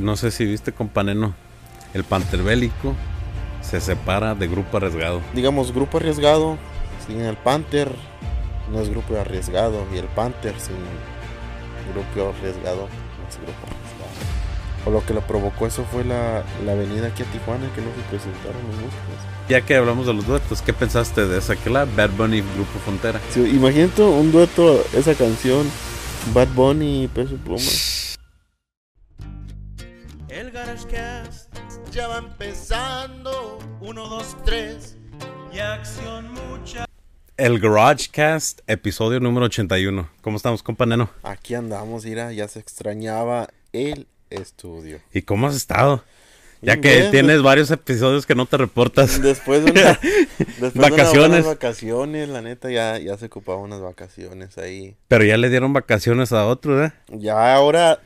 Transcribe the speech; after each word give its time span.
no 0.00 0.16
sé 0.16 0.30
si 0.30 0.44
viste, 0.44 0.72
companeno, 0.72 1.34
el 1.94 2.04
Panterbélico 2.04 2.94
se 3.62 3.80
separa 3.80 4.34
de 4.34 4.48
Grupo 4.48 4.78
Arriesgado. 4.78 5.20
Digamos, 5.34 5.72
grupo 5.72 5.98
arriesgado, 5.98 6.56
sin 7.06 7.20
el 7.20 7.36
Panther, 7.36 7.90
no 8.72 8.80
es 8.80 8.88
grupo 8.88 9.16
arriesgado. 9.16 9.84
Y 9.94 9.98
el 9.98 10.06
Panther 10.06 10.54
sin 10.58 10.76
grupo 11.92 12.30
arriesgado, 12.30 12.88
no 12.88 13.28
es 13.28 13.36
grupo 13.36 13.66
arriesgado. 13.66 13.80
O 14.86 14.90
lo 14.90 15.04
que 15.04 15.12
lo 15.12 15.20
provocó 15.20 15.66
eso 15.66 15.84
fue 15.92 16.04
la, 16.04 16.42
la 16.64 16.72
avenida 16.72 17.08
aquí 17.08 17.22
a 17.22 17.26
Tijuana 17.26 17.68
que 17.74 17.82
no 17.82 17.88
se 17.94 18.00
presentaron 18.08 18.62
los 18.66 18.76
músicos. 18.76 19.14
Ya 19.48 19.60
que 19.60 19.76
hablamos 19.76 20.06
de 20.06 20.14
los 20.14 20.26
duetos, 20.26 20.62
¿qué 20.62 20.72
pensaste 20.72 21.26
de 21.26 21.38
esa 21.38 21.56
que 21.56 21.68
la 21.68 21.84
Bad 21.84 22.10
Bunny 22.10 22.38
y 22.38 22.40
Grupo 22.40 22.78
Frontera? 22.84 23.20
Sí, 23.30 23.40
imagínate 23.40 24.02
un 24.02 24.32
dueto, 24.32 24.82
esa 24.94 25.14
canción, 25.14 25.68
Bad 26.32 26.48
Bunny 26.54 27.04
y 27.04 27.08
Peso 27.08 27.34
Pluma. 27.36 27.60
Ya 31.90 32.06
va 32.06 32.18
empezando. 32.18 33.58
Uno, 33.80 34.08
dos, 34.08 34.36
tres. 34.44 34.96
Y 35.52 35.58
acción 35.58 36.32
mucha. 36.32 36.84
El 37.36 37.58
GarageCast, 37.58 38.60
episodio 38.68 39.18
número 39.18 39.46
81. 39.46 40.08
¿Cómo 40.20 40.36
estamos, 40.36 40.62
companeno? 40.62 41.10
Aquí 41.24 41.54
andamos, 41.54 42.04
mira, 42.04 42.32
ya 42.32 42.46
se 42.46 42.60
extrañaba 42.60 43.48
el 43.72 44.06
estudio. 44.28 45.00
¿Y 45.12 45.22
cómo 45.22 45.48
has 45.48 45.56
estado? 45.56 46.04
Ya 46.62 46.74
Bien, 46.74 46.80
que 46.82 46.96
bien, 46.98 47.10
tienes 47.10 47.42
varios 47.42 47.70
episodios 47.70 48.24
que 48.24 48.34
no 48.36 48.46
te 48.46 48.58
reportas. 48.58 49.20
Después 49.20 49.64
de, 49.64 49.72
una, 49.72 49.98
después 50.38 50.74
de 50.74 50.80
Vacaciones. 50.80 51.14
unas 51.14 51.28
buenas 51.28 51.46
vacaciones, 51.46 52.28
la 52.28 52.42
neta, 52.42 52.70
ya, 52.70 52.98
ya 52.98 53.16
se 53.16 53.26
ocupaba 53.26 53.58
unas 53.58 53.80
vacaciones 53.80 54.58
ahí. 54.58 54.94
Pero 55.08 55.24
ya 55.24 55.36
le 55.38 55.48
dieron 55.48 55.72
vacaciones 55.72 56.32
a 56.32 56.46
otro, 56.46 56.84
¿eh? 56.84 56.92
Ya 57.08 57.54
ahora, 57.54 58.00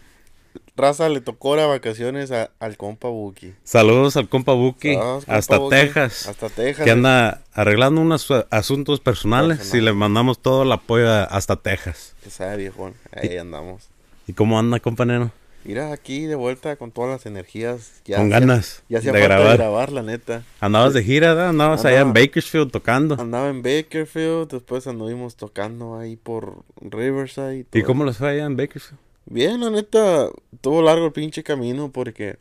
raza, 0.77 1.09
le 1.09 1.21
tocó 1.21 1.51
ahora 1.51 1.67
vacaciones 1.67 2.31
a- 2.33 2.51
al 2.59 2.77
compa 2.77 3.09
Buki. 3.09 3.55
Saludos 3.65 4.17
al 4.17 4.29
compa 4.29 4.53
Buki, 4.55 4.95
Saludos, 4.95 5.25
compa 5.25 5.37
hasta 5.39 5.59
Buki. 5.59 5.77
Texas. 5.77 6.27
Hasta 6.29 6.49
Texas. 6.49 6.85
que 6.85 6.91
anda 6.91 7.43
arreglando 7.53 8.01
unos 8.01 8.29
asuntos 8.51 9.01
personales 9.01 9.73
y 9.75 9.81
le 9.81 9.93
mandamos 9.93 10.39
todo 10.41 10.65
el 10.65 10.73
apoyo 10.73 11.09
a- 11.11 11.25
hasta 11.25 11.57
Texas. 11.57 12.15
Que 12.23 12.31
sabe, 12.31 12.57
viejón. 12.57 12.95
Ahí 13.13 13.37
andamos. 13.37 13.89
¿Y 14.27 14.33
cómo 14.33 14.59
anda, 14.59 14.81
compañero? 14.81 15.31
Mira, 15.67 15.93
aquí 15.93 16.27
de 16.27 16.35
vuelta 16.35 16.77
con 16.77 16.91
todas 16.91 17.11
las 17.11 17.25
energías. 17.25 18.03
Ya 18.05 18.17
Con 18.17 18.27
hacía- 18.27 18.41
ganas 18.41 18.83
Ya 18.91 18.99
hacía 18.99 19.13
de 19.13 19.21
falta 19.21 19.35
grabar. 19.35 19.53
de 19.53 19.57
grabar, 19.57 19.93
la 19.93 20.03
neta. 20.03 20.43
Andabas 20.61 20.93
de 20.93 21.03
gira, 21.03 21.29
¿verdad? 21.33 21.49
Andabas 21.51 21.85
allá 21.87 22.01
en 22.01 22.13
Bakersfield 22.13 22.71
tocando. 22.71 23.15
Andaba 23.19 23.49
en 23.49 23.63
Bakerfield, 23.63 24.49
después 24.51 24.87
anduvimos 24.87 25.37
tocando 25.37 25.99
ahí 25.99 26.17
por 26.17 26.65
Riverside. 26.83 27.61
¿Y 27.61 27.65
todo. 27.65 27.85
cómo 27.87 28.05
les 28.05 28.19
fue 28.19 28.29
allá 28.31 28.45
en 28.45 28.57
Bakersfield? 28.59 28.99
Bien, 29.27 29.61
la 29.61 29.71
neta, 29.71 30.29
tuvo 30.61 30.83
largo 30.83 31.07
el 31.07 31.13
pinche 31.13 31.43
camino 31.43 31.91
porque 31.93 32.37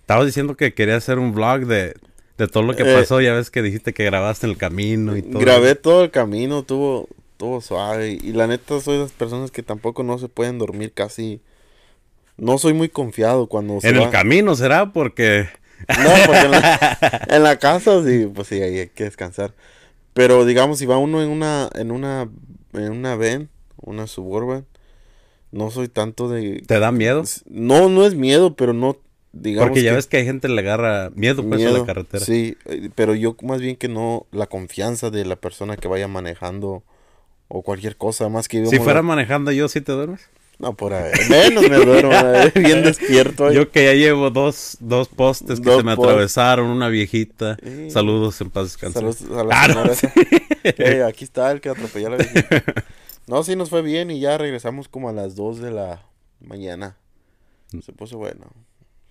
Estabas 0.00 0.26
diciendo 0.26 0.56
que 0.56 0.72
querías 0.72 0.98
hacer 0.98 1.18
un 1.18 1.32
vlog 1.34 1.66
de, 1.66 1.94
de 2.38 2.48
todo 2.48 2.62
lo 2.62 2.74
que 2.76 2.84
Eh, 2.84 2.94
pasó. 2.94 3.20
Ya 3.20 3.34
ves 3.34 3.50
que 3.50 3.60
dijiste 3.62 3.92
que 3.92 4.04
grabaste 4.04 4.46
el 4.46 4.56
camino 4.56 5.16
y 5.16 5.22
todo. 5.22 5.40
grabé 5.40 5.74
todo 5.74 6.04
el 6.04 6.10
camino, 6.12 6.62
tuvo, 6.62 7.08
tuvo 7.36 7.60
suave. 7.60 8.10
Y 8.22 8.32
la 8.32 8.46
neta, 8.46 8.80
soy 8.80 8.96
de 8.96 9.02
las 9.02 9.12
personas 9.12 9.50
que 9.50 9.62
tampoco 9.64 10.02
no 10.04 10.18
se 10.18 10.28
pueden 10.28 10.58
dormir 10.58 10.92
casi. 10.92 11.40
No 12.36 12.58
soy 12.58 12.72
muy 12.74 12.88
confiado 12.88 13.48
cuando 13.48 13.80
se 13.80 13.88
En 13.88 13.98
va. 13.98 14.04
el 14.04 14.10
camino 14.10 14.54
será 14.54 14.92
porque... 14.92 15.48
No, 15.88 16.10
porque 16.26 16.40
en 16.46 16.50
la, 16.52 16.98
en 17.28 17.42
la 17.42 17.58
casa 17.58 18.02
sí, 18.04 18.30
pues 18.32 18.48
sí, 18.48 18.62
ahí 18.62 18.78
hay 18.78 18.88
que 18.88 19.04
descansar. 19.04 19.54
Pero 20.14 20.44
digamos, 20.44 20.78
si 20.78 20.86
va 20.86 20.98
uno 20.98 21.22
en 21.22 21.28
una, 21.30 21.68
en 21.74 21.90
una, 21.90 22.28
en 22.74 22.92
una 22.92 23.16
van, 23.16 23.48
una 23.82 24.06
suburban, 24.06 24.66
no 25.56 25.70
soy 25.70 25.88
tanto 25.88 26.28
de... 26.28 26.62
¿Te 26.66 26.78
da 26.78 26.92
miedo? 26.92 27.24
No, 27.48 27.88
no 27.88 28.04
es 28.06 28.14
miedo, 28.14 28.54
pero 28.54 28.72
no, 28.72 28.96
digamos 29.32 29.68
Porque 29.70 29.82
ya 29.82 29.90
que 29.90 29.96
ves 29.96 30.06
que 30.06 30.18
hay 30.18 30.24
gente 30.24 30.48
que 30.48 30.54
le 30.54 30.60
agarra 30.60 31.10
miedo, 31.14 31.42
pues, 31.42 31.54
a 31.54 31.56
miedo, 31.56 31.78
la 31.78 31.84
carretera. 31.86 32.24
Sí, 32.24 32.56
eh, 32.66 32.90
pero 32.94 33.14
yo 33.14 33.36
más 33.42 33.60
bien 33.60 33.76
que 33.76 33.88
no, 33.88 34.26
la 34.32 34.46
confianza 34.46 35.10
de 35.10 35.24
la 35.24 35.36
persona 35.36 35.76
que 35.76 35.88
vaya 35.88 36.08
manejando 36.08 36.82
o 37.48 37.62
cualquier 37.62 37.96
cosa, 37.96 38.28
más 38.28 38.48
que 38.48 38.66
Si 38.66 38.78
fuera 38.78 38.94
la- 38.94 39.02
manejando 39.02 39.50
yo, 39.52 39.68
¿sí 39.68 39.80
te 39.80 39.92
duermes? 39.92 40.28
No, 40.58 40.72
por 40.74 40.94
ahí, 40.94 41.12
menos 41.28 41.68
me 41.68 41.76
duermo, 41.76 42.12
eh, 42.14 42.50
bien 42.56 42.82
despierto. 42.82 43.46
ahí. 43.48 43.54
Yo 43.54 43.70
que 43.70 43.84
ya 43.84 43.92
llevo 43.92 44.30
dos, 44.30 44.78
dos 44.80 45.06
postes 45.08 45.60
que 45.60 45.66
Dos 45.68 45.78
se 45.80 45.84
me 45.84 45.92
atravesaron, 45.92 46.66
una 46.68 46.88
viejita. 46.88 47.58
Sí. 47.62 47.90
Saludos 47.90 48.40
en 48.40 48.48
paz 48.50 48.64
descanse. 48.64 48.94
Saludos 48.98 49.22
a 49.38 49.44
la 49.44 49.62
Ah, 49.62 49.94
sí. 49.94 50.06
esa. 50.06 50.12
Eh, 50.64 51.04
aquí 51.06 51.24
está 51.24 51.52
el 51.52 51.60
que 51.60 51.68
atropelló 51.68 52.06
a 52.08 52.10
la 52.10 52.16
viejita. 52.16 52.62
No, 53.26 53.42
sí 53.42 53.56
nos 53.56 53.70
fue 53.70 53.82
bien 53.82 54.10
y 54.10 54.20
ya 54.20 54.38
regresamos 54.38 54.88
como 54.88 55.08
a 55.08 55.12
las 55.12 55.34
2 55.34 55.58
de 55.60 55.70
la 55.72 56.02
mañana. 56.40 56.96
Se 57.82 57.92
puso 57.92 58.18
bueno. 58.18 58.46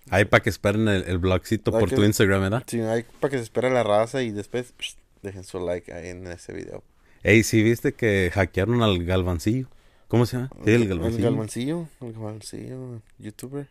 Ahí 0.08 0.24
para 0.24 0.42
que 0.42 0.50
esperen 0.50 0.88
el, 0.88 1.04
el 1.04 1.18
blogcito 1.18 1.70
por 1.72 1.88
que- 1.90 1.96
tu 1.96 2.04
Instagram, 2.04 2.40
¿verdad? 2.42 2.62
Sí, 2.66 2.80
hay 2.80 3.04
para 3.20 3.30
que 3.32 3.36
se 3.38 3.42
espera 3.44 3.68
la 3.70 3.82
raza 3.82 4.22
y 4.22 4.30
después 4.30 4.72
psh, 4.78 4.94
dejen 5.22 5.44
su 5.44 5.58
like 5.60 5.92
ahí 5.92 6.08
en 6.08 6.26
ese 6.28 6.52
video. 6.52 6.82
Ey, 7.22 7.42
sí 7.42 7.62
viste 7.62 7.92
que 7.92 8.30
hackearon 8.32 8.82
al 8.82 9.04
Galvancillo. 9.04 9.66
¿Cómo 10.08 10.24
se 10.24 10.36
llama? 10.36 10.50
Sí, 10.64 10.70
el 10.70 10.82
El 10.82 10.88
Galvancillo. 10.88 11.24
Galvancillo, 11.24 11.88
el 12.00 12.12
Galvancillo, 12.12 13.02
youtuber. 13.18 13.68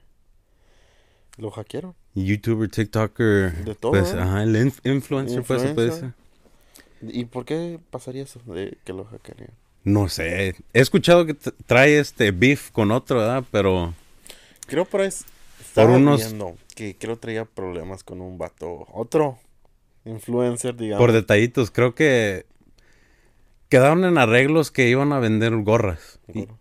Lo 1.37 1.51
hackearon. 1.51 1.95
YouTuber, 2.13 2.69
TikToker. 2.69 3.63
De 3.65 3.75
todo, 3.75 3.91
Pues, 3.91 4.13
¿eh? 4.13 4.19
ajá, 4.19 4.43
el 4.43 4.55
inf- 4.55 4.79
influencer, 4.83 5.43
pues 5.43 5.61
se 5.61 5.73
puede 5.73 5.87
Influencer. 5.87 6.13
decir. 7.01 7.21
¿Y 7.21 7.25
por 7.25 7.45
qué 7.45 7.79
pasaría 7.89 8.23
eso 8.23 8.39
de 8.45 8.77
que 8.83 8.93
lo 8.93 9.05
hackearían? 9.05 9.51
No 9.85 10.09
sé. 10.09 10.55
He 10.73 10.81
escuchado 10.81 11.25
que 11.25 11.35
trae 11.65 11.97
este 11.99 12.31
beef 12.31 12.71
con 12.71 12.91
otro, 12.91 13.19
¿verdad? 13.19 13.43
Pero 13.51 13.93
Creo 14.67 14.83
por 14.85 15.01
ahí 15.01 15.07
s- 15.07 15.23
estaba 15.61 15.95
unos- 15.95 16.19
viendo 16.27 16.57
que 16.75 16.97
creo 16.97 17.17
traía 17.17 17.45
problemas 17.45 18.03
con 18.03 18.19
un 18.19 18.37
vato, 18.37 18.85
otro 18.93 19.37
influencer, 20.03 20.75
digamos. 20.75 21.01
por 21.01 21.11
detallitos, 21.13 21.71
creo 21.71 21.95
que 21.95 22.45
quedaron 23.69 24.05
en 24.05 24.17
arreglos 24.17 24.71
que 24.71 24.89
iban 24.89 25.11
a 25.13 25.19
vender 25.19 25.55
gorras. 25.63 26.19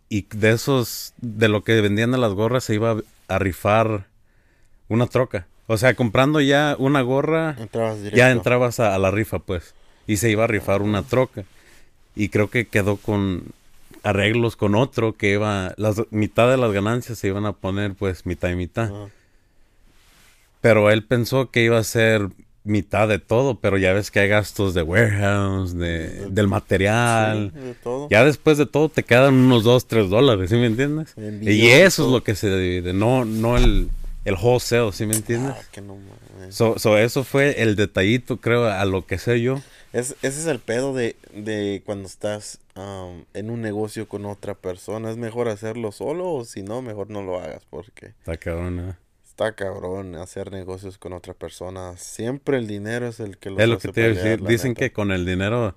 Y, 0.08 0.22
de 0.36 0.50
esos, 0.52 1.14
de 1.20 1.48
lo 1.48 1.62
que 1.64 1.80
vendían 1.80 2.12
de 2.12 2.18
las 2.18 2.32
gorras, 2.32 2.64
se 2.64 2.74
iba 2.74 2.96
a 3.28 3.38
rifar 3.38 4.06
una 4.88 5.06
troca. 5.06 5.46
O 5.66 5.76
sea, 5.78 5.94
comprando 5.94 6.40
ya 6.40 6.76
una 6.78 7.00
gorra, 7.00 7.56
Entrabas 7.58 8.02
ya 8.02 8.30
entrabas 8.30 8.80
a, 8.80 8.94
a 8.94 8.98
la 8.98 9.10
rifa, 9.10 9.38
pues. 9.38 9.74
Y 10.06 10.18
se 10.18 10.30
iba 10.30 10.44
a 10.44 10.46
rifar 10.46 10.82
una 10.82 11.02
troca. 11.02 11.44
Y 12.16 12.28
creo 12.28 12.48
que 12.48 12.66
quedó 12.66 12.96
con 12.96 13.44
arreglos 14.02 14.54
con 14.56 14.74
otro 14.74 15.14
que 15.14 15.32
iba, 15.32 15.74
las 15.76 16.02
mitad 16.10 16.50
de 16.50 16.58
las 16.58 16.72
ganancias 16.72 17.18
se 17.18 17.28
iban 17.28 17.46
a 17.46 17.54
poner 17.54 17.94
pues 17.94 18.26
mitad 18.26 18.50
y 18.50 18.54
mitad. 18.54 18.90
Pero 20.60 20.90
él 20.90 21.04
pensó 21.04 21.50
que 21.50 21.64
iba 21.64 21.78
a 21.78 21.84
ser 21.84 22.28
mitad 22.64 23.08
de 23.08 23.18
todo, 23.18 23.56
pero 23.56 23.76
ya 23.76 23.92
ves 23.92 24.10
que 24.10 24.20
hay 24.20 24.28
gastos 24.28 24.72
de 24.74 24.82
warehouse, 24.82 25.76
de, 25.76 26.28
del 26.30 26.48
material. 26.48 27.52
Sí, 27.54 27.60
de 27.60 27.74
todo. 27.74 28.08
Ya 28.10 28.24
después 28.24 28.58
de 28.58 28.66
todo 28.66 28.88
te 28.88 29.02
quedan 29.02 29.34
unos 29.34 29.64
2, 29.64 29.86
3 29.86 30.10
dólares, 30.10 30.50
¿sí 30.50 30.56
me 30.56 30.66
entiendes? 30.66 31.14
Envío 31.16 31.52
Y 31.52 31.68
eso 31.68 32.06
es 32.06 32.12
lo 32.12 32.22
que 32.22 32.34
se 32.34 32.54
divide, 32.54 32.92
no, 32.92 33.24
no 33.24 33.56
el, 33.56 33.90
el 34.24 34.34
wholesale, 34.34 34.92
¿sí 34.92 35.06
me 35.06 35.14
entiendes? 35.14 35.54
Ah, 35.58 35.62
que 35.70 35.80
no. 35.80 35.98
So, 36.50 36.78
so 36.78 36.98
eso 36.98 37.24
fue 37.24 37.62
el 37.62 37.76
detallito, 37.76 38.38
creo, 38.38 38.66
a 38.66 38.84
lo 38.84 39.06
que 39.06 39.18
sé 39.18 39.40
yo. 39.40 39.60
Es- 39.94 40.16
ese 40.22 40.40
es 40.40 40.46
el 40.46 40.58
pedo 40.58 40.92
de, 40.92 41.16
de 41.32 41.82
cuando 41.86 42.06
estás 42.08 42.58
am, 42.74 43.24
en 43.32 43.48
un 43.50 43.62
negocio 43.62 44.08
con 44.08 44.26
otra 44.26 44.54
persona. 44.54 45.10
¿Es 45.10 45.16
mejor 45.16 45.48
hacerlo 45.48 45.92
solo 45.92 46.30
o 46.32 46.44
si 46.44 46.62
no, 46.62 46.82
mejor 46.82 47.10
no 47.10 47.22
lo 47.22 47.38
hagas? 47.40 47.62
Porque 47.70 48.08
Está 48.08 48.36
cabrón, 48.36 48.80
¿eh? 48.80 48.94
está 49.26 49.52
cabrón 49.54 50.14
hacer 50.16 50.50
negocios 50.52 50.98
con 50.98 51.12
otra 51.12 51.32
persona. 51.34 51.96
Siempre 51.96 52.56
el 52.58 52.66
dinero 52.66 53.06
es 53.08 53.20
el 53.20 53.38
que 53.38 53.50
los 53.50 53.60
Es 53.60 53.68
lo 53.68 53.76
hace 53.76 53.88
que 53.88 53.92
te 53.94 54.02
pelear, 54.08 54.24
decir. 54.24 54.46
Dicen 54.46 54.70
neta. 54.72 54.78
que 54.80 54.92
con 54.92 55.12
el 55.12 55.24
dinero 55.24 55.74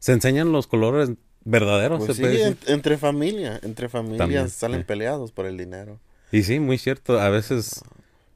se 0.00 0.12
enseñan 0.12 0.50
los 0.52 0.66
colores 0.66 1.10
verdaderos, 1.44 2.04
Pues 2.04 2.16
sí, 2.16 2.24
en- 2.24 2.58
entre 2.66 2.98
familia, 2.98 3.58
entre 3.62 3.88
familias 3.88 4.52
salen 4.52 4.80
sí. 4.80 4.84
peleados 4.86 5.32
por 5.32 5.46
el 5.46 5.56
dinero. 5.56 5.98
Y 6.32 6.42
sí, 6.44 6.58
muy 6.60 6.78
cierto. 6.78 7.20
A 7.20 7.28
veces, 7.28 7.82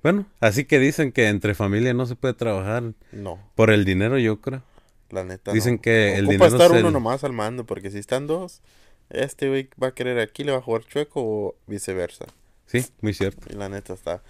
bueno, 0.03 0.27
así 0.41 0.65
que 0.65 0.79
dicen 0.79 1.11
que 1.13 1.29
entre 1.29 1.55
familia 1.55 1.95
no 1.95 2.07
se 2.07 2.15
puede 2.15 2.35
trabajar 2.35 2.93
No, 3.13 3.39
por 3.57 3.71
el 3.71 3.85
dinero, 3.85 4.19
yo 4.19 4.41
creo. 4.41 4.63
La 5.11 5.25
neta. 5.25 5.53
Dicen 5.53 5.77
no. 5.77 5.83
que 5.83 6.15
el 6.17 6.25
Ocupa 6.27 6.47
dinero 6.47 6.47
estar 6.63 6.71
es 6.77 6.79
uno 6.81 6.89
el- 6.89 6.93
nomás 6.95 7.25
al 7.25 7.33
mando, 7.33 7.65
porque 7.65 7.91
si 7.91 7.99
están 7.99 8.27
dos, 8.27 8.61
este 9.11 9.49
güey 9.49 9.69
va 9.83 9.89
a 9.89 9.95
querer 9.95 10.19
aquí, 10.19 10.45
le 10.45 10.53
va 10.53 10.59
a 10.59 10.63
jugar 10.63 10.85
chueco 10.85 11.21
o 11.23 11.55
viceversa. 11.67 12.27
Sí, 12.67 12.85
muy 13.01 13.15
cierto. 13.15 13.47
Y 13.51 13.55
la 13.57 13.69
neta 13.69 13.93
está. 13.95 14.23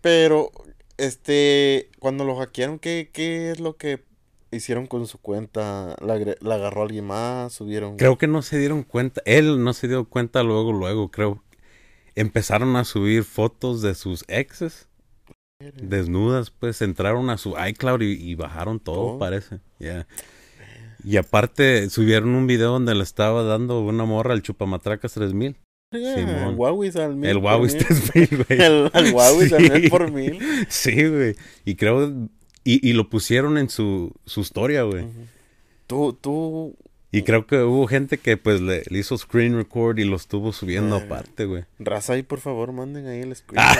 Pero, 0.00 0.50
este, 0.96 1.90
cuando 1.98 2.24
lo 2.24 2.36
hackearon, 2.36 2.78
¿qué, 2.78 3.10
qué 3.12 3.50
es 3.50 3.60
lo 3.60 3.76
que 3.76 4.04
hicieron 4.50 4.86
con 4.86 5.06
su 5.06 5.18
cuenta? 5.18 5.96
¿La, 6.00 6.18
la 6.40 6.54
agarró 6.54 6.82
alguien 6.82 7.06
más? 7.06 7.52
¿Subieron? 7.52 7.96
Creo 7.96 8.18
que 8.18 8.26
no 8.26 8.42
se 8.42 8.58
dieron 8.58 8.82
cuenta. 8.82 9.22
Él 9.24 9.62
no 9.64 9.72
se 9.72 9.88
dio 9.88 10.04
cuenta 10.04 10.42
luego, 10.42 10.72
luego, 10.72 11.10
creo. 11.10 11.42
Empezaron 12.14 12.76
a 12.76 12.84
subir 12.84 13.24
fotos 13.24 13.80
de 13.82 13.94
sus 13.94 14.24
exes. 14.28 14.87
Desnudas, 15.60 16.50
pues 16.50 16.80
entraron 16.82 17.30
a 17.30 17.36
su 17.36 17.54
iCloud 17.58 18.02
y, 18.02 18.12
y 18.12 18.34
bajaron 18.36 18.78
todo, 18.78 18.94
Todo. 19.06 19.18
parece. 19.18 19.58
Ya. 19.80 20.06
Y 21.04 21.16
aparte 21.16 21.90
subieron 21.90 22.30
un 22.30 22.46
video 22.46 22.70
donde 22.70 22.94
le 22.94 23.02
estaba 23.02 23.42
dando 23.42 23.80
una 23.80 24.04
morra 24.04 24.34
al 24.34 24.42
chupamatracas 24.42 25.14
3000. 25.14 25.56
El 25.90 26.54
Huawei 26.54 26.90
al 26.96 27.16
mil. 27.16 27.28
El 27.30 27.38
Huawei 27.38 27.72
mil. 27.72 27.84
3000, 27.84 28.28
güey. 28.48 28.60
El, 28.62 28.90
el 28.94 29.12
Huawei 29.14 29.52
al 29.52 29.62
mil 29.62 29.82
Sí. 29.82 29.88
por 29.88 30.10
mil. 30.12 30.38
Sí, 30.68 31.08
güey. 31.08 31.34
Y 31.64 31.74
creo. 31.74 32.28
Y, 32.62 32.88
y 32.88 32.92
lo 32.92 33.08
pusieron 33.08 33.58
en 33.58 33.68
su, 33.68 34.12
su 34.26 34.40
historia, 34.42 34.82
güey. 34.82 35.06
Tú, 35.88 36.12
tú. 36.20 36.76
Y 37.10 37.22
creo 37.22 37.46
que 37.46 37.62
hubo 37.62 37.86
gente 37.86 38.18
que 38.18 38.36
pues 38.36 38.60
le, 38.60 38.82
le 38.90 38.98
hizo 38.98 39.16
screen 39.16 39.56
record 39.56 39.98
y 39.98 40.04
lo 40.04 40.16
estuvo 40.16 40.52
subiendo 40.52 40.98
Verga. 41.00 41.14
aparte, 41.16 41.46
güey. 41.46 41.64
Raza 41.78 42.12
ahí, 42.12 42.22
por 42.22 42.38
favor, 42.38 42.72
manden 42.72 43.06
ahí 43.06 43.20
el 43.20 43.34
screen. 43.34 43.64
Ah. 43.64 43.74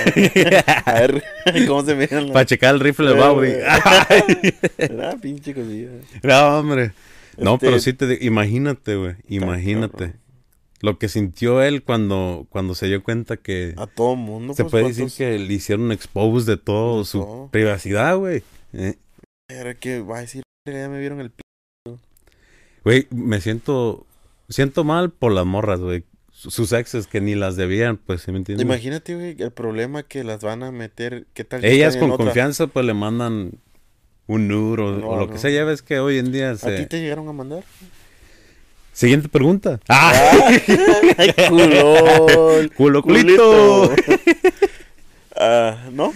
A 0.87 0.93
ver 0.95 1.23
cómo 1.67 1.85
se 1.85 1.95
miran. 1.95 2.33
Para 2.33 2.47
checar 2.47 2.75
el 2.75 2.81
rifle 2.81 3.13
de 3.13 3.21
Eh, 3.21 3.31
güey. 3.35 3.53
Ah, 5.03 5.17
pinche 5.21 5.55
cosilla. 5.55 5.91
no, 6.23 6.59
hombre. 6.59 6.93
No, 7.37 7.55
Este- 7.55 7.67
pero 7.67 7.79
sí 7.81 7.93
te 7.93 8.07
digo, 8.07 8.25
imagínate, 8.25 8.97
güey. 8.97 9.15
Imagínate. 9.29 9.93
cabrón. 9.97 10.17
Lo 10.81 10.99
que 10.99 11.09
sintió 11.09 11.61
él 11.63 11.83
cuando, 11.83 12.47
cuando 12.51 12.75
se 12.77 12.87
dio 12.87 13.03
cuenta 13.03 13.37
que 13.37 13.75
A 13.77 13.87
todo 13.87 14.15
mundo. 14.17 14.55
se 14.55 14.63
pues, 14.65 14.71
puede 14.71 14.85
decir 14.85 15.03
¿cuántos- 15.03 15.19
que 15.19 15.39
le 15.39 15.53
hicieron 15.53 15.85
un 15.87 15.93
expose 15.93 16.51
de 16.53 16.57
todo 16.57 17.01
De 17.01 17.05
su 17.05 17.19
todo. 17.21 17.49
privacidad, 17.51 18.17
güey. 18.17 18.43
Eh, 18.73 18.95
Era 19.51 19.75
que 19.75 20.01
va 20.01 20.19
a 20.19 20.21
decir, 20.23 20.43
ya 20.67 20.89
me 20.89 20.99
vieron 20.99 21.21
el 21.21 21.31
p. 21.31 21.43
Güey, 22.89 23.07
me 23.11 23.39
siento 23.43 24.07
siento 24.49 24.83
mal 24.83 25.11
por 25.11 25.31
las 25.31 25.45
morras, 25.45 25.79
güey. 25.79 26.05
Sus 26.33 26.73
exes 26.73 27.07
que 27.07 27.21
ni 27.21 27.35
las 27.35 27.55
debían, 27.55 27.99
pues, 27.99 28.23
¿sí 28.23 28.33
me 28.33 28.39
entiendes? 28.39 28.65
Imagínate, 28.65 29.15
güey, 29.15 29.37
el 29.39 29.51
problema 29.51 30.05
que 30.05 30.25
las 30.25 30.41
van 30.41 30.63
a 30.63 30.73
meter. 30.73 31.27
¿Qué 31.35 31.45
tal? 31.45 31.63
Ellas 31.67 31.99
con 31.99 32.11
otra? 32.13 32.25
confianza, 32.25 32.67
pues, 32.67 32.87
le 32.87 32.95
mandan 32.95 33.53
un 34.27 34.49
nude 34.49 34.83
o, 34.85 34.93
No, 34.93 35.07
o 35.07 35.17
lo 35.17 35.27
no. 35.27 35.33
que 35.35 35.37
sea. 35.37 35.51
Ya 35.51 35.65
ves 35.65 35.83
que 35.83 35.99
hoy 35.99 36.17
en 36.17 36.33
día 36.33 36.53
¿A 36.53 36.55
ti 36.55 36.61
se... 36.61 36.87
te 36.87 36.99
llegaron 37.03 37.29
a 37.29 37.35
mandar? 37.35 37.63
Siguiente 38.95 39.29
pregunta. 39.29 39.81
¡Ah! 39.91 40.49
¡Ay, 41.19 41.35
culón! 41.47 42.71
¡Culo, 42.75 43.03
culito! 43.03 43.93
Ah, 45.41 45.91
¿No? 45.93 46.15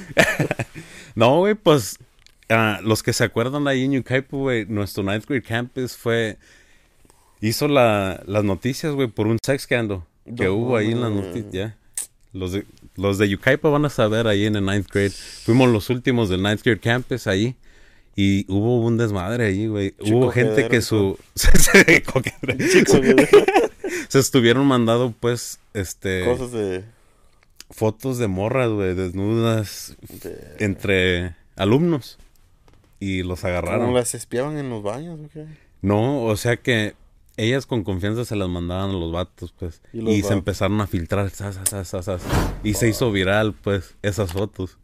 No, 1.15 1.37
güey, 1.41 1.55
pues 1.55 1.99
ah, 2.49 2.81
los 2.83 3.03
que 3.03 3.13
se 3.13 3.23
acuerdan 3.23 3.69
ahí 3.69 3.85
en 3.85 3.93
Yucaipo, 3.93 4.39
güey, 4.39 4.65
nuestro 4.65 5.05
ninth 5.05 5.27
grade 5.27 5.43
campus 5.43 5.97
fue 5.97 6.39
hizo 7.49 7.69
la, 7.69 8.23
las 8.27 8.45
noticias, 8.45 8.95
güey, 8.95 9.09
por 9.09 9.27
un 9.27 9.39
sex 9.45 9.65
scandal 9.65 10.03
que 10.25 10.45
No 10.45 10.55
hubo 10.55 10.77
ahí 10.77 10.93
en 10.93 11.01
las 11.01 11.11
noticias. 11.11 11.75
Los 12.33 12.53
de 12.53 12.65
los 12.97 13.19
de 13.19 13.29
Yucaipa 13.29 13.69
van 13.69 13.85
a 13.85 13.91
saber 13.91 14.27
ahí 14.27 14.47
en 14.47 14.57
el 14.57 14.65
ninth 14.65 14.89
grade. 14.91 15.11
Fuimos 15.11 15.69
los 15.71 15.91
últimos 15.91 16.29
del 16.29 16.43
ninth 16.43 16.63
grade 16.63 16.81
campus 16.81 17.27
ahí. 17.27 17.57
Y 18.15 18.45
hubo 18.53 18.81
un 18.85 18.99
desmadre 18.99 19.47
ahí, 19.47 19.67
güey. 19.67 19.95
Hubo 20.01 20.31
gente 20.31 20.69
que 20.69 20.83
su... 20.83 21.19
se, 21.35 21.49
estuvieron 24.19 24.67
mandando, 24.67 25.15
pues, 25.19 25.59
este... 25.73 26.25
Cosas 26.27 26.53
de... 26.53 26.85
Fotos 27.71 28.19
de 28.19 28.29
morras, 28.29 28.69
güey, 28.69 28.95
desnudas 28.95 29.97
de- 30.23 30.57
entre 30.59 31.35
alumnos. 31.57 32.19
Y 33.01 33.23
los 33.23 33.45
agarraron. 33.45 33.87
¿Cómo 33.87 33.97
las 33.97 34.15
espiaban 34.15 34.59
en 34.59 34.69
los 34.69 34.83
baños 34.83 35.19
o 35.19 35.29
qué? 35.33 35.47
No, 35.81 36.23
o 36.23 36.37
sea 36.37 36.59
que 36.59 36.95
ellas 37.37 37.67
con 37.67 37.85
confianza 37.85 38.25
se 38.25 38.37
las 38.37 38.49
mandaban 38.49 38.91
a 38.91 38.93
los 38.93 39.13
vatos, 39.13 39.53
pues. 39.59 39.83
Y 39.93 40.23
se 40.23 40.33
empezaron 40.33 40.81
a 40.81 40.87
filtrar, 40.87 41.31
y 42.63 42.75
se 42.75 42.89
hizo 42.89 43.13
viral, 43.13 43.55
pues, 43.55 43.95
esas 44.03 44.33
fotos. 44.33 44.79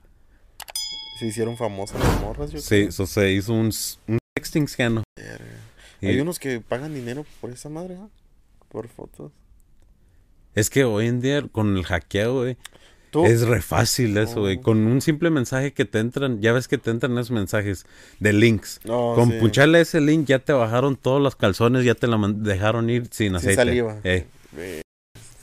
Se 1.18 1.26
hicieron 1.26 1.56
famosas 1.56 1.98
las 2.00 2.20
morras, 2.20 2.52
yo 2.52 2.60
Sí, 2.60 2.92
so, 2.92 3.06
se 3.06 3.32
hizo 3.32 3.52
un, 3.52 3.72
un 4.06 4.18
sexting 4.36 4.68
scandal. 4.68 5.04
Y 6.00 6.06
Hay 6.06 6.20
unos 6.20 6.38
que 6.38 6.60
pagan 6.60 6.94
dinero 6.94 7.26
por 7.40 7.50
esa 7.50 7.68
madre. 7.68 7.96
Por 8.68 8.88
fotos. 8.88 9.32
Es 10.54 10.70
que 10.70 10.84
hoy 10.84 11.06
en 11.06 11.20
día 11.20 11.42
con 11.50 11.76
el 11.76 11.84
hackeo, 11.84 12.42
güey, 12.42 12.56
¿Tú? 13.10 13.24
es 13.24 13.46
re 13.46 13.62
fácil 13.62 14.16
eso, 14.18 14.40
güey. 14.40 14.58
Oh. 14.58 14.62
Con 14.62 14.86
un 14.86 15.00
simple 15.00 15.30
mensaje 15.30 15.72
que 15.72 15.84
te 15.84 15.98
entran, 15.98 16.40
ya 16.40 16.52
ves 16.52 16.68
que 16.68 16.78
te 16.78 16.90
entran 16.90 17.12
esos 17.12 17.30
mensajes 17.30 17.86
de 18.20 18.32
links. 18.32 18.80
Con 18.86 19.30
sí. 19.30 19.38
puncharle 19.38 19.80
ese 19.80 20.00
link 20.00 20.26
ya 20.26 20.38
te 20.38 20.52
bajaron 20.52 20.96
todos 20.96 21.22
los 21.22 21.36
calzones, 21.36 21.84
ya 21.84 21.94
te 21.94 22.06
la 22.06 22.18
dejaron 22.34 22.90
ir 22.90 23.08
sin 23.10 23.34
aceite. 23.36 23.56
saliva. 23.56 24.00
Eh. 24.04 24.26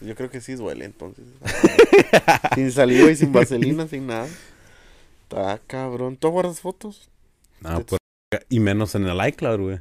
Yo 0.01 0.15
creo 0.15 0.29
que 0.29 0.41
sí 0.41 0.53
duele 0.53 0.85
entonces. 0.85 1.25
sin 2.55 2.71
saliva 2.71 3.09
y 3.09 3.15
sin 3.15 3.31
vaselina, 3.31 3.87
sin 3.87 4.07
nada. 4.07 4.27
Está 5.23 5.59
cabrón. 5.65 6.17
¿Tú 6.17 6.29
guardas 6.29 6.59
fotos? 6.59 7.09
No, 7.61 7.81
pues, 7.83 7.99
y 8.49 8.59
menos 8.59 8.93
en 8.95 9.07
el 9.07 9.27
iCloud, 9.27 9.59
güey. 9.59 9.79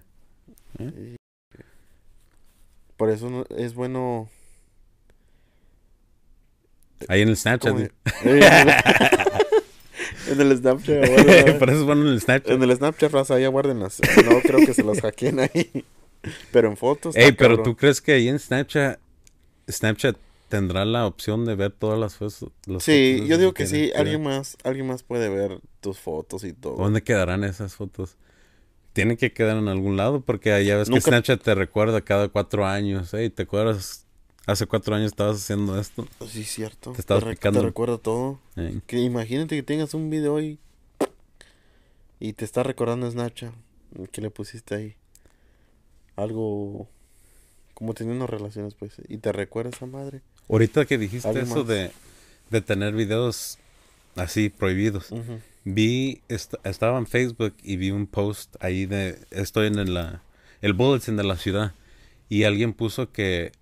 Por 2.96 3.10
eso 3.10 3.28
no- 3.28 3.44
es 3.56 3.74
bueno. 3.74 4.28
Ahí 7.08 7.22
en 7.22 7.28
el 7.28 7.36
Snapchat. 7.36 7.72
¿cómo 7.72 7.84
güey. 8.22 8.40
se- 8.40 9.12
en 10.32 10.40
el 10.40 10.56
Snapchat. 10.58 11.58
Por 11.58 11.70
eso 11.70 11.78
es 11.80 11.84
bueno 11.84 12.02
en 12.02 12.08
el 12.08 12.20
Snapchat. 12.20 12.50
En 12.52 12.62
el 12.62 12.76
Snapchat, 12.76 13.12
raza, 13.12 13.38
ya 13.38 13.48
guárdenlas. 13.48 14.00
No 14.24 14.40
creo 14.40 14.64
que 14.66 14.74
se 14.74 14.82
las 14.82 15.00
hackeen 15.00 15.40
ahí. 15.40 15.84
Pero 16.52 16.68
en 16.68 16.76
fotos. 16.76 17.14
Ey, 17.16 17.32
pero 17.32 17.56
cabrón. 17.56 17.64
tú 17.64 17.76
crees 17.76 18.00
que 18.00 18.12
ahí 18.12 18.28
en 18.28 18.38
Snapchat, 18.38 18.98
Snapchat 19.70 20.16
tendrá 20.48 20.84
la 20.84 21.06
opción 21.06 21.44
de 21.44 21.54
ver 21.54 21.72
todas 21.72 21.98
las 21.98 22.14
fotos. 22.16 22.48
Sí, 22.80 23.14
fotos 23.16 23.28
yo 23.28 23.38
digo 23.38 23.52
que 23.54 23.66
sí. 23.66 23.92
Alguien 23.94 24.22
más, 24.22 24.56
alguien 24.64 24.86
más 24.86 25.02
puede 25.02 25.28
ver 25.28 25.58
tus 25.80 25.98
fotos 25.98 26.44
y 26.44 26.52
todo. 26.52 26.76
¿Dónde 26.76 27.02
quedarán 27.02 27.44
esas 27.44 27.74
fotos? 27.74 28.16
Tienen 28.94 29.16
que 29.16 29.32
quedar 29.32 29.56
en 29.56 29.68
algún 29.68 29.96
lado 29.96 30.20
porque 30.20 30.64
ya 30.64 30.76
ves 30.76 30.88
Nunca- 30.88 31.02
que 31.04 31.10
Snapchat 31.10 31.42
te 31.42 31.54
recuerda 31.54 32.00
cada 32.00 32.28
cuatro 32.28 32.64
años. 32.64 33.12
Ey, 33.12 33.28
¿te 33.28 33.42
acuerdas? 33.42 34.03
Hace 34.46 34.66
cuatro 34.66 34.94
años 34.94 35.06
estabas 35.12 35.36
haciendo 35.38 35.78
esto. 35.80 36.06
Sí, 36.28 36.44
cierto. 36.44 36.92
Te 36.92 37.00
estabas 37.00 37.24
picando. 37.24 37.60
te 37.60 37.66
recuerda 37.66 37.98
todo. 37.98 38.40
Que 38.86 38.98
imagínate 38.98 39.56
que 39.56 39.62
tengas 39.62 39.94
un 39.94 40.10
video 40.10 40.40
y 40.40 40.58
y 42.20 42.32
te 42.34 42.44
está 42.44 42.62
recordando 42.62 43.10
Snapchat. 43.10 43.52
¿Qué 44.12 44.20
le 44.20 44.30
pusiste 44.30 44.74
ahí? 44.74 44.94
Algo 46.16 46.88
como 47.74 47.92
teniendo 47.94 48.26
relaciones, 48.26 48.74
pues. 48.74 48.94
Y 49.08 49.18
te 49.18 49.32
recuerda 49.32 49.70
esa 49.70 49.86
madre. 49.86 50.20
Ahorita 50.48 50.84
que 50.84 50.98
dijiste 50.98 51.40
eso 51.40 51.64
de, 51.64 51.90
de 52.50 52.60
tener 52.60 52.94
videos 52.94 53.58
así 54.16 54.48
prohibidos. 54.48 55.08
Vi, 55.64 56.20
est- 56.28 56.54
estaba 56.64 56.98
en 56.98 57.06
Facebook 57.06 57.54
y 57.62 57.76
vi 57.76 57.90
un 57.90 58.06
post 58.06 58.54
ahí 58.60 58.84
de, 58.86 59.18
estoy 59.30 59.68
en 59.68 59.78
el, 59.78 59.94
la- 59.94 60.22
el 60.60 60.72
bulletin 60.74 61.16
de 61.16 61.24
la 61.24 61.36
ciudad 61.36 61.72
y 62.28 62.44
alguien 62.44 62.74
puso 62.74 63.10
que 63.10 63.52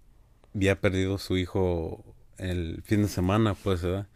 había 0.54 0.80
perdido 0.80 1.18
su 1.18 1.36
hijo 1.36 2.04
el 2.38 2.82
fin 2.84 3.02
de 3.02 3.08
semana, 3.08 3.54
pues, 3.54 3.82
¿verdad? 3.82 4.06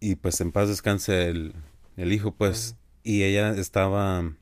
Y 0.00 0.16
pues 0.16 0.40
en 0.40 0.52
paz 0.52 0.68
descanse 0.68 1.28
el, 1.28 1.54
el 1.96 2.12
hijo, 2.12 2.32
pues, 2.32 2.76
y 3.02 3.22
ella 3.24 3.50
estaba, 3.50 4.32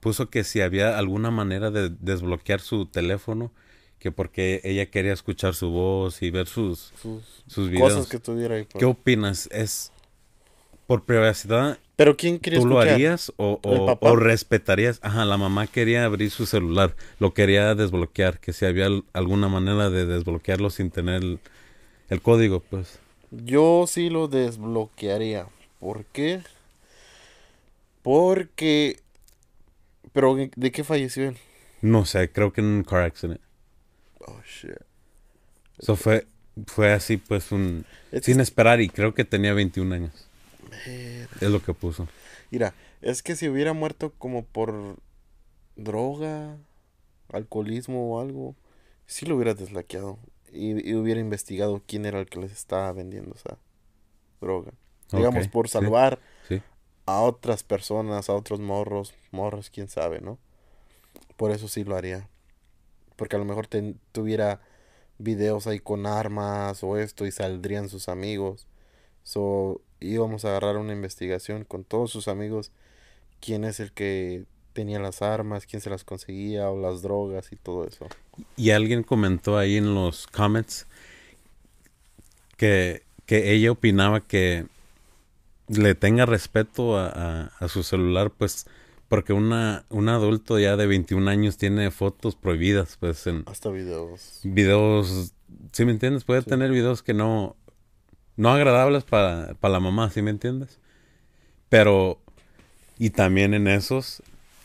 puso 0.00 0.30
que 0.30 0.44
si 0.44 0.60
había 0.60 0.98
alguna 0.98 1.30
manera 1.30 1.70
de 1.70 1.90
desbloquear 1.90 2.60
su 2.60 2.86
teléfono, 2.86 3.52
que 3.98 4.12
porque 4.12 4.60
ella 4.64 4.86
quería 4.90 5.12
escuchar 5.12 5.54
su 5.54 5.70
voz 5.70 6.22
y 6.22 6.30
ver 6.30 6.46
sus, 6.46 6.92
Sus 7.00 7.22
sus 7.46 7.70
videos. 7.70 7.92
cosas 7.94 8.08
que 8.08 8.18
tuviera 8.18 8.56
ahí. 8.56 8.64
pues. 8.64 8.78
¿Qué 8.80 8.84
opinas? 8.86 9.48
¿Es 9.52 9.92
por 10.86 11.04
privacidad 11.04 11.78
Pero 11.96 12.16
¿quién 12.16 12.38
tú 12.38 12.66
lo 12.66 12.80
harías 12.80 13.32
o, 13.36 13.60
¿El 13.62 14.08
o- 14.10 14.16
respetarías? 14.16 14.98
Ajá, 15.02 15.24
la 15.24 15.36
mamá 15.36 15.66
quería 15.66 16.04
abrir 16.04 16.30
su 16.30 16.46
celular, 16.46 16.94
lo 17.18 17.34
quería 17.34 17.74
desbloquear, 17.74 18.38
que 18.40 18.52
si 18.52 18.66
había 18.66 18.86
al- 18.86 19.04
alguna 19.12 19.48
manera 19.48 19.90
de 19.90 20.06
desbloquearlo 20.06 20.70
sin 20.70 20.90
tener 20.90 21.22
el, 21.22 21.38
el 22.10 22.20
código, 22.20 22.60
pues. 22.60 22.98
Yo 23.30 23.86
sí 23.88 24.10
lo 24.10 24.28
desbloquearía. 24.28 25.46
¿Por 25.80 26.04
qué? 26.06 26.42
Porque... 28.02 29.00
Pero 30.12 30.36
¿de 30.36 30.70
qué 30.72 30.84
falleció 30.84 31.28
él? 31.28 31.36
No 31.82 32.04
sé, 32.04 32.30
creo 32.30 32.52
que 32.52 32.60
en 32.60 32.68
un 32.68 32.84
car 32.84 33.02
accident. 33.02 33.40
Oh, 34.20 34.40
shit. 34.46 34.76
Eso 35.78 35.96
fue, 35.96 36.26
fue 36.66 36.92
así, 36.92 37.16
pues, 37.16 37.50
un... 37.52 37.84
Sin 38.22 38.40
esperar 38.40 38.80
y 38.80 38.88
creo 38.88 39.14
que 39.14 39.24
tenía 39.24 39.52
21 39.54 39.92
años. 39.92 40.12
Ver- 40.70 41.28
Es 41.40 41.50
lo 41.50 41.62
que 41.62 41.74
puso. 41.74 42.08
Mira, 42.50 42.74
es 43.00 43.22
que 43.22 43.36
si 43.36 43.48
hubiera 43.48 43.72
muerto 43.72 44.12
como 44.18 44.44
por 44.44 44.96
droga, 45.76 46.58
alcoholismo 47.32 48.14
o 48.14 48.20
algo, 48.20 48.56
sí 49.06 49.26
lo 49.26 49.36
hubiera 49.36 49.54
deslaqueado 49.54 50.18
y, 50.52 50.88
y 50.88 50.94
hubiera 50.94 51.20
investigado 51.20 51.82
quién 51.86 52.06
era 52.06 52.20
el 52.20 52.26
que 52.26 52.40
les 52.40 52.52
estaba 52.52 52.92
vendiendo 52.92 53.34
esa 53.34 53.58
droga. 54.40 54.72
Digamos, 55.12 55.48
por 55.48 55.68
salvar 55.68 56.20
sí. 56.48 56.62
a 57.06 57.20
otras 57.22 57.62
personas, 57.62 58.30
a 58.30 58.34
otros 58.34 58.60
morros, 58.60 59.14
morros, 59.32 59.70
quién 59.70 59.88
sabe, 59.88 60.20
¿no? 60.20 60.38
Por 61.36 61.50
eso 61.50 61.68
sí 61.68 61.84
lo 61.84 61.96
haría. 61.96 62.28
Porque 63.16 63.36
a 63.36 63.38
lo 63.38 63.44
mejor 63.44 63.68
tuviera 64.12 64.60
videos 65.18 65.66
ahí 65.66 65.80
con 65.80 66.06
armas 66.06 66.84
o 66.84 66.98
esto 66.98 67.26
y 67.26 67.32
saldrían 67.32 67.88
sus 67.88 68.08
amigos. 68.08 68.66
So, 69.24 69.82
íbamos 70.04 70.44
a 70.44 70.48
agarrar 70.50 70.76
una 70.76 70.92
investigación 70.92 71.64
con 71.64 71.84
todos 71.84 72.10
sus 72.10 72.28
amigos. 72.28 72.70
Quién 73.40 73.64
es 73.64 73.80
el 73.80 73.92
que 73.92 74.44
tenía 74.72 74.98
las 74.98 75.22
armas, 75.22 75.66
quién 75.66 75.80
se 75.80 75.90
las 75.90 76.04
conseguía 76.04 76.68
o 76.70 76.80
las 76.80 77.02
drogas 77.02 77.52
y 77.52 77.56
todo 77.56 77.86
eso. 77.86 78.06
Y 78.56 78.70
alguien 78.70 79.02
comentó 79.02 79.56
ahí 79.58 79.76
en 79.76 79.94
los 79.94 80.26
comments 80.26 80.86
que, 82.56 83.02
que 83.26 83.52
ella 83.52 83.72
opinaba 83.72 84.20
que 84.20 84.66
le 85.68 85.94
tenga 85.94 86.26
respeto 86.26 86.96
a, 86.98 87.08
a- 87.08 87.46
a 87.58 87.68
su 87.68 87.82
celular, 87.82 88.30
pues, 88.30 88.66
porque 89.08 89.32
una, 89.32 89.84
un 89.90 90.08
adulto 90.08 90.58
ya 90.58 90.76
de 90.76 90.86
21 90.86 91.28
años 91.28 91.56
tiene 91.56 91.90
fotos 91.90 92.36
prohibidas, 92.36 92.96
pues, 92.98 93.26
en 93.26 93.44
Hasta 93.46 93.70
videos. 93.70 94.40
videos, 94.42 95.32
¿sí 95.72 95.84
me 95.84 95.92
entiendes? 95.92 96.24
Puede 96.24 96.42
Sí. 96.42 96.50
tener 96.50 96.70
videos 96.70 97.02
que 97.02 97.14
no, 97.14 97.56
no 98.36 98.50
agradables 98.50 99.04
para, 99.04 99.54
para 99.54 99.72
la 99.72 99.80
mamá, 99.80 100.10
¿sí 100.10 100.22
me 100.22 100.30
entiendes? 100.30 100.78
Pero, 101.68 102.18
y 102.98 103.10
también 103.10 103.54
en 103.54 103.68
esos, 103.68 104.22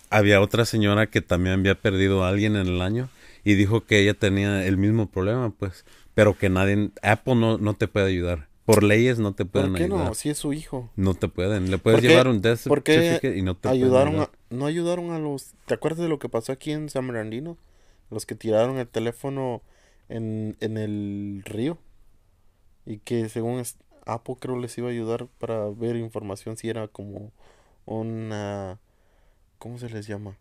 había 0.10 0.42
otra 0.42 0.66
señora 0.66 1.08
que 1.08 1.22
también 1.22 1.60
había 1.60 1.76
perdido 1.76 2.24
a 2.24 2.30
alguien 2.30 2.56
en 2.56 2.68
el 2.68 2.82
año 2.82 3.10
y 3.44 3.54
dijo 3.56 3.86
que 3.86 4.00
ella 4.02 4.14
tenía 4.14 4.66
el 4.66 4.78
mismo 4.78 5.08
problema, 5.08 5.50
pues, 5.52 5.86
pero 6.14 6.38
que 6.38 6.50
nadie, 6.50 6.90
Apple 7.02 7.36
no, 7.36 7.58
no 7.58 7.74
te 7.76 7.88
puede 7.88 8.08
ayudar. 8.08 8.48
Por 8.66 8.84
leyes 8.84 9.18
no 9.18 9.34
te 9.34 9.46
pueden 9.46 9.72
¿Por 9.72 9.78
qué 9.80 9.84
ayudar. 9.86 10.08
no? 10.10 10.14
Si 10.14 10.30
es 10.30 10.38
su 10.38 10.54
hijo. 10.54 10.92
No 10.96 11.16
te 11.16 11.28
pueden. 11.28 11.72
Le 11.72 11.80
puedes 11.80 11.98
¿Por 11.98 12.02
qué- 12.02 12.10
llevar 12.10 12.28
un 12.28 12.42
death 12.42 12.68
por 12.68 12.84
qué 12.84 12.94
certificate 12.94 13.38
y 13.38 13.42
no 13.42 13.56
te 13.56 13.62
pueden 13.62 13.84
Ayudaron 13.84 14.14
ayudar. 14.16 14.30
a, 14.52 14.56
no 14.56 14.66
ayudaron 14.68 15.12
a 15.12 15.18
los... 15.18 15.54
¿Te 15.66 15.74
acuerdas 15.74 16.02
de 16.04 16.10
lo 16.10 16.20
que 16.20 16.30
pasó 16.30 16.52
aquí 16.52 16.72
en 16.72 16.88
San 16.90 17.08
Bernardino? 17.08 17.58
Los 18.12 18.28
que 18.28 18.36
tiraron 18.36 18.78
el 18.78 18.88
teléfono 18.88 19.64
en, 20.08 20.56
en 20.60 20.78
el 20.78 21.42
río. 21.46 21.80
Y 22.89 23.00
que 23.00 23.29
según 23.29 23.63
Apple 24.05 24.36
creo 24.41 24.60
les 24.60 24.77
iba 24.77 24.89
a 24.89 24.91
ayudar 24.91 25.27
para 25.39 25.69
ver 25.69 25.96
información 25.96 26.58
si 26.58 26.69
era 26.69 26.89
como 26.89 27.31
una... 27.86 28.79
¿Cómo 29.60 29.79
se 29.79 29.89
les 29.89 30.08
llama? 30.08 30.38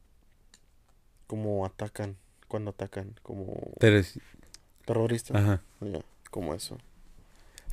Como 1.28 1.66
atacan, 1.66 2.16
cuando 2.48 2.70
atacan, 2.70 3.14
como 3.22 3.54
Teres- 3.78 4.18
terroristas. 4.86 5.36
Ajá. 5.36 5.62
Como 6.30 6.54
eso. 6.54 6.78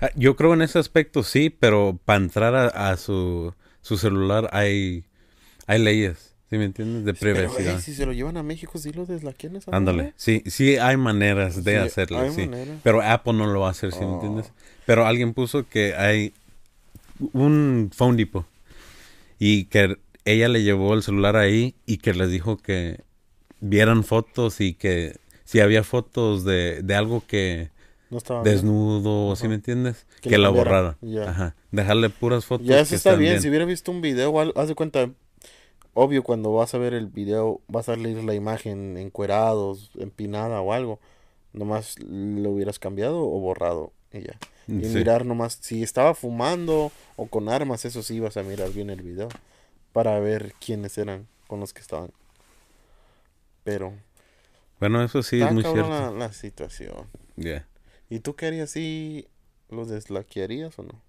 Ah, 0.01 0.09
Yo 0.15 0.35
creo 0.35 0.53
en 0.53 0.61
ese 0.61 0.79
aspecto 0.79 1.23
sí, 1.23 1.49
pero 1.49 1.97
para 2.05 2.19
entrar 2.23 2.55
a, 2.55 2.67
a 2.91 2.97
su, 2.97 3.53
su 3.81 3.97
celular 3.97 4.49
hay, 4.51 5.05
hay 5.67 5.79
leyes, 5.79 6.34
¿sí 6.55 6.59
me 6.59 6.65
entiendes? 6.65 7.03
De 7.03 7.13
privacidad. 7.13 7.75
ey, 7.75 7.81
si 7.81 7.93
se 7.93 8.05
lo 8.05 8.13
llevan 8.13 8.37
a 8.37 8.43
México, 8.43 8.77
sí 8.77 8.91
lo 8.93 9.05
deslaquean 9.05 9.57
esa 9.57 9.75
Ándale, 9.75 10.13
sí, 10.15 10.41
sí 10.45 10.77
hay 10.77 10.95
maneras 10.95 11.63
de 11.63 11.73
Sí, 11.73 11.77
hacerlo, 11.77 12.19
hay 12.19 12.31
sí. 12.31 12.41
manera. 12.47 12.79
Pero 12.81 13.01
Apple 13.01 13.33
no 13.33 13.47
lo 13.47 13.59
va 13.61 13.67
a 13.67 13.71
hacer, 13.71 13.91
¿sí 13.91 13.99
me 13.99 14.05
Oh. 14.05 14.13
entiendes? 14.15 14.51
Pero 14.85 15.05
alguien 15.05 15.33
puso 15.33 15.67
que 15.67 15.95
hay 15.95 16.31
un 17.33 17.91
phone 17.93 18.17
depot 18.17 18.45
y 19.39 19.65
que 19.65 19.97
ella 20.25 20.47
le 20.47 20.63
llevó 20.63 20.93
el 20.93 21.03
celular 21.03 21.35
ahí 21.35 21.75
y 21.85 21.97
que 21.97 22.13
les 22.13 22.29
dijo 22.31 22.57
que 22.57 23.01
vieran 23.59 24.03
fotos 24.03 24.61
y 24.61 24.73
que 24.73 25.17
si 25.43 25.59
había 25.59 25.83
fotos 25.83 26.43
de, 26.45 26.81
de 26.83 26.95
algo 26.95 27.23
que 27.27 27.69
No 28.09 28.17
estaba 28.17 28.43
bien. 28.43 28.55
desnudo, 28.55 29.35
¿sí 29.35 29.41
Ajá. 29.43 29.49
me 29.49 29.55
entiendes? 29.55 30.05
Que 30.21 30.37
la 30.37 30.49
borrara. 30.49 30.97
Ajá. 31.27 31.55
Dejarle 31.71 32.09
puras 32.09 32.45
fotos 32.45 32.65
Ya 32.65 32.75
que 32.77 32.81
eso 32.81 32.95
está 32.95 33.09
están 33.11 33.19
bien. 33.19 33.41
Si 33.41 33.49
hubiera 33.49 33.65
visto 33.65 33.91
un 33.91 34.01
video, 34.01 34.33
haz 34.55 34.67
de 34.67 34.75
cuenta, 34.75 35.09
obvio, 35.95 36.21
cuando 36.21 36.53
vas 36.53 36.75
a 36.75 36.77
ver 36.77 36.93
el 36.93 37.07
video, 37.07 37.61
va 37.75 37.79
a 37.79 37.83
salir 37.83 38.23
la 38.23 38.35
imagen 38.35 38.95
encuerados, 38.97 39.89
empinada 39.97 40.61
o 40.61 40.71
algo. 40.73 40.99
Nomás 41.53 41.97
lo 41.99 42.51
hubieras 42.51 42.77
cambiado 42.77 43.19
o 43.21 43.39
borrado 43.39 43.91
y 44.13 44.19
ya. 44.21 44.37
Y 44.67 44.83
Sí. 44.85 44.95
mirar 44.97 45.25
nomás, 45.25 45.57
si 45.61 45.81
estaba 45.81 46.13
fumando 46.13 46.91
o 47.15 47.25
con 47.27 47.49
armas, 47.49 47.85
eso 47.85 48.03
sí 48.03 48.15
ibas 48.17 48.37
a 48.37 48.43
mirar 48.43 48.69
bien 48.71 48.89
el 48.91 49.01
video. 49.01 49.29
Para 49.93 50.19
ver 50.19 50.53
quiénes 50.63 50.97
eran 50.97 51.27
con 51.47 51.59
los 51.59 51.73
que 51.73 51.79
estaban. 51.81 52.11
Pero, 53.63 53.93
Bueno, 54.79 55.01
eso 55.03 55.23
sí 55.23 55.41
es 55.41 55.51
muy 55.53 55.63
cierto. 55.63 55.89
la, 55.89 56.11
la 56.11 56.33
situación. 56.33 57.07
Yeah. 57.37 57.65
¿Y 58.09 58.19
tú 58.19 58.35
qué 58.35 58.47
harías 58.47 58.69
si 58.71 59.27
los 59.69 59.87
deslaquearías 59.89 60.77
o 60.77 60.83
no? 60.83 61.01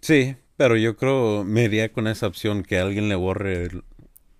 Sí, 0.00 0.36
pero 0.62 0.76
yo 0.76 0.96
creo 0.96 1.42
me 1.42 1.64
iría 1.64 1.92
con 1.92 2.06
esa 2.06 2.28
opción 2.28 2.62
que 2.62 2.78
alguien 2.78 3.08
le 3.08 3.16
borre 3.16 3.64
el- 3.64 3.82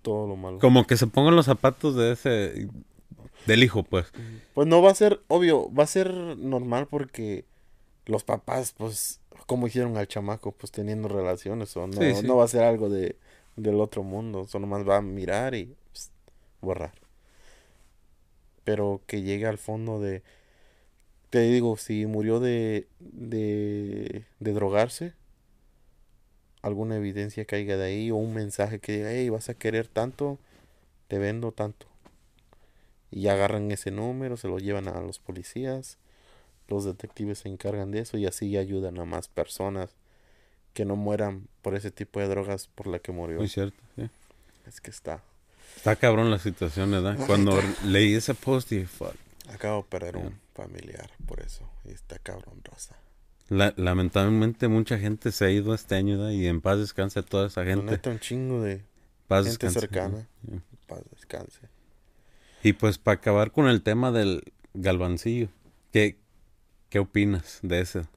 Todo 0.01 0.25
lo 0.25 0.37
malo. 0.37 0.57
como 0.59 0.87
que 0.87 0.95
se 0.95 1.05
pongan 1.07 1.35
los 1.35 1.47
zapatos 1.47 1.97
de 1.97 2.13
ese 2.13 2.69
del 3.45 3.61
hijo, 3.61 3.83
pues. 3.83 4.05
Pues 4.53 4.65
no 4.65 4.81
va 4.81 4.91
a 4.91 4.95
ser, 4.95 5.19
obvio, 5.27 5.69
va 5.73 5.83
a 5.83 5.87
ser 5.87 6.13
normal 6.37 6.87
porque 6.89 7.43
los 8.05 8.23
papás, 8.23 8.73
pues, 8.77 9.19
como 9.47 9.67
hicieron 9.67 9.97
al 9.97 10.07
chamaco, 10.07 10.53
pues 10.53 10.71
teniendo 10.71 11.09
relaciones, 11.09 11.75
o 11.75 11.87
no, 11.87 12.01
Sí, 12.01 12.15
sí. 12.15 12.25
no 12.25 12.37
va 12.37 12.45
a 12.45 12.47
ser 12.47 12.63
algo 12.63 12.87
de, 12.89 13.17
del 13.57 13.81
otro 13.81 14.01
mundo, 14.03 14.45
solo 14.47 14.65
más 14.65 14.87
va 14.87 14.95
a 14.97 15.01
mirar 15.01 15.55
y 15.55 15.75
pues, 15.91 16.09
borrar. 16.61 16.93
Pero 18.63 19.01
que 19.07 19.23
llegue 19.23 19.45
al 19.45 19.57
fondo 19.57 19.99
de, 19.99 20.23
te 21.29 21.41
digo, 21.41 21.75
si 21.75 22.05
murió 22.05 22.39
de, 22.39 22.87
de, 23.01 24.23
de 24.39 24.53
drogarse, 24.53 25.15
alguna 26.63 26.95
evidencia 26.95 27.45
caiga 27.45 27.77
de 27.77 27.85
ahí, 27.85 28.09
o 28.09 28.15
un 28.15 28.33
mensaje 28.33 28.79
que 28.79 28.93
diga, 28.93 29.11
hey, 29.11 29.29
vas 29.29 29.49
a 29.49 29.53
querer 29.53 29.87
tanto, 29.87 30.39
te 31.07 31.19
vendo 31.19 31.51
tanto. 31.51 31.85
Y 33.11 33.27
agarran 33.27 33.69
ese 33.71 33.91
número, 33.91 34.37
se 34.37 34.47
lo 34.47 34.57
llevan 34.57 34.87
a 34.87 34.99
los 35.01 35.19
policías, 35.19 35.99
los 36.67 36.85
detectives 36.85 37.39
se 37.39 37.49
encargan 37.49 37.91
de 37.91 37.99
eso 37.99 38.17
y 38.17 38.25
así 38.25 38.57
ayudan 38.57 38.99
a 38.99 39.05
más 39.05 39.27
personas 39.27 39.91
que 40.73 40.85
no 40.85 40.95
mueran 40.95 41.47
por 41.61 41.75
ese 41.75 41.91
tipo 41.91 42.19
de 42.19 42.27
drogas 42.27 42.67
por 42.67 42.87
la 42.87 42.97
que 42.97 43.11
murió. 43.11 43.37
Muy 43.37 43.49
cierto. 43.49 43.77
sí. 43.95 44.09
Es 44.65 44.81
que 44.81 44.89
está. 44.89 45.21
Está 45.75 45.95
cabrón 45.95 46.31
la 46.31 46.39
situación, 46.39 46.91
¿verdad? 46.91 47.17
Cuando 47.27 47.59
leí 47.83 48.15
ese 48.15 48.33
post 48.33 48.71
y 48.71 48.85
fuck. 48.85 49.15
Acabo 49.49 49.83
de 49.83 49.89
perder 49.89 50.17
un 50.17 50.39
familiar 50.53 51.11
por 51.27 51.41
eso. 51.41 51.69
Y 51.85 51.91
está 51.91 52.17
cabrón, 52.19 52.61
Rosa. 52.63 52.95
La- 53.49 53.73
lamentablemente 53.77 54.67
mucha 54.67 54.97
gente 54.97 55.31
se 55.31 55.45
ha 55.45 55.49
ido 55.51 55.73
este 55.73 55.95
año 55.95 56.31
y 56.31 56.47
en 56.47 56.61
paz 56.61 56.79
descanse 56.79 57.21
toda 57.23 57.47
esa 57.47 57.61
La 57.63 57.71
gente. 57.71 57.91
neta, 57.91 58.09
un 58.09 58.19
chingo 58.19 58.61
de 58.61 58.81
Paz 59.27 59.45
gente 59.47 59.67
descanse, 59.67 59.79
cercana. 59.79 60.27
¿no? 60.43 60.61
paz 60.87 61.01
descanse. 61.11 61.59
Y 62.63 62.73
pues 62.73 62.97
para 62.97 63.15
acabar 63.15 63.51
con 63.51 63.67
el 63.67 63.81
tema 63.81 64.11
del 64.11 64.53
galvancillo, 64.73 65.49
¿qué, 65.91 66.17
qué 66.89 66.99
opinas 66.99 67.59
de 67.61 67.81
eso? 67.81 68.07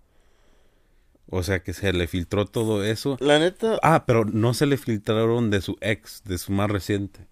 O 1.29 1.43
sea, 1.43 1.61
que 1.63 1.73
se 1.73 1.93
le 1.93 2.07
filtró 2.07 2.47
todo 2.47 2.85
eso. 2.85 3.17
La 3.21 3.39
neta, 3.41 3.81
Ah, 3.83 4.05
pero 4.07 4.25
no 4.25 4.55
se 4.55 4.67
le 4.67 4.77
filtraron 4.77 5.51
de 5.51 5.61
su 5.61 5.77
ex, 5.81 6.23
de 6.25 6.39
su 6.39 6.53
más 6.53 6.71
reciente. 6.71 7.27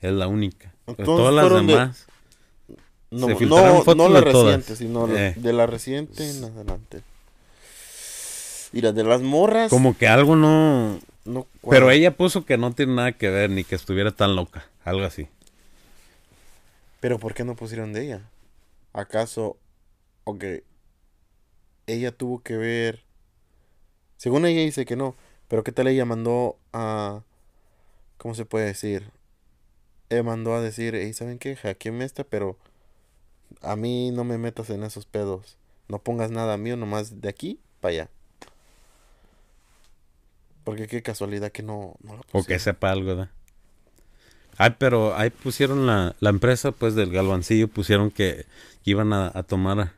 Es 0.00 0.12
la 0.12 0.28
única. 0.28 0.74
Todas 1.04 1.34
las 1.34 1.50
de- 1.50 1.66
demás. 1.72 2.06
No, 3.10 3.26
se 3.26 3.46
no, 3.46 3.82
fotos 3.82 3.96
no 3.96 4.08
la 4.08 4.20
reciente, 4.20 4.76
sino 4.76 5.08
Eh. 5.16 5.34
de 5.36 5.52
la 5.52 5.66
reciente 5.66 6.28
en 6.28 6.44
adelante. 6.44 7.02
Mira, 8.72 8.92
de 8.92 9.04
las 9.04 9.22
morras. 9.22 9.70
Como 9.70 9.96
que 9.96 10.06
algo 10.08 10.36
no... 10.36 11.00
No, 11.24 11.46
Pero 11.68 11.90
ella 11.90 12.16
puso 12.16 12.44
que 12.46 12.56
no 12.56 12.72
tiene 12.72 12.94
nada 12.94 13.12
que 13.12 13.28
ver, 13.28 13.50
ni 13.50 13.62
que 13.64 13.74
estuviera 13.74 14.12
tan 14.12 14.34
loca. 14.34 14.66
Algo 14.84 15.04
así. 15.04 15.28
Pero 17.00 17.18
¿por 17.18 17.34
qué 17.34 17.44
no 17.44 17.54
pusieron 17.54 17.92
de 17.92 18.04
ella? 18.06 18.22
¿Acaso, 18.94 19.56
ok, 20.24 20.44
ella 21.86 22.12
tuvo 22.12 22.42
que 22.42 22.56
ver, 22.56 23.04
según 24.16 24.46
ella 24.46 24.62
dice 24.62 24.84
que 24.84 24.96
no, 24.96 25.14
pero 25.46 25.62
qué 25.62 25.70
tal 25.72 25.86
ella 25.86 26.04
mandó 26.04 26.56
a, 26.72 27.22
¿cómo 28.16 28.34
se 28.34 28.44
puede 28.46 28.66
decir? 28.66 29.10
Ella 30.08 30.22
mandó 30.22 30.54
a 30.54 30.60
decir, 30.60 30.94
hey, 30.94 31.12
¿saben 31.12 31.38
qué? 31.38 31.54
Hackeame 31.56 32.04
esta, 32.04 32.24
pero 32.24 32.56
a 33.62 33.76
mí 33.76 34.10
no 34.10 34.24
me 34.24 34.38
metas 34.38 34.70
en 34.70 34.82
esos 34.84 35.06
pedos. 35.06 35.56
No 35.88 35.98
pongas 36.00 36.30
nada 36.30 36.56
mío, 36.56 36.76
nomás 36.76 37.20
de 37.20 37.28
aquí 37.28 37.60
para 37.80 37.92
allá. 37.92 38.10
Porque 40.64 40.86
qué 40.86 41.02
casualidad 41.02 41.50
que 41.50 41.62
no, 41.64 41.96
no 42.02 42.16
la 42.16 42.22
O 42.32 42.44
que 42.44 42.58
pusieron. 42.58 42.58
sepa 42.58 42.90
algo, 42.90 43.08
¿verdad? 43.08 43.30
Ay, 44.56 44.74
pero 44.78 45.16
ahí 45.16 45.30
pusieron 45.30 45.86
la, 45.86 46.16
la 46.20 46.30
empresa, 46.30 46.72
pues, 46.72 46.94
del 46.94 47.12
galvancillo, 47.12 47.68
pusieron 47.68 48.10
que 48.10 48.46
iban 48.84 49.12
a, 49.12 49.30
a 49.32 49.42
tomar 49.44 49.92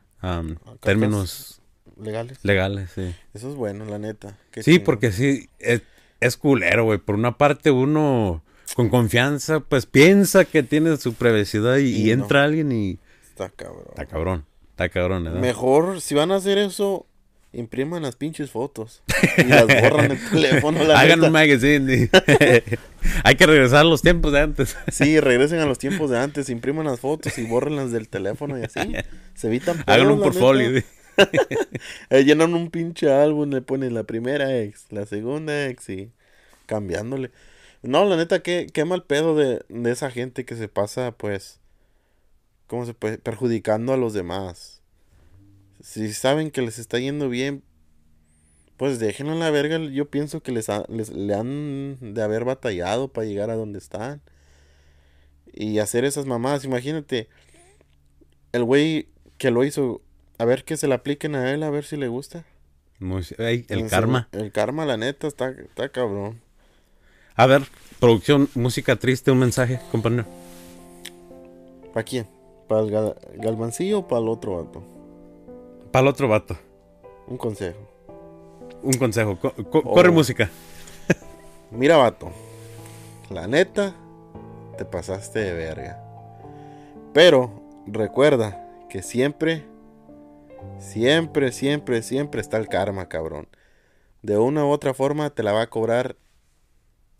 términos 0.83 1.61
legales. 1.97 2.39
legales, 2.43 2.91
sí. 2.91 3.15
Eso 3.33 3.49
es 3.49 3.55
bueno, 3.55 3.85
la 3.85 3.99
neta. 3.99 4.37
Qué 4.51 4.63
Sí, 4.63 4.79
porque 4.79 5.11
sí, 5.11 5.49
es, 5.59 5.81
es 6.19 6.37
culero, 6.37 6.85
güey. 6.85 6.99
Por 6.99 7.15
una 7.15 7.37
parte, 7.37 7.71
uno 7.71 8.43
con 8.75 8.89
confianza, 8.89 9.59
pues, 9.61 9.85
piensa 9.85 10.45
que 10.45 10.63
tiene 10.63 10.95
su 10.97 11.13
privacidad 11.15 11.77
y, 11.77 11.89
Y 11.93 12.09
y 12.09 12.13
no. 12.13 12.13
entra 12.13 12.43
alguien 12.43 12.71
y... 12.71 12.99
Está 13.31 13.49
cabrón. 13.49 13.85
Está 13.89 14.05
cabrón, 14.05 14.45
está 14.71 14.89
cabrón, 14.89 15.23
¿verdad? 15.23 15.39
Mejor, 15.39 16.01
si 16.01 16.13
van 16.15 16.31
a 16.31 16.35
hacer 16.35 16.57
eso, 16.57 17.05
impriman 17.53 18.03
las 18.03 18.15
pinches 18.17 18.51
fotos. 18.51 19.01
Y 19.37 19.43
las 19.45 19.65
borran 19.67 20.11
el 20.11 20.29
teléfono. 20.31 20.83
La 20.83 20.99
Hagan 20.99 21.19
neta. 21.19 21.27
un 21.27 21.33
magazine. 21.33 22.09
Hay 23.23 23.35
que 23.35 23.45
regresar 23.45 23.79
a 23.79 23.83
los 23.85 24.01
tiempos 24.01 24.31
de 24.33 24.41
antes. 24.41 24.77
Sí, 24.91 25.19
regresen 25.19 25.59
a 25.59 25.65
los 25.65 25.79
tiempos 25.79 26.09
de 26.09 26.19
antes, 26.19 26.49
impriman 26.49 26.85
las 26.85 26.99
fotos 26.99 27.37
y 27.37 27.43
borrenlas 27.43 27.91
del 27.91 28.09
teléfono 28.09 28.59
y 28.59 28.63
así. 28.63 28.93
Se 29.33 29.47
evitan 29.47 29.83
Hagan 29.87 30.11
un 30.11 30.19
portfolio. 30.21 30.83
Eh, 32.09 32.23
llenan 32.23 32.53
un 32.53 32.69
pinche 32.69 33.11
álbum, 33.11 33.49
le 33.49 33.61
ponen 33.61 33.93
la 33.93 34.03
primera 34.03 34.57
ex, 34.59 34.85
la 34.91 35.05
segunda 35.05 35.67
ex 35.67 35.89
y 35.89 36.11
cambiándole. 36.65 37.31
No, 37.81 38.05
la 38.05 38.15
neta, 38.17 38.41
qué, 38.43 38.67
qué 38.71 38.85
mal 38.85 39.03
pedo 39.03 39.35
de, 39.35 39.61
de 39.69 39.91
esa 39.91 40.11
gente 40.11 40.45
que 40.45 40.55
se 40.55 40.67
pasa, 40.67 41.11
pues, 41.13 41.59
¿cómo 42.71 42.85
se 42.85 42.93
puede? 42.93 43.17
Perjudicando 43.17 43.91
a 43.91 43.97
los 43.97 44.13
demás. 44.13 44.81
Si 45.81 46.13
saben 46.13 46.51
que 46.51 46.61
les 46.61 46.79
está 46.79 46.99
yendo 46.99 47.27
bien, 47.27 47.63
pues 48.77 48.97
déjenlo 48.97 49.33
en 49.33 49.39
la 49.39 49.51
verga. 49.51 49.77
Yo 49.77 50.09
pienso 50.09 50.41
que 50.41 50.53
les, 50.53 50.69
ha- 50.69 50.85
les 50.87 51.09
le 51.09 51.33
han 51.35 51.97
de 52.13 52.21
haber 52.23 52.45
batallado 52.45 53.09
para 53.09 53.27
llegar 53.27 53.49
a 53.49 53.55
donde 53.55 53.77
están. 53.77 54.21
Y 55.51 55.79
hacer 55.79 56.05
esas 56.05 56.25
mamadas. 56.25 56.63
Imagínate, 56.63 57.27
el 58.53 58.63
güey 58.63 59.09
que 59.37 59.51
lo 59.51 59.65
hizo, 59.65 60.01
a 60.37 60.45
ver 60.45 60.63
que 60.63 60.77
se 60.77 60.87
le 60.87 60.93
apliquen 60.93 61.35
a 61.35 61.51
él, 61.51 61.63
a 61.63 61.69
ver 61.71 61.83
si 61.83 61.97
le 61.97 62.07
gusta. 62.07 62.45
Muy- 62.99 63.25
ey, 63.37 63.65
el 63.67 63.89
karma. 63.89 64.29
El 64.31 64.53
karma, 64.53 64.85
la 64.85 64.95
neta, 64.95 65.27
está, 65.27 65.49
está 65.49 65.89
cabrón. 65.89 66.39
A 67.35 67.47
ver, 67.47 67.63
producción, 67.99 68.47
música 68.55 68.95
triste, 68.95 69.29
un 69.29 69.39
mensaje, 69.39 69.81
compañero. 69.91 70.25
¿Para 71.93 72.05
quién? 72.05 72.27
¿Para 72.71 72.83
el 72.83 72.89
gal- 72.89 73.15
galvancillo 73.35 73.99
o 73.99 74.07
para 74.07 74.21
el 74.21 74.29
otro 74.29 74.63
vato? 74.63 74.81
Para 75.91 76.03
el 76.03 76.07
otro 76.07 76.29
vato, 76.29 76.55
Un 77.27 77.35
consejo. 77.35 77.77
un 78.81 78.93
consejo. 78.93 79.37
co- 79.37 79.53
co- 79.69 79.79
Oh. 79.83 79.93
Corre 79.93 80.09
música. 80.09 80.49
Mira, 81.69 81.97
vato. 81.97 82.31
La 83.29 83.45
neta, 83.45 83.93
te 84.77 84.85
pasaste 84.85 85.39
de 85.39 85.51
verga. 85.51 86.01
Pero 87.13 87.51
recuerda 87.87 88.65
que 88.89 89.01
siempre, 89.03 89.65
siempre, 90.79 91.51
siempre, 91.51 92.01
siempre 92.03 92.39
está 92.39 92.55
el 92.55 92.69
karma, 92.69 93.09
cabrón. 93.09 93.49
De 94.21 94.37
una 94.37 94.63
u 94.65 94.69
otra 94.69 94.93
forma 94.93 95.29
te 95.31 95.43
la 95.43 95.51
va 95.51 95.63
a 95.63 95.69
cobrar. 95.69 96.15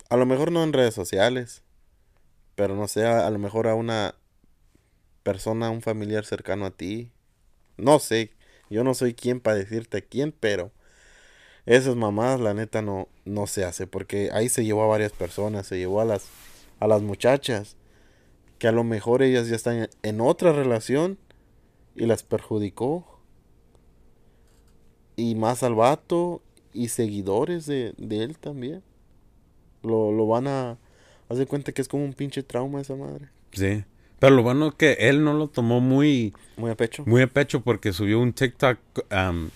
A 0.08 0.16
lo 0.16 0.24
mejor 0.24 0.50
no 0.50 0.62
en 0.62 0.72
redes 0.72 0.94
sociales. 0.94 1.62
Pero 2.54 2.74
no 2.74 2.88
sé, 2.88 3.06
a, 3.06 3.26
a 3.26 3.30
lo 3.30 3.38
mejor 3.38 3.68
a 3.68 3.74
una 3.74 4.14
persona, 5.22 5.70
un 5.70 5.82
familiar 5.82 6.24
cercano 6.24 6.66
a 6.66 6.70
ti. 6.70 7.10
No 7.76 7.98
sé. 7.98 8.32
Yo 8.70 8.84
no 8.84 8.94
soy 8.94 9.14
quien 9.14 9.40
para 9.40 9.56
decirte 9.56 10.02
quién, 10.02 10.32
pero 10.32 10.72
esas 11.66 11.94
mamadas, 11.96 12.40
la 12.40 12.54
neta, 12.54 12.82
no, 12.82 13.08
no 13.24 13.46
se 13.46 13.64
hace. 13.64 13.86
Porque 13.86 14.30
ahí 14.32 14.48
se 14.48 14.64
llevó 14.64 14.82
a 14.82 14.86
varias 14.88 15.12
personas. 15.12 15.66
Se 15.66 15.78
llevó 15.78 16.00
a 16.00 16.04
las, 16.04 16.26
a 16.80 16.86
las 16.86 17.02
muchachas. 17.02 17.76
Que 18.58 18.68
a 18.68 18.72
lo 18.72 18.84
mejor 18.84 19.22
ellas 19.22 19.48
ya 19.48 19.56
están 19.56 19.88
en 20.02 20.20
otra 20.20 20.52
relación. 20.52 21.18
Y 21.94 22.06
las 22.06 22.22
perjudicó. 22.22 23.20
Y 25.16 25.34
más 25.34 25.62
al 25.62 25.74
vato. 25.74 26.42
Y 26.72 26.88
seguidores 26.88 27.66
de, 27.66 27.94
de 27.98 28.22
él 28.24 28.38
también. 28.38 28.82
Lo, 29.82 30.12
lo 30.12 30.26
van 30.26 30.46
a... 30.46 30.78
Haz 31.28 31.38
de 31.38 31.46
cuenta 31.46 31.72
que 31.72 31.82
es 31.82 31.88
como 31.88 32.04
un 32.04 32.14
pinche 32.14 32.42
trauma 32.42 32.80
esa 32.80 32.94
madre. 32.96 33.28
Sí. 33.52 33.84
Pero 34.22 34.36
lo 34.36 34.42
bueno 34.44 34.68
es 34.68 34.74
que 34.74 34.92
él 35.00 35.24
no 35.24 35.34
lo 35.34 35.48
tomó 35.48 35.80
muy, 35.80 36.32
Muy 36.56 36.70
a 36.70 36.76
pecho. 36.76 37.02
muy 37.06 37.22
a 37.22 37.26
pecho 37.26 37.60
porque 37.60 37.92
subió 37.92 38.20
un 38.20 38.32
TikTok. 38.32 38.78
am, 39.10 39.50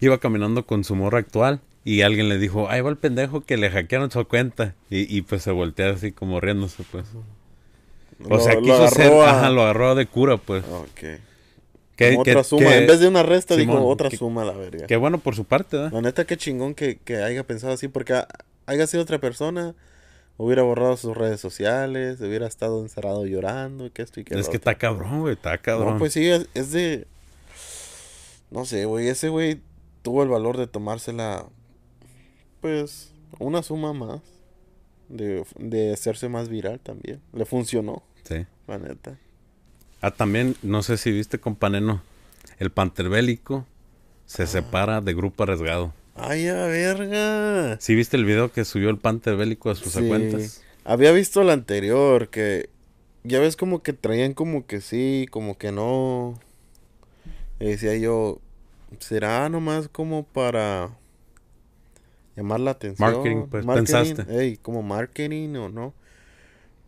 iba 0.00 0.18
caminando 0.18 0.66
con 0.66 0.84
su 0.84 0.94
morra 0.94 1.18
actual 1.20 1.60
y 1.82 2.02
alguien 2.02 2.28
le 2.28 2.36
dijo, 2.38 2.68
ahí 2.68 2.82
va 2.82 2.90
el 2.90 2.98
pendejo 2.98 3.40
que 3.40 3.56
le 3.56 3.70
hackearon 3.70 4.10
su 4.10 4.22
cuenta. 4.26 4.74
Y, 4.90 5.16
y 5.16 5.22
pues 5.22 5.42
se 5.42 5.50
voltea 5.50 5.90
así 5.92 6.12
como 6.12 6.40
riéndose, 6.42 6.82
pues. 6.92 7.06
O 8.22 8.28
Lo- 8.28 8.38
sea, 8.40 8.60
quiso 8.60 8.86
ser, 8.88 9.12
a- 9.12 9.30
ajá, 9.38 9.50
lo 9.50 9.62
agarró 9.62 9.94
de 9.94 10.04
cura, 10.06 10.36
pues. 10.36 10.62
Ok. 10.64 11.18
Que, 11.96 12.10
Como 12.12 12.24
que- 12.24 12.30
otra 12.32 12.44
suma. 12.44 12.66
que- 12.68 12.76
en 12.76 12.86
vez 12.86 13.00
de 13.00 13.08
una 13.08 13.22
resta, 13.22 13.54
Simón, 13.56 13.76
dijo 13.78 13.88
otra 13.88 14.10
suma 14.10 14.44
la 14.44 14.52
verga. 14.52 14.86
que 14.86 14.96
bueno 14.96 15.16
por 15.18 15.34
su 15.34 15.46
parte, 15.46 15.78
¿verdad? 15.78 15.92
La 15.92 16.02
neta, 16.02 16.26
qué 16.26 16.36
chingón 16.36 16.74
que, 16.74 16.98
que 17.02 17.16
haya 17.22 17.42
pensado 17.46 17.72
así, 17.72 17.88
porque 17.88 18.12
ha- 18.12 18.28
haya 18.66 18.86
sido 18.86 19.02
otra 19.02 19.18
persona, 19.18 19.74
hubiera 20.38 20.62
borrado 20.62 20.96
sus 20.96 21.16
redes 21.16 21.40
sociales, 21.40 22.20
hubiera 22.20 22.46
estado 22.46 22.80
encerrado 22.82 23.26
llorando, 23.26 23.90
que 23.92 24.02
esto 24.02 24.20
y 24.20 24.24
que 24.24 24.34
Es 24.34 24.38
lo 24.38 24.44
que 24.52 24.58
otro. 24.58 24.70
está 24.70 24.74
cabrón, 24.78 25.20
güey, 25.20 25.34
está 25.34 25.58
cabrón. 25.58 25.94
No, 25.94 25.98
pues 25.98 26.12
sí, 26.12 26.26
es, 26.28 26.48
es 26.54 26.72
de... 26.72 27.06
No 28.50 28.64
sé, 28.64 28.84
güey, 28.84 29.08
ese 29.08 29.28
güey 29.28 29.60
tuvo 30.02 30.22
el 30.22 30.28
valor 30.28 30.56
de 30.56 30.66
tomársela, 30.68 31.46
pues, 32.60 33.10
una 33.38 33.62
suma 33.62 33.92
más, 33.92 34.20
de, 35.08 35.44
de 35.58 35.92
hacerse 35.92 36.28
más 36.28 36.48
viral 36.48 36.78
también. 36.80 37.20
Le 37.32 37.44
funcionó, 37.44 38.02
Sí. 38.24 38.46
la 38.68 38.78
neta. 38.78 39.18
Ah, 40.00 40.10
también, 40.10 40.54
no 40.62 40.82
sé 40.82 40.96
si 40.96 41.10
viste, 41.10 41.38
companeno, 41.40 42.02
el 42.58 42.70
panterbélico 42.70 43.66
se 44.26 44.46
separa 44.46 45.00
de 45.00 45.14
grupo 45.14 45.42
arriesgado. 45.42 45.92
¡Ay, 46.18 46.48
a 46.48 46.66
verga! 46.66 47.78
¿Sí 47.80 47.94
viste 47.94 48.16
el 48.16 48.24
video 48.24 48.50
que 48.50 48.64
subió 48.64 48.88
el 48.90 48.98
panterbélico 48.98 49.70
a 49.70 49.74
sus 49.74 49.92
Sí. 49.92 50.08
cuentas? 50.08 50.62
Había 50.84 51.12
visto 51.12 51.42
el 51.42 51.50
anterior, 51.50 52.28
que 52.30 52.70
ya 53.24 53.40
ves 53.40 53.56
como 53.56 53.82
que 53.82 53.92
traían 53.92 54.32
como 54.34 54.66
que 54.66 54.80
sí, 54.80 55.26
como 55.30 55.58
que 55.58 55.72
no. 55.72 56.38
Y 57.60 57.66
decía 57.66 57.96
yo, 57.96 58.40
¿será 58.98 59.48
nomás 59.48 59.88
como 59.88 60.24
para 60.24 60.96
llamar 62.34 62.60
la 62.60 62.70
atención? 62.72 63.12
Marketing, 63.12 63.46
pues, 63.50 63.66
pensaste. 63.66 64.24
Ey, 64.28 64.56
como 64.56 64.82
marketing 64.82 65.54
o 65.56 65.68
no. 65.68 65.92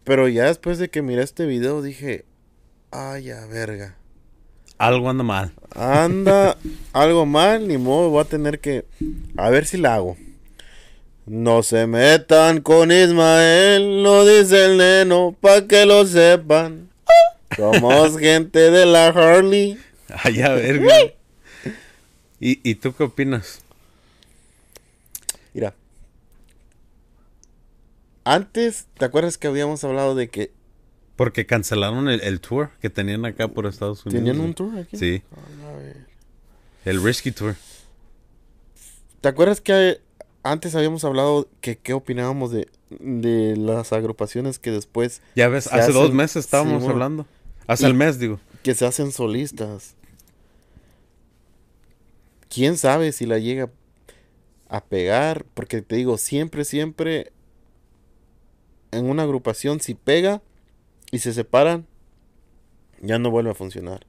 Pero 0.05 0.27
ya 0.29 0.45
después 0.47 0.79
de 0.79 0.88
que 0.88 1.03
miré 1.03 1.23
este 1.23 1.45
video 1.45 1.83
dije, 1.83 2.25
ay, 2.93 3.31
a 3.31 3.45
verga. 3.47 3.98
Algo 4.79 5.11
anda 5.11 5.25
mal. 5.25 5.53
Anda 5.75 6.57
algo 6.93 7.27
mal, 7.27 7.67
ni 7.67 7.79
modo, 7.79 8.11
voy 8.11 8.23
a 8.23 8.25
tener 8.25 8.61
que... 8.61 8.85
A 9.37 9.51
ver 9.51 9.67
si 9.67 9.77
la 9.77 9.97
hago. 9.97 10.17
No 11.27 11.62
se 11.62 11.87
metan 11.87 12.61
con 12.61 12.91
Ismael, 12.91 14.03
lo 14.03 14.25
dice 14.25 14.64
el 14.64 14.79
neno, 14.79 15.37
pa' 15.38 15.67
que 15.67 15.85
lo 15.85 16.07
sepan. 16.07 16.88
Somos 17.57 18.19
gente 18.19 18.71
de 18.71 18.87
la 18.87 19.09
Harley. 19.09 19.79
Ay, 20.09 20.41
a 20.43 20.51
ver, 20.51 20.83
güey. 20.83 21.14
¿Y, 22.41 22.61
¿Y 22.69 22.77
tú 22.77 22.95
qué 22.95 23.03
opinas? 23.03 23.61
Mira. 25.53 25.75
Antes, 28.25 28.87
¿te 28.97 29.05
acuerdas 29.05 29.38
que 29.38 29.49
habíamos 29.49 29.83
hablado 29.85 30.14
de 30.14 30.29
que 30.29 30.53
Porque 31.19 31.47
cancelaron 31.47 32.09
el, 32.09 32.21
el 32.21 32.41
tour 32.41 32.71
que 32.81 32.91
tenían 32.91 33.25
acá 33.27 33.49
por 33.49 33.67
Estados 33.67 34.07
Unidos. 34.07 34.25
tenían 34.25 34.41
un 34.41 34.55
tour 34.55 34.79
aquí? 34.79 34.97
Sí, 34.97 35.23
A 35.67 35.77
ver. 35.77 36.07
el 36.85 37.03
Risky 37.03 37.33
Tour. 37.33 37.57
¿Te 39.21 39.29
acuerdas 39.29 39.61
que 39.61 40.01
antes 40.45 40.77
habíamos 40.77 41.05
hablado 41.05 41.49
que 41.61 41.77
qué 41.77 41.93
opinábamos 41.93 42.53
de, 42.53 42.69
de 42.91 43.57
las 43.57 43.93
agrupaciones 43.93 44.61
que 44.61 44.71
después 44.71 45.21
Ya 45.35 45.49
ves, 45.49 45.67
hace 45.67 45.91
dos 45.91 46.13
meses 46.15 46.45
estábamos 46.45 46.87
hablando. 46.89 47.27
Hace 47.67 47.87
el 47.87 47.95
mes, 47.95 48.21
digo. 48.21 48.39
que 48.63 48.77
se 48.77 48.87
hacen 48.87 49.11
solistas. 49.11 49.97
¿Quién 52.49 52.77
sabe 52.77 53.11
si 53.13 53.27
la 53.27 53.39
llega 53.39 53.71
a 54.69 54.85
pegar? 54.85 55.45
Porque 55.55 55.83
te 55.83 55.97
digo, 55.97 56.17
siempre, 56.17 56.65
siempre 56.65 57.33
en 58.93 59.05
una 59.11 59.25
agrupación, 59.25 59.81
si 59.81 59.95
pega 59.95 60.41
y 61.11 61.18
se 61.21 61.33
separan, 61.33 61.87
ya 63.01 63.18
no 63.18 63.31
vuelve 63.31 63.51
a 63.51 63.55
funcionar. 63.55 64.07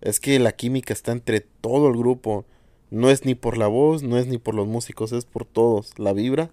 Es 0.00 0.20
que 0.20 0.38
la 0.38 0.52
química 0.52 0.92
está 0.92 1.12
entre 1.12 1.40
todo 1.40 1.88
el 1.88 1.96
grupo. 1.96 2.44
No 2.90 3.10
es 3.10 3.24
ni 3.24 3.34
por 3.34 3.56
la 3.58 3.66
voz, 3.66 4.02
no 4.02 4.16
es 4.18 4.26
ni 4.26 4.38
por 4.38 4.54
los 4.54 4.66
músicos, 4.68 5.12
es 5.12 5.24
por 5.24 5.44
todos. 5.44 5.98
La 5.98 6.12
vibra 6.12 6.50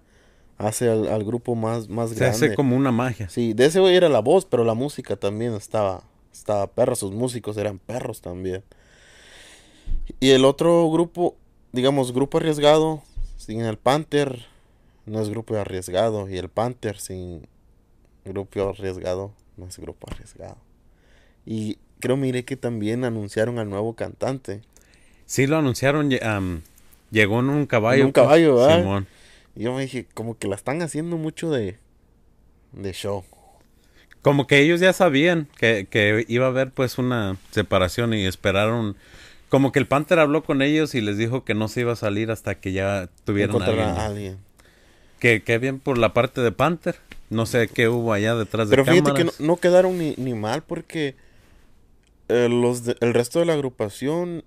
hace 0.58 0.88
al, 0.90 1.08
al 1.08 1.24
grupo 1.24 1.54
más, 1.54 1.88
más 1.88 2.10
Se 2.10 2.16
grande. 2.16 2.36
hace 2.36 2.54
como 2.54 2.76
una 2.76 2.90
magia. 2.90 3.28
Sí, 3.28 3.52
de 3.52 3.66
ese 3.66 3.80
güey 3.80 3.94
era 3.94 4.08
la 4.08 4.20
voz, 4.20 4.44
pero 4.44 4.64
la 4.64 4.74
música 4.74 5.16
también 5.16 5.54
estaba, 5.54 6.02
estaba 6.32 6.66
perra, 6.66 6.96
sus 6.96 7.12
músicos 7.12 7.56
eran 7.56 7.78
perros 7.78 8.20
también. 8.20 8.64
Y 10.20 10.30
el 10.30 10.44
otro 10.44 10.90
grupo, 10.90 11.36
digamos, 11.72 12.12
grupo 12.12 12.38
arriesgado, 12.38 13.02
sin 13.36 13.60
el 13.60 13.78
Panther, 13.78 14.46
no 15.06 15.20
es 15.20 15.28
grupo 15.28 15.54
arriesgado. 15.56 16.28
Y 16.28 16.38
el 16.38 16.48
Panther 16.48 16.98
sin 16.98 17.46
grupo 18.24 18.68
arriesgado, 18.70 19.32
no 19.56 19.66
es 19.66 19.78
grupo 19.78 20.06
arriesgado. 20.10 20.56
Y 21.46 21.78
creo, 22.00 22.16
miré 22.16 22.44
que 22.44 22.56
también 22.56 23.04
anunciaron 23.04 23.58
al 23.58 23.68
nuevo 23.70 23.94
cantante. 23.94 24.62
Sí, 25.26 25.46
lo 25.46 25.56
anunciaron. 25.58 26.10
llegó 27.10 27.40
en 27.40 27.48
un 27.50 27.66
caballo. 27.66 28.00
En 28.00 28.06
un 28.06 28.12
caballo, 28.12 28.56
¿verdad? 28.56 28.80
Simón. 28.80 29.06
Y 29.56 29.64
yo 29.64 29.74
me 29.74 29.82
dije, 29.82 30.06
como 30.14 30.36
que 30.38 30.48
la 30.48 30.56
están 30.56 30.82
haciendo 30.82 31.16
mucho 31.16 31.50
de, 31.50 31.78
de 32.72 32.92
show. 32.92 33.24
Como 34.22 34.46
que 34.46 34.58
ellos 34.60 34.80
ya 34.80 34.92
sabían 34.92 35.48
que, 35.58 35.86
que 35.88 36.24
iba 36.28 36.46
a 36.46 36.48
haber 36.48 36.70
pues 36.70 36.98
una 36.98 37.36
separación 37.50 38.14
y 38.14 38.24
esperaron. 38.26 38.96
Como 39.50 39.70
que 39.70 39.78
el 39.78 39.86
Panther 39.86 40.18
habló 40.18 40.42
con 40.42 40.62
ellos 40.62 40.94
y 40.94 41.00
les 41.02 41.18
dijo 41.18 41.44
que 41.44 41.54
no 41.54 41.68
se 41.68 41.80
iba 41.82 41.92
a 41.92 41.96
salir 41.96 42.30
hasta 42.30 42.54
que 42.56 42.72
ya 42.72 43.08
tuvieran 43.24 43.54
a 43.54 43.58
Encontrar 43.58 43.78
alguien. 43.78 44.00
a 44.00 44.06
alguien. 44.06 44.38
Que, 45.20 45.42
que 45.42 45.58
bien 45.58 45.78
por 45.78 45.98
la 45.98 46.12
parte 46.14 46.40
de 46.40 46.52
Panther. 46.52 46.96
No 47.34 47.46
sé 47.46 47.68
qué 47.68 47.88
hubo 47.88 48.12
allá 48.12 48.34
detrás 48.34 48.68
Pero 48.70 48.84
de 48.84 48.90
fíjate 48.92 49.12
cámaras. 49.12 49.36
que 49.36 49.42
no, 49.42 49.46
no 49.48 49.56
quedaron 49.58 49.98
ni, 49.98 50.14
ni 50.16 50.34
mal 50.34 50.62
porque 50.62 51.16
eh, 52.28 52.48
los 52.48 52.84
de- 52.84 52.96
el 53.00 53.12
resto 53.14 53.38
de 53.40 53.44
la 53.46 53.52
agrupación 53.54 54.44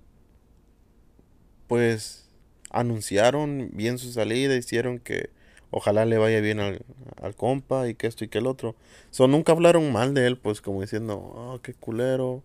pues 1.66 2.24
anunciaron 2.70 3.70
bien 3.72 3.98
su 3.98 4.12
salida, 4.12 4.56
hicieron 4.56 4.98
que 4.98 5.30
ojalá 5.70 6.04
le 6.04 6.18
vaya 6.18 6.40
bien 6.40 6.60
al, 6.60 6.80
al 7.22 7.34
compa 7.34 7.88
y 7.88 7.94
que 7.94 8.06
esto 8.06 8.24
y 8.24 8.28
que 8.28 8.38
el 8.38 8.46
otro. 8.46 8.74
So, 9.10 9.28
nunca 9.28 9.52
hablaron 9.52 9.92
mal 9.92 10.14
de 10.14 10.26
él, 10.26 10.36
pues 10.38 10.60
como 10.60 10.80
diciendo, 10.80 11.16
oh, 11.16 11.60
qué 11.62 11.74
culero. 11.74 12.42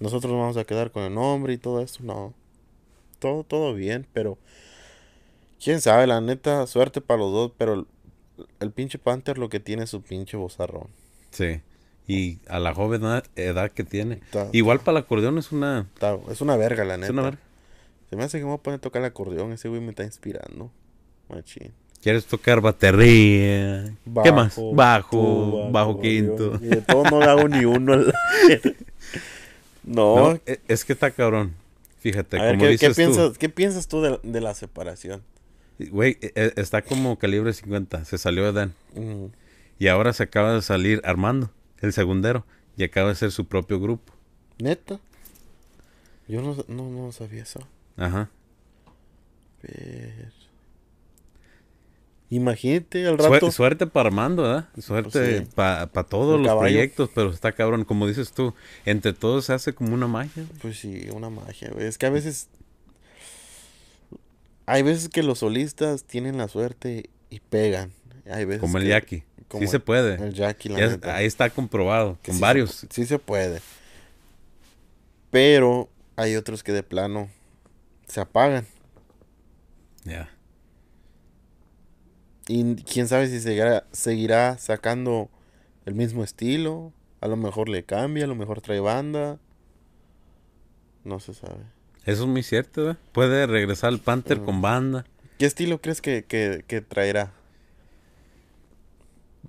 nosotros 0.00 0.32
vamos 0.32 0.56
a 0.56 0.64
quedar 0.64 0.90
con 0.92 1.04
el 1.04 1.14
nombre 1.14 1.54
y 1.54 1.58
todo 1.58 1.80
esto. 1.82 2.00
No. 2.04 2.34
Todo, 3.20 3.44
todo 3.44 3.74
bien, 3.74 4.06
pero 4.12 4.38
quién 5.62 5.80
sabe, 5.80 6.06
la 6.06 6.20
neta, 6.20 6.66
suerte 6.66 7.00
para 7.00 7.20
los 7.20 7.32
dos, 7.32 7.52
pero 7.56 7.86
el, 8.60 8.70
pinche 8.70 8.98
Panther 8.98 9.38
lo 9.38 9.48
que 9.48 9.60
tiene 9.60 9.84
es 9.84 9.90
su 9.90 10.02
pinche 10.02 10.36
bozarrón. 10.36 10.88
Sí. 11.30 11.60
Y 12.08 12.38
a 12.48 12.58
la 12.58 12.74
joven 12.74 13.02
edad- 13.36 13.70
que 13.72 13.84
tiene. 13.84 14.20
Igual 14.52 14.80
para 14.80 14.98
el 14.98 15.04
acordeón 15.04 15.38
es 15.38 15.52
una... 15.52 15.86
Es 16.30 16.40
una 16.40 16.56
verga, 16.56 16.84
la 16.84 16.96
neta. 16.96 17.06
Es 17.06 17.10
una 17.12 17.22
verga. 17.22 17.38
Se 18.10 18.16
me 18.16 18.24
hace 18.24 18.38
que 18.38 18.44
me 18.44 18.50
voy 18.50 18.58
a 18.58 18.62
poner 18.62 18.78
a 18.78 18.80
tocar 18.80 19.00
el 19.00 19.06
acordeón. 19.06 19.52
Ese 19.52 19.68
güey 19.68 19.80
me 19.80 19.90
está 19.90 20.04
inspirando. 20.04 20.70
Machín. 21.28 21.72
¿Quieres 22.02 22.26
tocar 22.26 22.60
batería? 22.60 23.94
¿Qué 24.24 24.32
más? 24.32 24.56
Bajo, 24.74 25.70
bajo 25.70 26.00
quinto. 26.00 26.56
Y 26.60 26.66
de 26.66 26.82
todo 26.82 27.04
no 27.04 27.20
le 27.20 27.26
hago 27.26 27.48
ni 27.48 27.64
uno. 27.64 27.92
al- 27.92 28.12
no. 29.84 30.32
No, 30.32 30.40
e- 30.46 30.60
es 30.68 30.84
que 30.84 30.92
está 30.92 31.10
cabrón. 31.10 31.54
Fíjate, 32.00 32.38
a 32.38 32.42
ver, 32.42 32.52
como 32.54 32.64
¿qué, 32.64 32.68
dices 32.70 32.88
qué 32.88 32.94
piensas, 32.94 33.38
¿qué 33.38 33.48
piensas 33.48 33.86
tú 33.86 34.02
de, 34.02 34.18
de 34.24 34.40
la 34.40 34.54
separación? 34.54 35.22
Güey, 35.90 36.18
e- 36.20 36.32
e- 36.34 36.52
está 36.56 36.82
como 36.82 37.18
calibre 37.18 37.52
50. 37.52 38.04
Se 38.04 38.18
salió 38.18 38.48
Edén. 38.48 38.74
Mm, 38.94 39.26
Y 39.78 39.88
ahora 39.88 40.12
se 40.12 40.22
acaba 40.22 40.54
de 40.54 40.62
salir 40.62 41.00
Armando, 41.04 41.50
el 41.80 41.92
segundero. 41.92 42.44
Y 42.76 42.84
acaba 42.84 43.08
de 43.10 43.14
ser 43.16 43.30
su 43.32 43.46
propio 43.46 43.80
grupo. 43.80 44.12
¿Neta? 44.58 45.00
Yo 46.28 46.40
no, 46.40 46.56
no, 46.68 46.88
no 46.90 47.12
sabía 47.12 47.42
eso. 47.42 47.60
Ajá. 47.96 48.30
Ver. 49.62 50.32
Imagínate 52.30 53.06
al 53.06 53.18
rato. 53.18 53.50
suerte 53.50 53.86
para 53.86 54.06
Armando, 54.08 54.42
¿verdad? 54.44 54.68
Suerte 54.78 55.10
Pues 55.10 55.38
sí. 55.40 55.46
para 55.54 55.86
todos 56.08 56.40
los 56.40 56.56
proyectos, 56.56 57.10
pero 57.14 57.28
está 57.30 57.52
cabrón. 57.52 57.84
Como 57.84 58.06
dices 58.06 58.32
tú, 58.32 58.54
entre 58.86 59.12
todos 59.12 59.44
se 59.44 59.52
hace 59.52 59.74
como 59.74 59.92
una 59.92 60.06
magia. 60.06 60.44
Pues 60.62 60.78
sí, 60.78 61.08
una 61.12 61.28
magia, 61.28 61.70
güey. 61.74 61.86
Es 61.86 61.98
que 61.98 62.06
a 62.06 62.10
veces. 62.10 62.48
Hay 64.66 64.82
veces 64.82 65.08
que 65.08 65.22
los 65.22 65.40
solistas 65.40 66.04
tienen 66.04 66.36
la 66.38 66.48
suerte 66.48 67.10
y 67.30 67.40
pegan. 67.40 67.92
Hay 68.30 68.44
veces 68.44 68.60
Como 68.60 68.78
el 68.78 68.84
que- 68.84 68.90
Jackie. 68.90 69.24
como 69.48 69.62
Sí 69.64 69.68
se 69.70 69.80
puede. 69.80 70.14
El 70.14 70.32
Jackie, 70.34 70.68
la 70.70 70.78
es- 70.80 71.02
ahí 71.04 71.26
está 71.26 71.50
comprobado. 71.50 72.18
que 72.22 72.30
Con 72.30 72.34
sí 72.34 72.38
se 72.38 72.42
varios. 72.42 72.84
pu- 72.84 72.88
sí 72.92 73.06
se 73.06 73.18
puede. 73.18 73.60
Pero 75.30 75.88
hay 76.16 76.36
otros 76.36 76.62
que 76.62 76.72
de 76.72 76.82
plano 76.82 77.28
se 78.06 78.20
apagan. 78.20 78.66
Ya. 80.04 80.30
Y 82.48 82.74
quién 82.76 83.08
sabe 83.08 83.28
si 83.28 83.40
seguirá, 83.40 83.84
seguirá 83.92 84.58
sacando 84.58 85.30
el 85.86 85.94
mismo 85.94 86.22
estilo. 86.24 86.92
A 87.20 87.28
lo 87.28 87.36
mejor 87.36 87.68
le 87.68 87.84
cambia, 87.84 88.24
a 88.24 88.28
lo 88.28 88.34
mejor 88.34 88.60
trae 88.60 88.80
banda. 88.80 89.38
No 91.04 91.20
se 91.20 91.34
sabe. 91.34 91.64
Eso 92.04 92.22
es 92.24 92.28
muy 92.28 92.42
cierto, 92.42 92.82
¿verdad? 92.84 92.98
Puede 93.12 93.46
regresar 93.46 93.92
el 93.92 93.98
Panther 94.00 94.40
con 94.42 94.60
banda. 94.62 95.04
¿Qué 95.38 95.46
estilo 95.46 95.80
crees 95.80 96.00
que, 96.00 96.24
que, 96.24 96.64
que 96.66 96.80
traerá? 96.80 97.32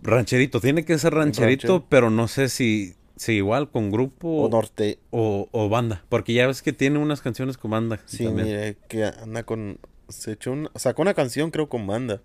Rancherito, 0.01 0.59
tiene 0.59 0.83
que 0.85 0.97
ser 0.97 1.13
rancherito, 1.13 1.85
pero 1.87 2.09
no 2.09 2.27
sé 2.27 2.49
si, 2.49 2.95
si 3.15 3.33
igual 3.33 3.69
con 3.69 3.89
grupo 3.91 4.27
O 4.27 4.45
o, 4.45 4.49
norte. 4.49 4.99
o, 5.11 5.69
banda. 5.69 6.03
Porque 6.09 6.33
ya 6.33 6.47
ves 6.47 6.61
que 6.61 6.73
tiene 6.73 6.99
unas 6.99 7.21
canciones 7.21 7.57
con 7.57 7.71
banda. 7.71 7.99
Sí, 8.05 8.25
también. 8.25 8.47
mire, 8.47 8.77
que 8.89 9.05
anda 9.05 9.43
con... 9.43 9.79
Se 10.09 10.33
echó 10.33 10.51
un- 10.51 10.69
sacó 10.75 11.01
una 11.01 11.13
canción, 11.13 11.51
creo, 11.51 11.69
con 11.69 11.87
banda. 11.87 12.21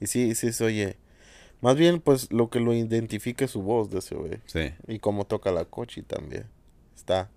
Y 0.00 0.06
sí, 0.08 0.34
sí 0.34 0.52
se 0.52 0.64
oye. 0.64 0.96
Más 1.60 1.76
bien, 1.76 2.00
pues, 2.00 2.32
lo 2.32 2.50
que 2.50 2.58
lo 2.58 2.72
identifica 2.74 3.44
es 3.44 3.50
su 3.52 3.62
voz 3.62 3.90
de 3.90 3.98
ese 4.00 4.14
güey. 4.14 4.38
Sí. 4.46 4.72
Y 4.88 4.98
cómo 4.98 5.24
toca 5.24 5.52
la 5.52 5.64
cochi 5.66 6.02
también. 6.02 6.46
Está. 6.96 7.30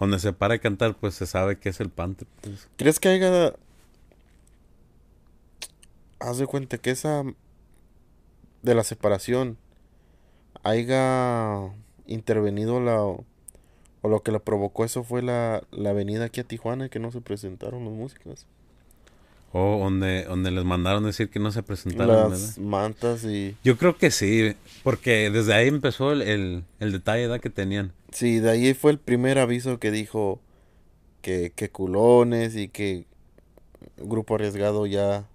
Donde 0.00 0.18
se 0.18 0.32
para 0.32 0.54
de 0.54 0.60
cantar, 0.60 0.96
pues 0.96 1.14
se 1.14 1.26
sabe 1.26 1.58
que 1.58 1.68
es 1.68 1.78
el 1.78 1.90
Panther. 1.90 2.26
pues. 2.40 2.68
¿Crees 2.76 2.98
que 2.98 3.10
haya... 3.10 3.54
Haz 6.18 6.38
de 6.38 6.46
cuenta 6.46 6.78
que 6.78 6.90
esa... 6.90 7.22
De 8.62 8.74
la 8.74 8.82
separación... 8.82 9.58
Haya 10.62 11.70
intervenido 12.06 12.80
la... 12.80 12.98
O 13.02 14.08
lo 14.08 14.22
que 14.22 14.32
lo 14.32 14.42
provocó 14.42 14.86
eso 14.86 15.04
fue 15.04 15.20
la, 15.20 15.62
la 15.70 15.92
venida 15.92 16.24
aquí 16.24 16.40
a 16.40 16.44
Tijuana 16.44 16.88
que 16.88 16.98
no 16.98 17.12
se 17.12 17.20
presentaron 17.20 17.84
los 17.84 17.92
músicos. 17.92 18.46
O 19.52 19.80
donde, 19.80 20.24
donde 20.24 20.50
les 20.50 20.64
mandaron 20.64 21.04
decir 21.04 21.28
que 21.28 21.40
no 21.40 21.52
se 21.52 21.62
presentaron. 21.62 22.30
Las 22.30 22.56
¿verdad? 22.56 22.70
mantas 22.70 23.24
y... 23.24 23.56
Yo 23.64 23.76
creo 23.76 23.98
que 23.98 24.10
sí, 24.10 24.56
porque 24.82 25.30
desde 25.30 25.52
ahí 25.52 25.68
empezó 25.68 26.12
el, 26.12 26.22
el, 26.22 26.64
el 26.78 26.92
detalle 26.92 27.26
¿verdad? 27.26 27.40
que 27.42 27.50
tenían. 27.50 27.92
Sí, 28.12 28.40
de 28.40 28.50
ahí 28.50 28.74
fue 28.74 28.90
el 28.92 28.98
primer 28.98 29.38
aviso 29.38 29.78
que 29.78 29.90
dijo 29.90 30.40
que, 31.22 31.52
que 31.54 31.70
culones 31.70 32.56
y 32.56 32.68
que 32.68 33.06
Grupo 33.96 34.34
Arriesgado 34.34 34.86
ya 34.86 35.28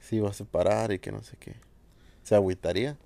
se 0.00 0.16
iba 0.16 0.28
a 0.28 0.32
separar 0.32 0.92
y 0.92 0.98
que 0.98 1.12
no 1.12 1.22
sé 1.22 1.36
qué. 1.38 1.54
Se 2.22 2.34
agüitaría. 2.34 2.96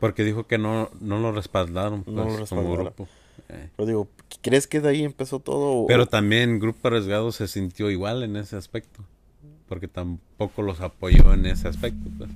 Porque 0.00 0.24
dijo 0.24 0.46
que 0.46 0.58
no, 0.58 0.90
no 1.00 1.18
lo 1.18 1.32
respaldaron 1.32 2.02
pues, 2.02 2.14
No 2.14 2.24
lo 2.24 2.46
como 2.46 2.72
grupo. 2.72 3.08
Eh. 3.48 3.70
Pero 3.76 3.86
digo, 3.86 4.08
¿crees 4.42 4.66
que 4.66 4.80
de 4.80 4.88
ahí 4.90 5.04
empezó 5.04 5.40
todo? 5.40 5.86
Pero 5.86 6.06
también 6.06 6.58
Grupo 6.58 6.88
Arriesgado 6.88 7.32
se 7.32 7.48
sintió 7.48 7.90
igual 7.90 8.22
en 8.22 8.36
ese 8.36 8.56
aspecto. 8.56 9.04
Porque 9.68 9.88
tampoco 9.88 10.62
los 10.62 10.80
apoyó 10.80 11.32
en 11.32 11.46
ese 11.46 11.68
aspecto. 11.68 12.10
Pues. 12.18 12.30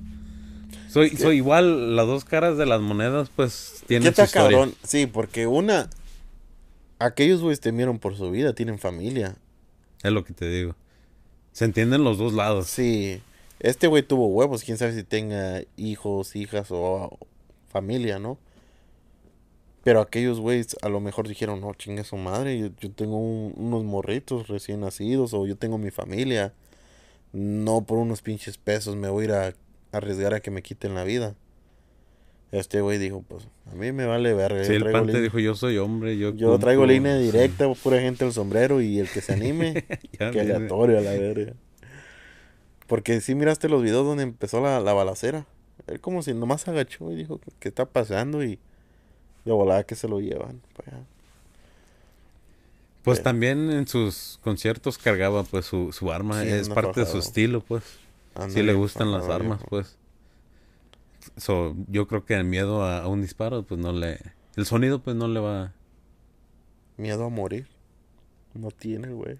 Soy, 0.89 1.09
soy 1.11 1.37
igual, 1.37 1.95
las 1.95 2.07
dos 2.07 2.25
caras 2.25 2.57
de 2.57 2.65
las 2.65 2.81
monedas, 2.81 3.29
pues 3.35 3.77
¿Qué 3.81 3.85
tienen 3.87 4.03
su 4.05 4.09
está 4.09 4.23
historia. 4.25 4.57
cabrón? 4.57 4.75
Sí, 4.83 5.05
porque 5.07 5.47
una... 5.47 5.89
Aquellos 6.97 7.41
güeyes 7.41 7.61
temieron 7.61 7.99
por 7.99 8.17
su 8.17 8.29
vida, 8.31 8.53
tienen 8.53 8.77
familia. 8.79 9.35
Es 10.03 10.11
lo 10.11 10.23
que 10.25 10.33
te 10.33 10.49
digo. 10.49 10.75
Se 11.53 11.65
entienden 11.65 12.03
los 12.03 12.17
dos 12.17 12.33
lados. 12.33 12.67
Sí, 12.67 13.21
este 13.59 13.87
güey 13.87 14.03
tuvo 14.03 14.27
huevos, 14.27 14.63
quién 14.63 14.77
sabe 14.77 14.93
si 14.93 15.03
tenga 15.03 15.61
hijos, 15.77 16.35
hijas 16.35 16.67
o 16.71 17.17
familia, 17.69 18.19
¿no? 18.19 18.37
Pero 19.83 20.01
aquellos 20.01 20.39
güeyes 20.41 20.75
a 20.81 20.89
lo 20.89 20.99
mejor 20.99 21.27
dijeron, 21.27 21.61
no, 21.61 21.73
chingue 21.73 22.03
su 22.03 22.17
madre, 22.17 22.59
yo, 22.59 22.67
yo 22.81 22.91
tengo 22.91 23.17
un- 23.17 23.53
unos 23.55 23.85
morritos 23.85 24.47
recién 24.49 24.81
nacidos 24.81 25.33
o 25.33 25.45
yo 25.47 25.55
tengo 25.55 25.77
mi 25.77 25.91
familia. 25.91 26.53
No 27.31 27.81
por 27.81 27.97
unos 27.97 28.21
pinches 28.21 28.57
pesos 28.57 28.95
me 28.97 29.07
voy 29.07 29.23
a 29.23 29.25
ir 29.25 29.31
a 29.33 29.53
arriesgar 29.91 30.33
a 30.33 30.39
que 30.39 30.51
me 30.51 30.61
quiten 30.61 30.95
la 30.95 31.03
vida. 31.03 31.35
Este 32.51 32.81
güey 32.81 32.97
dijo, 32.97 33.23
pues 33.27 33.47
a 33.71 33.75
mí 33.75 33.91
me 33.91 34.05
vale 34.07 34.33
verga. 34.33 34.63
Sí, 34.63 34.71
yo 34.79 34.87
el 34.87 34.91
Pante 34.91 35.21
dijo, 35.21 35.37
yo 35.37 35.53
soy 35.55 35.77
hombre, 35.77 36.17
yo 36.17 36.33
yo 36.33 36.57
traigo 36.57 36.81
cumplo". 36.81 36.93
línea 36.93 37.17
Sí. 37.19 37.25
directa, 37.25 37.71
pura 37.75 37.99
gente 37.99 38.25
al 38.25 38.33
sombrero 38.33 38.81
y 38.81 38.99
el 38.99 39.07
que 39.09 39.21
se 39.21 39.33
anime. 39.33 39.85
Viene. 40.19 40.39
aleatorio 40.41 40.97
a 40.97 41.01
la 41.01 41.11
verga. 41.11 41.53
Porque 42.87 43.21
sí 43.21 43.35
miraste 43.35 43.69
los 43.69 43.83
videos 43.83 44.03
donde 44.05 44.23
empezó 44.23 44.61
la, 44.61 44.79
la 44.79 44.93
balacera. 44.93 45.45
Él 45.85 45.99
como 46.01 46.23
si 46.23 46.33
nomás 46.33 46.61
se 46.61 46.71
agachó 46.71 47.11
y 47.11 47.15
dijo, 47.15 47.39
¿qué 47.59 47.69
está 47.69 47.85
pasando? 47.85 48.43
Y 48.43 48.57
de 49.45 49.51
volada 49.51 49.83
que 49.83 49.93
se 49.95 50.07
lo 50.07 50.19
llevan. 50.19 50.61
para 50.75 50.97
allá. 50.97 51.05
Pues 53.03 53.19
Sí. 53.19 53.23
también 53.23 53.69
en 53.71 53.87
sus 53.87 54.39
conciertos 54.43 54.97
cargaba 54.97 55.43
pues 55.43 55.65
su, 55.65 55.93
su 55.93 56.11
arma, 56.11 56.41
Sí, 56.41 56.49
es 56.49 56.67
parte 56.69 57.01
de 57.01 57.05
su 57.05 57.19
estilo 57.19 57.61
pues. 57.61 57.83
Anda 58.35 58.49
Sí 58.53 58.61
le 58.63 58.73
gustan 58.73 59.11
las 59.11 59.27
armas 59.29 59.61
pues. 59.69 59.97
So, 61.37 61.75
yo 61.87 62.07
creo 62.07 62.25
que 62.25 62.33
el 62.35 62.43
miedo 62.45 62.83
a, 62.83 62.99
a 63.03 63.07
un 63.07 63.21
disparo 63.21 63.63
pues 63.63 63.79
no 63.79 63.91
le... 63.91 64.19
El 64.55 64.65
sonido 64.65 64.99
pues 64.99 65.15
no 65.15 65.27
le 65.27 65.39
va... 65.39 65.73
Miedo 66.97 67.25
a 67.25 67.29
morir. 67.29 67.67
No 68.53 68.71
tiene, 68.71 69.09
güey. 69.09 69.37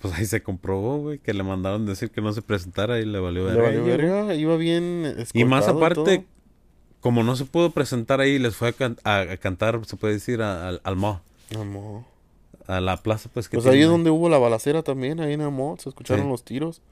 Pues 0.00 0.14
ahí 0.14 0.26
se 0.26 0.42
comprobó, 0.42 0.98
güey, 0.98 1.18
que 1.18 1.32
le 1.34 1.42
mandaron 1.42 1.86
decir 1.86 2.10
que 2.10 2.20
no 2.20 2.32
se 2.32 2.42
presentara 2.42 3.00
y 3.00 3.06
le 3.06 3.18
valió 3.18 3.44
Le 3.48 3.54
verga. 3.54 3.62
valió 3.68 3.84
verga, 3.84 4.34
iba 4.34 4.56
bien 4.56 5.14
Y 5.32 5.44
más 5.44 5.66
aparte, 5.68 6.18
todo. 6.18 6.24
como 7.00 7.22
no 7.22 7.36
se 7.36 7.44
pudo 7.46 7.70
presentar 7.70 8.20
ahí, 8.20 8.38
les 8.38 8.54
fue 8.54 8.68
a, 8.68 8.72
can- 8.72 8.98
a- 9.04 9.20
a 9.20 9.36
cantar, 9.38 9.80
se 9.86 9.96
puede 9.96 10.14
decir, 10.14 10.42
al, 10.42 10.80
al 10.84 10.96
mall, 10.96 11.20
Amor. 11.58 12.02
a 12.66 12.80
la 12.80 12.98
plaza, 12.98 13.30
pues 13.32 13.48
que 13.48 13.56
Pues 13.56 13.66
ahí 13.66 13.80
es 13.80 13.88
donde 13.88 14.10
hubo 14.10 14.28
la 14.28 14.38
balacera 14.38 14.82
también, 14.82 15.20
ahí 15.20 15.32
en 15.32 15.40
Amor, 15.40 15.80
se 15.80 15.88
escucharon 15.88 16.24
Sí. 16.26 16.30
los 16.30 16.44
tiros. 16.44 16.82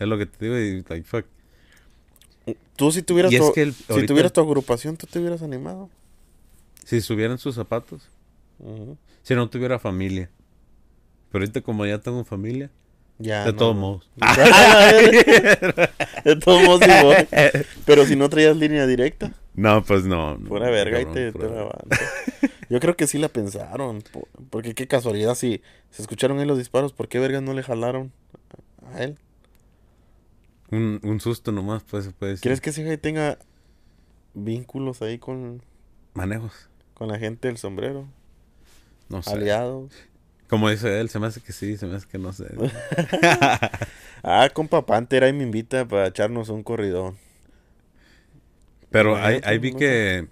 Es 0.00 0.08
lo 0.08 0.18
que 0.18 0.26
te 0.26 0.44
digo 0.44 0.58
y 0.58 0.82
like, 0.88 1.04
fuck. 1.04 1.24
Tú 2.74 2.90
si 2.90 3.02
tuvieras, 3.02 3.32
es 3.32 3.38
tu, 3.40 3.52
que 3.52 3.62
el- 3.62 3.74
si 3.74 3.84
ahorita- 3.88 4.06
tuvieras 4.08 4.32
tu 4.32 4.40
agrupación, 4.40 4.96
¿tú 4.96 5.06
te 5.06 5.18
hubieras 5.20 5.42
animado? 5.42 5.88
Si 6.84 7.00
subieran 7.00 7.38
sus 7.38 7.54
zapatos, 7.54 8.02
si 9.22 9.34
no 9.34 9.48
tuviera 9.48 9.78
familia. 9.78 10.28
Pero 11.30 11.44
ahorita 11.44 11.60
como 11.60 11.86
ya 11.86 11.98
tengo 11.98 12.24
familia, 12.24 12.70
Ya, 13.18 13.44
de 13.44 13.52
no. 13.52 13.58
todos 13.58 13.76
modos. 13.76 14.10
de 16.24 16.36
todos 16.42 16.62
modos, 16.64 16.80
sí. 16.82 16.90
Pero 17.86 18.06
si 18.06 18.16
no 18.16 18.28
traías 18.28 18.56
línea 18.56 18.86
directa, 18.86 19.32
No, 19.54 19.82
pues 19.84 20.04
no. 20.04 20.36
no, 20.38 20.48
fuera 20.48 20.70
verga 20.70 21.00
y 21.00 21.06
te, 21.06 21.32
te. 21.32 21.48
Yo 22.68 22.80
creo 22.80 22.96
que 22.96 23.06
sí 23.06 23.18
la 23.18 23.28
pensaron. 23.28 24.02
po- 24.12 24.28
Porque 24.50 24.74
qué 24.74 24.86
casualidad, 24.88 25.34
si 25.34 25.62
se 25.90 26.02
escucharon 26.02 26.38
ahí 26.38 26.46
los 26.46 26.58
disparos, 26.58 26.92
¿por 26.92 27.08
qué 27.08 27.18
verga 27.18 27.40
no 27.40 27.52
le 27.52 27.62
jalaron 27.62 28.12
a 28.94 29.02
él? 29.02 29.16
Un, 30.70 31.00
un 31.02 31.20
susto 31.20 31.52
nomás, 31.52 31.82
pues 31.82 32.04
se 32.04 32.10
puede 32.12 32.32
decir. 32.32 32.42
¿Quieres 32.42 32.60
que 32.60 32.70
ese 32.70 32.84
güey 32.84 32.96
tenga 32.96 33.38
vínculos 34.34 35.02
ahí 35.02 35.18
con, 35.18 35.62
Manejos. 36.14 36.68
con 36.94 37.08
la 37.08 37.18
gente 37.18 37.48
del 37.48 37.56
sombrero? 37.58 38.06
No 39.08 39.22
sé. 39.22 39.32
aliados. 39.32 39.92
Como 40.48 40.68
dice 40.68 41.00
él, 41.00 41.08
se 41.08 41.18
me 41.18 41.26
hace 41.26 41.40
que 41.40 41.52
sí, 41.52 41.76
se 41.76 41.86
me 41.86 41.96
hace 41.96 42.06
que 42.08 42.18
no 42.18 42.32
sé. 42.32 42.46
Ah, 44.22 44.50
compa 44.52 44.84
Panther 44.84 45.24
ahí 45.24 45.32
me 45.32 45.44
invita 45.44 45.88
para 45.88 46.06
echarnos 46.08 46.50
un 46.50 46.62
corridón. 46.62 47.16
Pero 48.90 49.16
ahí, 49.16 49.40
ahí 49.44 49.58
vi 49.58 49.72
no 49.72 49.78
que, 49.78 50.28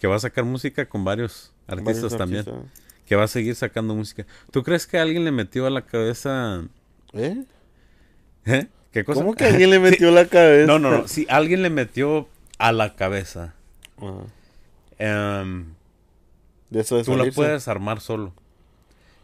que 0.00 0.06
va 0.08 0.16
a 0.16 0.18
sacar 0.18 0.44
música 0.44 0.88
con 0.88 1.04
varios 1.04 1.52
artistas 1.68 2.02
Varios 2.12 2.16
también. 2.16 2.40
artistas. 2.40 2.82
Que 3.06 3.14
va 3.16 3.24
a 3.24 3.28
seguir 3.28 3.54
sacando 3.54 3.94
música. 3.94 4.26
¿Tú 4.50 4.62
crees 4.64 4.86
que 4.86 4.98
alguien 4.98 5.24
le 5.24 5.30
metió 5.30 5.66
a 5.66 5.70
la 5.70 5.82
cabeza... 5.86 6.64
¿Eh? 7.12 7.44
¿Eh? 8.44 8.66
¿Qué 8.92 9.04
cosa? 9.04 9.20
¿Cómo 9.20 9.34
que 9.34 9.44
alguien 9.44 9.70
le 9.70 9.78
metió 9.78 10.10
la 10.10 10.26
cabeza? 10.28 10.66
No, 10.66 10.78
no, 10.78 10.90
no. 10.90 11.08
Si 11.08 11.26
alguien 11.28 11.62
le 11.62 11.70
metió 11.70 12.28
a 12.58 12.72
la 12.72 12.94
cabeza, 12.96 13.54
Ajá. 13.98 14.24
em, 14.98 15.74
De 16.70 16.80
eso 16.80 16.96
de 16.96 17.04
tú 17.04 17.16
la 17.16 17.30
puedes 17.30 17.68
armar 17.68 18.00
solo. 18.00 18.32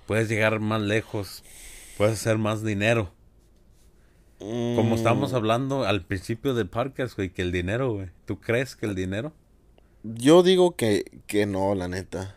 Puedes 0.07 0.29
llegar 0.29 0.61
más 0.61 0.83
lejos. 0.83 1.42
Puedes 1.96 2.14
hacer 2.20 2.38
más 2.38 2.62
dinero. 2.64 3.11
Como 4.38 4.83
Mm, 4.90 4.94
estábamos 4.94 5.33
hablando 5.33 5.85
al 5.85 6.03
principio 6.05 6.53
del 6.55 6.68
podcast, 6.68 7.16
güey, 7.16 7.31
que 7.31 7.40
el 7.42 7.53
dinero, 7.53 7.92
güey. 7.94 8.09
¿Tú 8.27 8.40
crees 8.40 8.77
que 8.77 8.85
el 8.87 8.94
dinero? 8.94 9.33
Yo 10.03 10.42
digo 10.42 10.77
que, 10.77 11.05
que 11.27 11.46
no, 11.46 11.74
la 11.74 11.88
neta. 11.88 12.35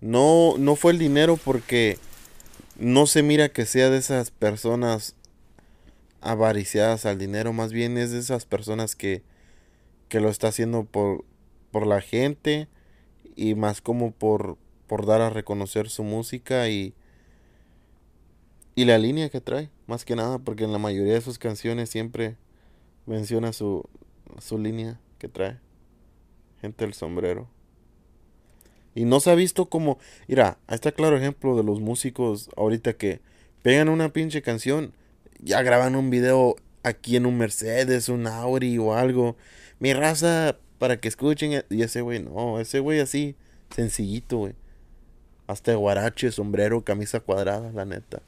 No, 0.00 0.54
no 0.58 0.76
fue 0.76 0.92
el 0.92 0.98
dinero 0.98 1.36
porque 1.42 1.98
no 2.78 3.06
se 3.06 3.22
mira 3.24 3.48
que 3.48 3.66
sea 3.66 3.90
de 3.90 3.98
esas 3.98 4.30
personas 4.30 5.16
avariciadas 6.26 7.06
al 7.06 7.18
dinero. 7.18 7.52
Más 7.52 7.72
bien 7.72 7.96
es 7.98 8.12
de 8.12 8.18
esas 8.18 8.46
personas 8.46 8.96
que, 8.96 9.22
que 10.08 10.20
lo 10.20 10.28
está 10.28 10.48
haciendo 10.48 10.84
por, 10.84 11.24
por 11.70 11.86
la 11.86 12.00
gente 12.00 12.68
y 13.34 13.54
más 13.54 13.80
como 13.80 14.12
por, 14.12 14.56
por 14.86 15.06
dar 15.06 15.20
a 15.20 15.30
reconocer 15.30 15.88
su 15.88 16.04
música 16.04 16.68
y, 16.68 16.94
y 18.74 18.84
la 18.84 18.98
línea 18.98 19.28
que 19.28 19.40
trae. 19.40 19.70
Más 19.86 20.04
que 20.04 20.16
nada 20.16 20.38
porque 20.38 20.64
en 20.64 20.72
la 20.72 20.78
mayoría 20.78 21.14
de 21.14 21.20
sus 21.20 21.38
canciones 21.38 21.90
siempre 21.90 22.36
menciona 23.06 23.52
su, 23.52 23.84
su 24.40 24.58
línea 24.58 25.00
que 25.18 25.28
trae. 25.28 25.58
Gente 26.60 26.84
del 26.84 26.94
sombrero. 26.94 27.48
Y 28.94 29.04
no 29.04 29.20
se 29.20 29.30
ha 29.30 29.34
visto 29.34 29.66
como, 29.66 29.98
mira, 30.26 30.58
ahí 30.66 30.74
está 30.74 30.90
claro 30.90 31.18
ejemplo 31.18 31.54
de 31.54 31.62
los 31.62 31.80
músicos 31.80 32.48
ahorita 32.56 32.94
que 32.94 33.20
pegan 33.60 33.90
una 33.90 34.08
pinche 34.08 34.40
canción, 34.40 34.94
ya 35.40 35.62
graban 35.62 35.96
un 35.96 36.10
video 36.10 36.56
aquí 36.82 37.16
en 37.16 37.26
un 37.26 37.38
Mercedes, 37.38 38.08
un 38.08 38.26
Audi 38.26 38.78
o 38.78 38.94
algo. 38.94 39.36
Mi 39.78 39.92
raza, 39.92 40.56
para 40.78 40.98
que 41.00 41.08
escuchen. 41.08 41.64
Y 41.70 41.82
ese 41.82 42.00
güey, 42.00 42.22
no, 42.22 42.60
ese 42.60 42.80
güey 42.80 43.00
así, 43.00 43.34
sencillito, 43.74 44.38
güey. 44.38 44.54
Hasta 45.46 45.74
guarache, 45.74 46.32
sombrero, 46.32 46.82
camisa 46.82 47.20
cuadrada, 47.20 47.70
la 47.72 47.84
neta. 47.84 48.22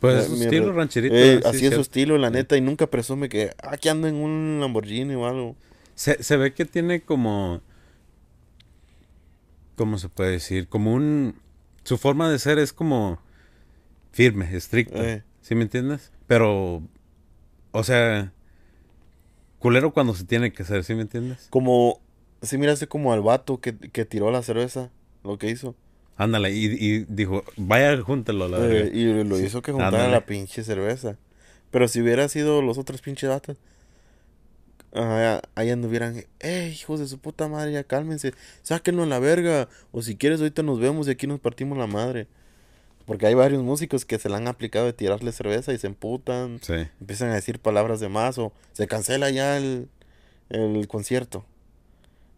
Pues 0.00 0.24
Eh, 0.24 0.28
su 0.28 0.42
estilo 0.42 0.72
rancherito. 0.72 1.14
Eh, 1.14 1.40
sí, 1.42 1.48
así 1.48 1.66
es 1.66 1.74
su 1.74 1.80
estilo, 1.80 2.18
la 2.18 2.30
neta, 2.30 2.56
y 2.56 2.60
nunca 2.60 2.88
presume 2.88 3.28
que 3.28 3.52
aquí 3.62 3.88
ando 3.88 4.08
en 4.08 4.16
un 4.16 4.58
Lamborghini 4.60 5.14
o 5.14 5.26
algo. 5.26 5.56
Se, 5.94 6.22
se 6.22 6.36
ve 6.36 6.54
que 6.54 6.64
tiene 6.64 7.02
como... 7.02 7.60
¿Cómo 9.76 9.98
se 9.98 10.08
puede 10.08 10.32
decir? 10.32 10.68
Como 10.68 10.92
un... 10.92 11.40
Su 11.84 11.98
forma 11.98 12.30
de 12.30 12.38
ser 12.38 12.58
es 12.58 12.72
como 12.72 13.20
firme, 14.12 14.48
estricta. 14.56 15.08
Eh. 15.08 15.22
¿Sí 15.40 15.54
me 15.54 15.62
entiendes? 15.62 16.12
Pero... 16.32 16.82
O 17.72 17.84
sea... 17.84 18.32
Culero 19.58 19.92
cuando 19.92 20.14
se 20.14 20.24
tiene 20.24 20.50
que 20.50 20.64
ser, 20.64 20.82
¿sí 20.82 20.94
me 20.94 21.02
entiendes? 21.02 21.46
Como, 21.50 22.00
si 22.40 22.56
miraste 22.56 22.86
como 22.88 23.12
al 23.12 23.20
vato 23.20 23.60
que, 23.60 23.76
que 23.76 24.06
tiró 24.06 24.30
la 24.30 24.42
cerveza, 24.42 24.90
lo 25.24 25.36
que 25.36 25.50
hizo. 25.50 25.76
Ándale, 26.16 26.50
y, 26.52 26.64
y 26.64 27.04
dijo, 27.04 27.44
vaya, 27.58 28.00
júntelo, 28.00 28.48
la 28.48 28.58
Eh, 28.58 28.90
y 28.94 29.22
lo 29.22 29.38
hizo 29.38 29.60
que 29.60 29.72
juntara 29.72 29.98
Ándale. 29.98 30.12
la 30.12 30.26
pinche 30.26 30.64
cerveza. 30.64 31.18
Pero 31.70 31.86
si 31.86 32.00
hubiera 32.00 32.28
sido 32.28 32.62
los 32.62 32.78
otros 32.78 33.02
pinches 33.02 33.28
vatos, 33.28 33.58
ajá, 34.94 35.42
ahí 35.54 35.70
anduvieran, 35.70 36.24
eh, 36.40 36.74
hijos 36.74 36.98
de 36.98 37.06
su 37.06 37.18
puta 37.18 37.46
madre, 37.46 37.72
ya 37.72 37.84
cálmense, 37.84 38.32
sáquenlo 38.62 39.02
a 39.02 39.06
la 39.06 39.18
verga. 39.18 39.68
O 39.92 40.00
si 40.02 40.16
quieres, 40.16 40.40
ahorita 40.40 40.62
nos 40.62 40.80
vemos 40.80 41.06
y 41.08 41.10
aquí 41.10 41.26
nos 41.26 41.40
partimos 41.40 41.76
la 41.76 41.86
madre. 41.86 42.26
Porque 43.06 43.26
hay 43.26 43.34
varios 43.34 43.62
músicos 43.62 44.04
que 44.04 44.18
se 44.18 44.28
la 44.28 44.36
han 44.36 44.48
aplicado 44.48 44.86
de 44.86 44.92
tirarle 44.92 45.32
cerveza 45.32 45.72
y 45.72 45.78
se 45.78 45.86
emputan. 45.88 46.58
Sí. 46.62 46.74
empiezan 47.00 47.30
a 47.30 47.34
decir 47.34 47.58
palabras 47.58 48.00
de 48.00 48.08
más 48.08 48.38
o 48.38 48.52
se 48.72 48.86
cancela 48.86 49.30
ya 49.30 49.56
el, 49.58 49.88
el 50.50 50.86
concierto. 50.88 51.44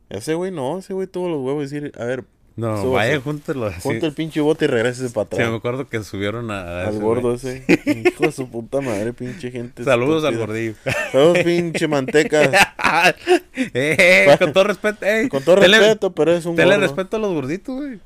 Ese 0.09 0.35
güey 0.35 0.51
no, 0.51 0.79
ese 0.79 0.95
güey 0.95 1.07
tuvo 1.07 1.29
los 1.29 1.41
huevos 1.43 1.71
de 1.71 1.81
decir, 1.81 1.93
a 2.01 2.05
ver, 2.05 2.25
No, 2.57 2.77
Súbase. 2.81 3.09
vaya, 3.09 3.21
júntelo. 3.21 3.67
así. 3.67 3.81
ponte 3.83 4.07
el 4.07 4.13
pinche 4.13 4.41
bote 4.41 4.67
y 4.67 4.69
regrese 4.69 5.09
para 5.11 5.29
Sí, 5.31 5.37
me 5.39 5.43
atrás. 5.45 5.59
acuerdo 5.59 5.89
que 5.89 6.03
subieron 6.05 6.51
a, 6.51 6.61
a 6.61 6.83
al 6.89 6.95
ese 6.95 7.03
gordo 7.03 7.35
ese. 7.35 7.65
Hijo 8.07 8.25
de 8.25 8.33
su 8.33 8.49
puta 8.49 8.81
madre, 8.81 9.13
pinche 9.13 9.51
gente. 9.51 9.83
Saludos 9.83 10.25
al 10.25 10.37
gordillo. 10.39 10.75
Saludos, 11.11 11.39
pinche 11.45 11.89
manteca. 11.89 12.43
eh, 13.57 14.37
con 14.39 14.53
todo 14.53 14.65
respeto. 14.65 15.05
eh, 15.05 15.29
Con 15.29 15.43
todo 15.43 15.57
respeto, 15.57 16.15
pero 16.15 16.33
es 16.33 16.45
un 16.47 16.55
Tenle 16.57 16.75
gordo. 16.77 16.87
respeto 16.87 17.17
a 17.17 17.21
los 17.21 17.33
gorditos, 17.33 17.77
güey. 17.77 17.99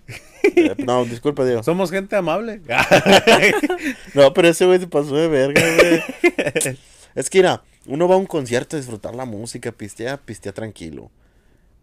No, 0.78 1.04
disculpa, 1.04 1.44
Diego. 1.44 1.62
Somos 1.62 1.90
gente 1.90 2.16
amable. 2.16 2.60
No, 4.14 4.32
pero 4.34 4.48
ese 4.48 4.66
güey 4.66 4.78
se 4.80 4.86
pasó 4.86 5.14
de 5.16 5.28
verga, 5.28 5.60
güey. 5.76 6.76
Es 7.14 7.30
que, 7.30 7.38
mira, 7.38 7.62
uno 7.86 8.06
va 8.08 8.14
a 8.14 8.18
un 8.18 8.26
concierto 8.26 8.76
a 8.76 8.78
disfrutar 8.80 9.14
la 9.14 9.24
música, 9.24 9.72
pistea, 9.72 10.16
pistea 10.18 10.52
tranquilo. 10.52 11.10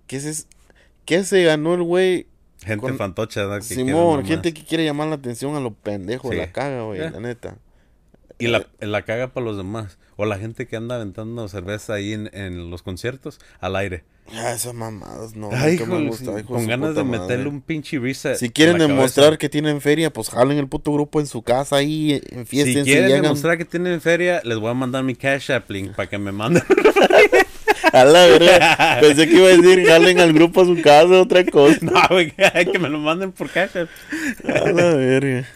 ¿Qué 0.07 0.17
es 0.17 0.47
¿Qué 1.05 1.23
se 1.23 1.43
ganó 1.43 1.73
el 1.75 1.83
güey? 1.83 2.27
gente 2.63 2.81
Con- 2.87 2.97
fantocha, 2.97 3.43
¿no? 3.43 3.55
Que 3.57 3.61
Simón, 3.61 4.25
gente 4.25 4.53
que 4.53 4.63
quiere 4.63 4.85
llamar 4.85 5.07
la 5.07 5.15
atención 5.15 5.55
a 5.55 5.59
lo 5.59 5.71
pendejo, 5.73 6.31
Sí. 6.31 6.37
la 6.37 6.51
caga, 6.51 6.83
güey, 6.83 7.01
Eh. 7.01 7.09
la 7.11 7.19
neta. 7.19 7.57
Y 8.37 8.47
la, 8.47 8.67
la 8.79 9.01
caga 9.03 9.29
para 9.33 9.45
los 9.45 9.57
demás. 9.57 9.97
O 10.17 10.25
la 10.25 10.37
gente 10.37 10.67
que 10.67 10.75
anda 10.75 10.95
aventando 10.95 11.47
cerveza 11.47 11.93
ahí 11.93 12.13
en, 12.13 12.29
en 12.33 12.69
los 12.69 12.83
conciertos 12.83 13.39
al 13.59 13.75
aire. 13.75 14.03
Ah, 14.33 14.53
esas 14.53 14.73
mamadas, 14.73 15.35
no. 15.35 15.49
Ay, 15.51 15.77
nunca 15.77 15.85
me 15.85 16.01
hijo, 16.01 16.07
gusta, 16.09 16.39
hijo 16.39 16.53
con 16.53 16.65
ganas 16.65 16.95
de 16.95 17.03
madre. 17.03 17.19
meterle 17.19 17.47
un 17.47 17.61
pinche 17.61 17.99
reset. 17.99 18.35
Si 18.37 18.49
quieren 18.49 18.79
demostrar 18.79 19.27
cabeza. 19.27 19.37
que 19.37 19.49
tienen 19.49 19.81
feria, 19.81 20.11
pues 20.11 20.29
jalen 20.29 20.57
el 20.57 20.67
puto 20.67 20.91
grupo 20.93 21.19
en 21.19 21.27
su 21.27 21.43
casa 21.43 21.75
ahí, 21.75 22.21
en 22.31 22.47
fiesta, 22.47 22.79
Si 22.79 22.83
quieren 22.83 23.21
demostrar 23.21 23.57
que 23.57 23.65
tienen 23.65 24.01
feria, 24.01 24.41
les 24.43 24.57
voy 24.57 24.71
a 24.71 24.73
mandar 24.73 25.03
mi 25.03 25.15
cash 25.15 25.51
app 25.51 25.69
link 25.69 25.93
para 25.95 26.09
que 26.09 26.17
me 26.17 26.31
manden. 26.31 26.63
A 27.93 28.03
la 28.03 28.25
verga. 28.25 28.97
Pensé 28.99 29.27
que 29.27 29.35
iba 29.35 29.47
a 29.47 29.55
decir 29.55 29.85
jalen 29.85 30.19
al 30.19 30.33
grupo 30.33 30.61
a 30.61 30.65
su 30.65 30.81
casa, 30.81 31.21
otra 31.21 31.45
cosa. 31.45 31.77
no, 31.81 31.93
güey, 32.09 32.31
que 32.71 32.79
me 32.79 32.89
lo 32.89 32.97
manden 32.97 33.31
por 33.31 33.49
cash 33.49 33.77
app. 33.77 33.89
A 34.49 34.71
la 34.71 34.95
verga. 34.95 35.47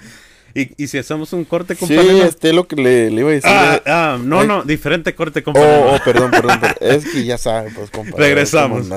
Y, 0.56 0.72
y 0.84 0.88
si 0.88 0.98
hacemos 0.98 1.32
un 1.34 1.46
corte, 1.46 1.76
Sí, 1.76 1.80
compañero. 1.82 2.24
este 2.26 2.50
es 2.50 2.56
lo 2.56 2.68
que 2.68 2.76
le, 2.76 3.12
le 3.12 3.22
iba 3.22 3.30
a 3.30 3.34
decir. 3.34 3.50
Ah, 3.54 3.76
eh. 3.78 3.90
ah, 3.90 4.20
no, 4.24 4.42
Ay. 4.42 4.48
no, 4.48 4.64
diferente 4.64 5.14
corte, 5.16 5.44
compañero. 5.44 5.92
Oh, 5.92 5.96
oh, 5.96 6.00
perdón, 6.04 6.32
perdón, 6.32 6.60
perdón. 6.60 6.76
Es 6.82 7.06
que 7.06 7.24
ya 7.26 7.38
sabe, 7.38 7.72
pues, 7.72 7.90
compa. 7.92 8.18
Regresamos. 8.18 8.88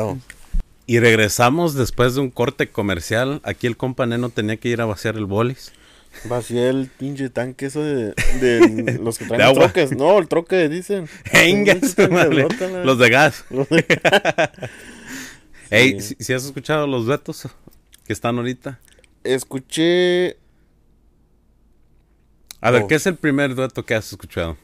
Y 0.87 0.99
regresamos 0.99 1.75
después 1.75 2.15
de 2.15 2.21
un 2.23 2.31
corte 2.31 2.69
comercial. 2.71 3.41
Aquí 3.45 3.67
el 3.67 3.77
compa 3.77 4.05
Neno 4.07 4.31
tenía 4.31 4.57
que 4.57 4.69
ir 4.69 4.81
a 4.81 4.85
vaciar 4.87 5.17
el 5.17 5.27
bolis. 5.27 5.73
Vacié 6.25 6.69
el 6.69 6.89
pinche 6.99 7.31
tanque 7.31 7.67
eso 7.67 7.83
de, 7.83 8.13
de 8.41 8.99
los 9.03 9.17
que 9.19 9.25
traen 9.25 9.41
De 9.41 9.47
los 9.47 9.55
troques. 9.55 9.93
No, 9.97 10.19
el 10.19 10.29
troque 10.29 10.69
dicen. 10.69 11.09
Venga, 11.33 11.75
madre. 12.11 12.47
pelota, 12.49 12.69
la- 12.69 12.85
Los 12.85 12.99
de 12.99 13.09
gas. 13.11 13.45
Ey, 15.71 16.01
Sí. 16.01 16.15
si, 16.19 16.25
si 16.25 16.33
has 16.35 16.45
escuchado 16.45 16.87
los 16.87 17.07
duetos 17.07 17.49
que 18.07 18.13
están 18.13 18.37
ahorita. 18.37 18.79
Escuché. 19.25 20.37
A 22.63 22.71
ver, 22.71 22.83
Oh. 22.85 22.89
¿qué 22.89 22.95
es 22.95 23.07
el 23.07 23.17
primer 23.17 23.55
dueto 23.55 23.85
que 23.85 23.95
has 23.95 24.11
escuchado? 24.11 24.57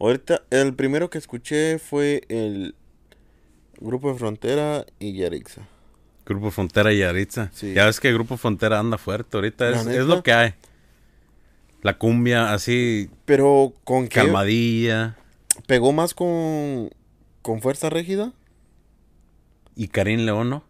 Ahorita, 0.00 0.42
el 0.50 0.74
primero 0.74 1.10
que 1.10 1.18
escuché 1.18 1.78
fue 1.78 2.22
el 2.28 2.74
Grupo 3.80 4.12
de 4.12 4.18
Frontera 4.18 4.86
y 4.98 5.12
Yarixa. 5.16 5.62
Grupo 6.24 6.50
Frontera 6.50 6.92
y 6.92 6.98
Yaritza. 6.98 7.50
Sí. 7.52 7.72
Ya 7.74 7.86
ves 7.86 8.00
que 8.00 8.12
Grupo 8.12 8.36
Frontera 8.36 8.78
anda 8.78 8.98
fuerte 8.98 9.36
ahorita. 9.36 9.70
¿La 9.70 9.80
Es, 9.94 10.04
lo 10.06 10.22
que 10.22 10.32
hay. 10.32 10.54
La 11.82 11.96
cumbia 11.96 12.52
así 12.52 13.08
Pero 13.24 13.72
con 13.84 14.04
qué 14.08 14.16
calmadilla. 14.20 15.16
pegó 15.66 15.92
más 15.92 16.12
con, 16.14 16.90
con 17.42 17.62
Fuerza 17.62 17.88
Régida. 17.88 18.32
Y 19.74 19.88
Karim 19.88 20.20
León, 20.26 20.50
¿no? 20.50 20.64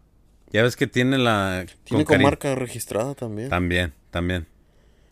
Ya 0.51 0.63
ves 0.63 0.75
que 0.75 0.87
tiene 0.87 1.17
la... 1.17 1.65
Tiene 1.83 2.05
con 2.05 2.13
Karim. 2.13 2.23
marca 2.25 2.55
registrada 2.55 3.13
también. 3.15 3.49
También, 3.49 3.93
también. 4.11 4.47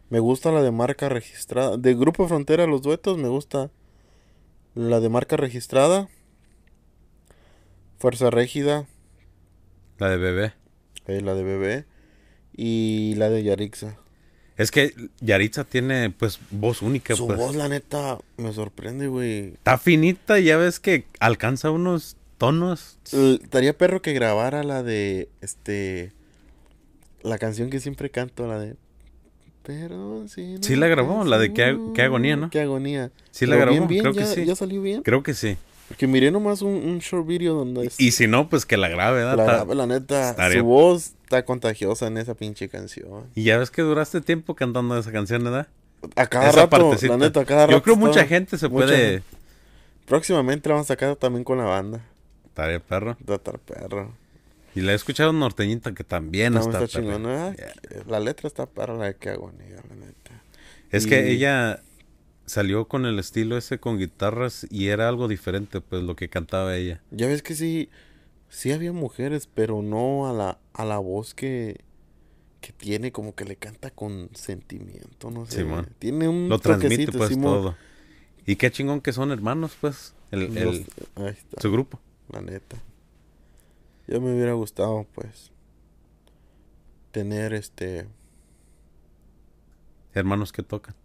Me 0.09 0.19
gusta 0.19 0.51
la 0.51 0.61
de 0.61 0.71
marca 0.71 1.09
registrada. 1.09 1.77
De 1.77 1.93
Grupo 1.93 2.27
Frontera, 2.27 2.65
los 2.67 2.81
duetos, 2.81 3.17
me 3.17 3.27
gusta 3.27 3.71
la 4.75 4.99
de 4.99 5.09
marca 5.09 5.35
registrada. 5.37 6.07
Fuerza 7.99 8.29
Régida, 8.29 8.85
La 9.97 10.09
de 10.09 10.17
bebé. 10.17 10.53
eh, 11.07 11.21
la 11.21 11.33
de 11.33 11.43
Bebé. 11.43 11.85
Y 12.55 13.15
la 13.17 13.29
de 13.29 13.43
Yarixa. 13.43 13.97
Es 14.55 14.71
que 14.71 14.93
Yaritza 15.19 15.63
tiene, 15.63 16.09
pues, 16.09 16.39
voz 16.49 16.81
única, 16.81 17.15
Su 17.15 17.27
pues. 17.27 17.37
voz, 17.37 17.55
la 17.55 17.67
neta, 17.69 18.17
me 18.37 18.51
sorprende, 18.53 19.07
güey. 19.07 19.53
Está 19.53 19.77
finita, 19.77 20.39
ya 20.39 20.57
ves 20.57 20.79
que 20.79 21.05
alcanza 21.19 21.69
unos 21.69 22.17
tonos. 22.37 22.99
Estaría 23.11 23.77
perro 23.77 24.01
que 24.01 24.13
grabara 24.13 24.63
la 24.63 24.81
de, 24.83 25.29
este... 25.41 26.11
La 27.21 27.37
canción 27.37 27.69
que 27.69 27.79
siempre 27.79 28.09
canto, 28.09 28.47
la 28.47 28.59
de... 28.59 28.75
Perdón, 29.67 30.29
sí. 30.29 30.55
no 30.55 30.63
Sí 30.63 30.75
la 30.77 30.87
grabó, 30.87 31.25
la 31.25 31.37
de 31.37 31.53
Qué- 31.53 31.77
Qué 31.93 32.01
agonía, 32.01 32.37
¿no? 32.37 32.49
Qué 32.49 32.61
agonía. 32.61 33.11
Sí 33.31 33.45
la 33.45 33.57
Pero 33.57 33.71
grabó, 33.71 33.75
bien, 33.77 33.87
bien, 33.89 34.01
creo 34.01 34.13
que 34.13 34.19
ya, 34.21 34.25
sí. 34.25 34.45
ya 34.45 34.55
salió 34.55 34.81
bien. 34.81 35.03
Creo 35.03 35.21
que 35.23 35.33
sí. 35.33 35.57
Porque 35.89 36.07
miré 36.07 36.31
nomás 36.31 36.61
un, 36.61 36.73
un 36.73 36.99
short 36.99 37.27
video 37.27 37.53
donde 37.53 37.87
es- 37.87 37.99
Y 37.99 38.11
si 38.11 38.27
no, 38.27 38.49
pues 38.49 38.65
que 38.65 38.77
la 38.77 38.87
grabe, 38.87 39.17
¿verdad? 39.19 39.35
la, 39.37 39.45
Ta- 39.45 39.51
graba, 39.51 39.75
la 39.75 39.85
neta, 39.87 40.29
estaría- 40.31 40.59
su 40.59 40.65
voz 40.65 41.11
está 41.23 41.43
contagiosa 41.43 42.07
en 42.07 42.17
esa 42.17 42.33
pinche 42.33 42.69
canción. 42.69 43.25
Y 43.35 43.43
ya 43.43 43.57
ves 43.57 43.69
que 43.71 43.81
duraste 43.81 44.21
tiempo 44.21 44.55
cantando 44.55 44.97
esa 44.97 45.11
canción, 45.11 45.43
¿verdad? 45.43 45.67
A 46.15 46.27
cada 46.27 46.49
Esa 46.49 46.61
rato, 46.61 46.69
partecita. 46.69 47.13
la 47.17 47.25
neta, 47.25 47.41
a 47.41 47.45
cada 47.45 47.65
rato. 47.67 47.77
Yo 47.77 47.83
creo 47.83 47.95
mucha 47.97 48.25
gente 48.25 48.57
se 48.57 48.69
mucha 48.69 48.85
puede... 48.87 49.23
Próximamente 50.05 50.69
la 50.69 50.75
vamos 50.75 50.85
a 50.89 50.93
sacar 50.93 51.15
también 51.17 51.43
con 51.43 51.57
la 51.57 51.65
banda. 51.65 52.01
Estaría 52.45 52.79
perro. 52.79 53.17
Tratar 53.25 53.59
perro. 53.59 54.13
Y 54.75 54.81
la 54.81 54.91
he 54.91 54.95
escuchado 54.95 55.33
norteñita 55.33 55.93
que 55.93 56.03
también 56.03 56.53
No, 56.53 56.59
está, 56.61 56.87
chingona. 56.87 57.55
Yeah. 57.55 57.73
La 58.07 58.19
letra 58.19 58.47
está 58.47 58.65
para 58.67 58.93
la 58.95 59.05
de 59.05 59.15
qué 59.15 59.29
agonía, 59.31 59.81
la 59.89 59.95
neta. 59.95 60.41
Es 60.91 61.07
que 61.07 61.31
ella 61.31 61.81
salió 62.45 62.87
con 62.87 63.05
el 63.05 63.19
estilo 63.19 63.57
ese 63.57 63.79
con 63.79 63.97
guitarras 63.97 64.65
y 64.69 64.87
era 64.87 65.09
algo 65.09 65.27
diferente, 65.27 65.81
pues, 65.81 66.03
lo 66.03 66.15
que 66.15 66.29
cantaba 66.29 66.75
ella. 66.75 67.01
Ya 67.11 67.27
ves 67.27 67.41
que 67.41 67.55
sí, 67.55 67.89
sí 68.49 68.71
había 68.71 68.93
mujeres, 68.93 69.49
pero 69.53 69.81
no 69.81 70.29
a 70.29 70.33
la, 70.33 70.59
a 70.73 70.85
la 70.85 70.97
voz 70.99 71.33
que, 71.33 71.81
que 72.61 72.71
tiene, 72.71 73.11
como 73.11 73.35
que 73.35 73.43
le 73.45 73.55
canta 73.57 73.89
con 73.89 74.29
sentimiento, 74.33 75.29
no 75.31 75.45
sé. 75.45 75.65
Tiene 75.99 76.27
un 76.27 76.47
Lo 76.49 76.59
transmite, 76.59 77.11
pues, 77.11 77.39
todo. 77.41 77.75
Y 78.45 78.55
qué 78.55 78.71
chingón 78.71 79.01
que 79.01 79.11
son 79.11 79.31
hermanos, 79.31 79.75
pues, 79.81 80.13
el, 80.31 80.55
el- 80.57 80.63
Los- 80.63 80.81
ahí 81.15 81.29
está, 81.37 81.59
su 81.61 81.71
grupo. 81.71 81.99
la 82.31 82.41
neta. 82.41 82.77
Yo 84.07 84.21
me 84.21 84.33
hubiera 84.33 84.53
gustado, 84.53 85.05
pues, 85.13 85.51
tener 87.11 87.53
este... 87.53 88.07
Hermanos 90.13 90.51
que 90.51 90.63
tocan. 90.63 90.95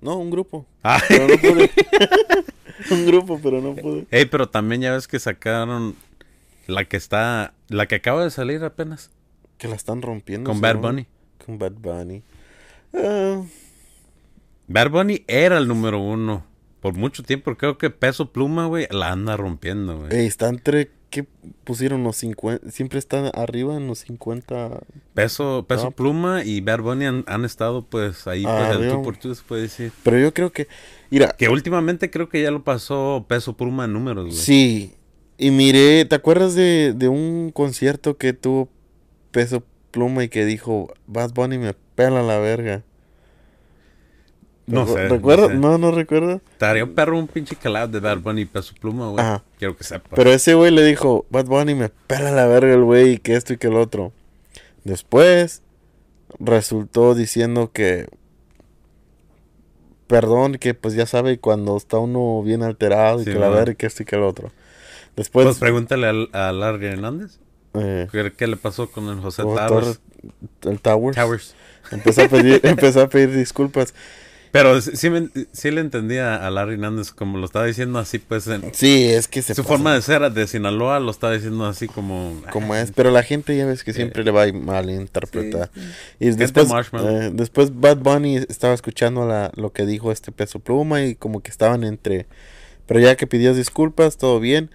No, 0.00 0.16
un 0.16 0.30
grupo, 0.30 0.66
Ah, 0.82 1.00
pero 1.08 1.28
no 1.28 1.36
pude. 1.38 1.70
un 2.90 3.06
grupo, 3.06 3.40
pero 3.42 3.60
no 3.60 3.74
pude. 3.74 4.06
Ey, 4.10 4.26
pero 4.26 4.48
también 4.48 4.80
ya 4.82 4.92
ves 4.92 5.06
que 5.06 5.18
sacaron 5.18 5.94
la 6.66 6.84
que 6.86 6.96
está, 6.96 7.54
la 7.68 7.86
que 7.86 7.96
acaba 7.96 8.24
de 8.24 8.30
salir 8.30 8.62
apenas, 8.64 9.10
Que 9.58 9.68
la 9.68 9.76
están 9.76 10.02
rompiendo. 10.02 10.50
con 10.50 10.60
Bad. 10.60 10.76
Bunny. 10.78 11.06
Con 11.44 11.58
Bad 11.58 11.72
Bunny. 11.72 12.22
Ah, 12.94 13.42
Bad 14.66 14.90
Bunny 14.90 15.24
era 15.26 15.58
el 15.58 15.68
número 15.68 16.00
uno. 16.00 16.44
Por 16.80 16.94
mucho 16.94 17.22
tiempo, 17.22 17.54
creo 17.56 17.78
que 17.78 17.88
Peso 17.90 18.30
Pluma, 18.32 18.66
güey, 18.66 18.86
la 18.90 19.10
anda 19.12 19.36
rompiendo, 19.36 20.00
güey. 20.00 20.14
ey, 20.14 20.26
está 20.26 20.48
entre... 20.48 20.90
¿Qué 21.14 21.24
pusieron 21.62 22.02
los 22.02 22.16
50? 22.16 22.72
Siempre 22.72 22.98
están 22.98 23.30
arriba 23.34 23.76
en 23.76 23.86
los 23.86 24.00
50 24.00 24.80
Peso, 25.14 25.64
Peso 25.68 25.84
No. 25.84 25.90
Pluma 25.92 26.42
y 26.44 26.60
Bad 26.60 26.80
Bunny 26.80 27.04
han, 27.04 27.22
han 27.28 27.44
estado, 27.44 27.82
pues, 27.86 28.26
ahí, 28.26 28.42
pues, 28.42 28.54
el 28.70 28.76
Arriba. 28.78 28.94
tú 28.96 29.02
por 29.02 29.16
tú, 29.16 29.32
se 29.32 29.44
puede 29.44 29.62
decir. 29.62 29.92
Pero 30.02 30.18
yo 30.18 30.34
creo 30.34 30.50
que, 30.50 30.66
mira, 31.10 31.28
Que 31.38 31.48
últimamente 31.48 32.10
creo 32.10 32.28
que 32.28 32.42
ya 32.42 32.50
lo 32.50 32.64
pasó 32.64 33.26
Peso 33.28 33.56
Pluma 33.56 33.84
en 33.84 33.92
números, 33.92 34.24
güey. 34.24 34.36
sí. 34.36 34.94
Y 35.38 35.50
miré, 35.52 36.04
¿te 36.04 36.16
acuerdas 36.16 36.54
de, 36.56 36.94
de 36.96 37.06
un 37.06 37.52
concierto 37.52 38.16
que 38.16 38.32
tuvo 38.32 38.68
Peso 39.30 39.62
Pluma 39.92 40.24
y 40.24 40.28
que 40.28 40.44
dijo, 40.44 40.92
Bad 41.06 41.32
Bunny 41.32 41.58
me 41.58 41.74
pela 41.94 42.22
la 42.22 42.38
verga? 42.40 42.82
No 44.66 44.86
sé, 44.86 45.04
no 45.08 45.16
¿Recuerdas? 45.16 45.48
sé. 45.48 45.54
No, 45.56 45.76
no 45.78 45.90
recuerdo. 45.90 46.40
Estaría 46.52 46.84
un 46.84 46.94
perro 46.94 47.18
un 47.18 47.28
pinche 47.28 47.54
collab 47.56 47.90
de 47.90 48.00
Bad 48.00 48.18
Bunny 48.18 48.42
y 48.42 48.44
Peso 48.46 48.72
Pluma, 48.80 49.08
güey. 49.10 49.20
Ajá. 49.24 49.42
Quiero 49.58 49.76
que 49.76 49.84
sepa. 49.84 50.08
Pero 50.16 50.30
ese 50.32 50.54
güey 50.54 50.70
le 50.70 50.82
dijo, 50.84 51.26
Bad 51.30 51.44
Bunny 51.46 51.74
me 51.74 51.90
pela 51.90 52.30
la 52.30 52.46
verga 52.46 52.72
el 52.72 52.82
güey 52.82 53.12
y 53.12 53.18
que 53.18 53.34
esto 53.36 53.52
y 53.52 53.58
que 53.58 53.66
el 53.66 53.74
otro. 53.76 54.12
Después 54.84 55.62
resultó 56.38 57.14
diciendo 57.14 57.70
que, 57.72 58.06
perdón, 60.06 60.54
que 60.54 60.74
pues 60.74 60.94
ya 60.94 61.06
sabe 61.06 61.38
cuando 61.38 61.76
está 61.76 61.98
uno 61.98 62.42
bien 62.42 62.62
alterado 62.62 63.20
y 63.20 63.24
Sí, 63.24 63.32
que 63.32 63.38
la 63.38 63.48
verga 63.48 63.72
y 63.72 63.76
que 63.76 63.86
esto 63.86 64.02
y 64.02 64.06
que 64.06 64.16
el 64.16 64.22
otro. 64.22 64.50
Después, 65.16 65.44
Pues 65.46 65.58
pregúntale 65.58 66.06
al- 66.08 66.30
a, 66.32 66.52
Larry 66.52 66.86
Hernández. 66.86 67.38
eh, 67.74 68.08
¿Qué, 68.36 68.46
le 68.46 68.56
pasó 68.56 68.90
con 68.90 69.08
el 69.08 69.20
José 69.20 69.42
Towers? 69.42 69.68
Torres- 69.68 70.00
el 70.62 70.80
Towers, 70.80 71.16
Towers. 71.16 71.54
Empezó, 71.90 72.22
a 72.22 72.28
pedir, 72.28 72.60
empezó 72.64 73.02
a 73.02 73.08
pedir 73.08 73.30
disculpas. 73.36 73.94
Pero 74.54 74.80
sí, 74.80 74.92
sí, 74.94 75.10
me- 75.10 75.28
sí 75.50 75.72
le 75.72 75.80
entendía 75.80 76.36
a 76.36 76.48
Larry 76.48 76.74
Hernández 76.74 77.10
como 77.10 77.38
lo 77.38 77.44
estaba 77.44 77.64
diciendo 77.66 77.98
así, 77.98 78.20
pues 78.20 78.46
en 78.46 78.72
Sí, 78.72 79.06
es 79.06 79.26
que 79.26 79.42
se 79.42 79.52
su 79.52 79.62
pasa 79.62 79.74
forma 79.74 79.92
de 79.94 80.00
ser 80.00 80.30
de 80.32 80.46
Sinaloa 80.46 81.00
lo 81.00 81.10
estaba 81.10 81.32
diciendo 81.32 81.66
así 81.66 81.88
como... 81.88 82.40
como 82.52 82.76
es, 82.76 82.92
pero 82.92 83.10
la 83.10 83.24
gente 83.24 83.56
ya 83.56 83.66
ves 83.66 83.82
que 83.82 83.92
siempre 83.92 84.22
le 84.22 84.30
va 84.30 84.44
a 84.44 84.52
malinterpretar. 84.52 85.72
Y 86.20 86.26
Gente 86.26 86.38
después, 86.44 86.68
marshmallow. 86.68 87.08
eh, 87.10 87.30
después 87.34 87.72
Bad 87.80 87.96
Bunny 87.96 88.36
estaba 88.36 88.74
escuchando 88.74 89.26
la, 89.26 89.50
lo 89.56 89.72
que 89.72 89.86
dijo 89.86 90.12
este 90.12 90.30
peso 90.30 90.60
pluma 90.60 91.02
y 91.02 91.16
como 91.16 91.42
que 91.42 91.50
estaban 91.50 91.82
entre... 91.82 92.26
Pero 92.86 93.00
ya 93.00 93.16
que 93.16 93.26
pidió 93.26 93.54
disculpas, 93.54 94.18
todo 94.18 94.38
bien. 94.38 94.70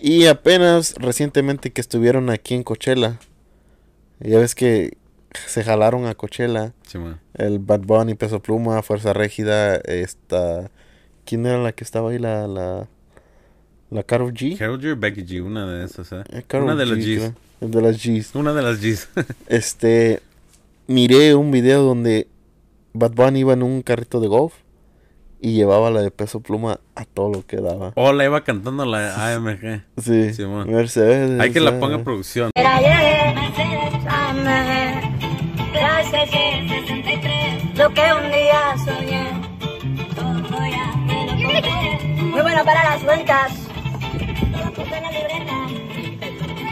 Y 0.00 0.26
apenas 0.26 0.96
recientemente 0.96 1.70
que 1.70 1.80
estuvieron 1.80 2.30
aquí 2.30 2.54
en 2.56 2.64
Coachella, 2.64 3.20
ya 4.18 4.40
ves 4.40 4.56
que 4.56 4.98
se 5.46 5.62
jalaron 5.64 6.06
a 6.06 6.14
Coachella, 6.14 6.72
Sí, 6.86 6.98
man. 6.98 7.20
el 7.34 7.58
Bad 7.58 7.80
Bunny, 7.80 8.14
Peso 8.14 8.40
Pluma, 8.40 8.82
Fuerza 8.82 9.12
Régida, 9.12 9.76
esta... 9.76 10.70
¿Quién 11.24 11.46
era 11.46 11.58
la 11.58 11.72
que 11.72 11.84
estaba 11.84 12.10
ahí? 12.10 12.18
La... 12.18 12.46
La, 12.48 12.88
la 13.90 14.02
Karol 14.04 14.32
G. 14.32 14.56
Karol 14.58 14.80
G 14.80 14.92
o 14.92 14.96
Becky 14.96 15.24
G, 15.24 15.42
una 15.44 15.66
de 15.66 15.84
esas, 15.84 16.12
¿eh? 16.12 16.22
Eh, 16.30 16.44
una 16.56 16.74
de 16.76 16.86
las 16.86 16.98
G, 16.98 17.16
G's. 17.16 17.32
creo. 17.60 17.70
De 17.70 17.82
las 17.82 18.02
G's. 18.04 18.34
Una 18.34 18.52
de 18.52 18.62
las 18.62 18.80
G's. 18.80 19.08
Este, 19.48 20.20
miré 20.86 21.34
un 21.34 21.50
video 21.50 21.82
donde 21.82 22.28
Bad 22.92 23.12
Bunny 23.12 23.40
iba 23.40 23.52
en 23.52 23.62
un 23.62 23.82
carrito 23.82 24.20
de 24.20 24.28
golf 24.28 24.54
y 25.40 25.54
llevaba 25.54 25.90
la 25.90 26.02
de 26.02 26.10
peso 26.10 26.40
pluma 26.40 26.80
a 26.94 27.04
todo 27.04 27.30
lo 27.32 27.46
que 27.46 27.56
daba. 27.56 27.92
o 27.96 28.12
la 28.12 28.24
iba 28.24 28.44
cantando 28.44 28.84
la 28.84 29.34
AMG. 29.34 29.82
Sí. 30.02 30.32
Mercedes. 30.66 31.40
Hay 31.40 31.50
que 31.52 31.60
la 31.60 31.78
ponga 31.80 31.96
en 31.96 32.04
producción. 32.04 32.50
Era 32.54 32.76
ayer, 32.76 33.34
Mercedes 33.34 34.04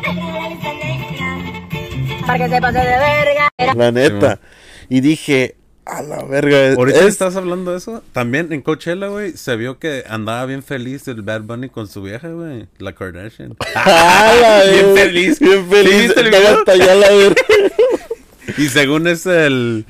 en 0.07 0.35
la 0.35 0.49
lista 0.49 0.73
negra, 0.75 2.27
para 2.27 2.39
que 2.45 2.51
se 2.55 2.61
pase 2.61 2.79
de 2.79 2.85
verga. 2.85 3.49
La 3.75 3.91
neta. 3.93 4.41
Y 4.89 5.01
dije, 5.01 5.57
a 5.85 6.03
la 6.03 6.23
verga. 6.25 6.75
Ahorita 6.75 7.01
es- 7.01 7.07
estás 7.07 7.37
hablando 7.37 7.73
de 7.73 7.79
eso. 7.79 8.03
También 8.13 8.53
en 8.53 8.63
Coachella, 8.63 9.09
güey, 9.09 9.33
se 9.33 9.57
vio 9.57 9.79
que 9.79 10.05
andaba 10.09 10.45
bien 10.47 10.63
feliz 10.63 11.07
el 11.09 11.23
Bad 11.23 11.43
Bunny 11.43 11.69
con 11.69 11.87
su 11.89 12.03
vieja, 12.03 12.29
güey. 12.29 12.67
La 12.79 12.93
Kardashian. 12.95 13.57
¡Ah, 13.75 14.33
la 14.41 14.63
bien 14.73 14.95
feliz. 14.95 15.39
Bien 15.41 15.65
¿Sí 15.71 16.09
feliz. 16.15 16.37
hasta 16.47 16.73
allá 16.73 16.95
la 16.95 17.09
verga. 17.11 17.43
Y 18.57 18.69
según 18.69 19.07
es 19.07 19.27
el... 19.27 19.85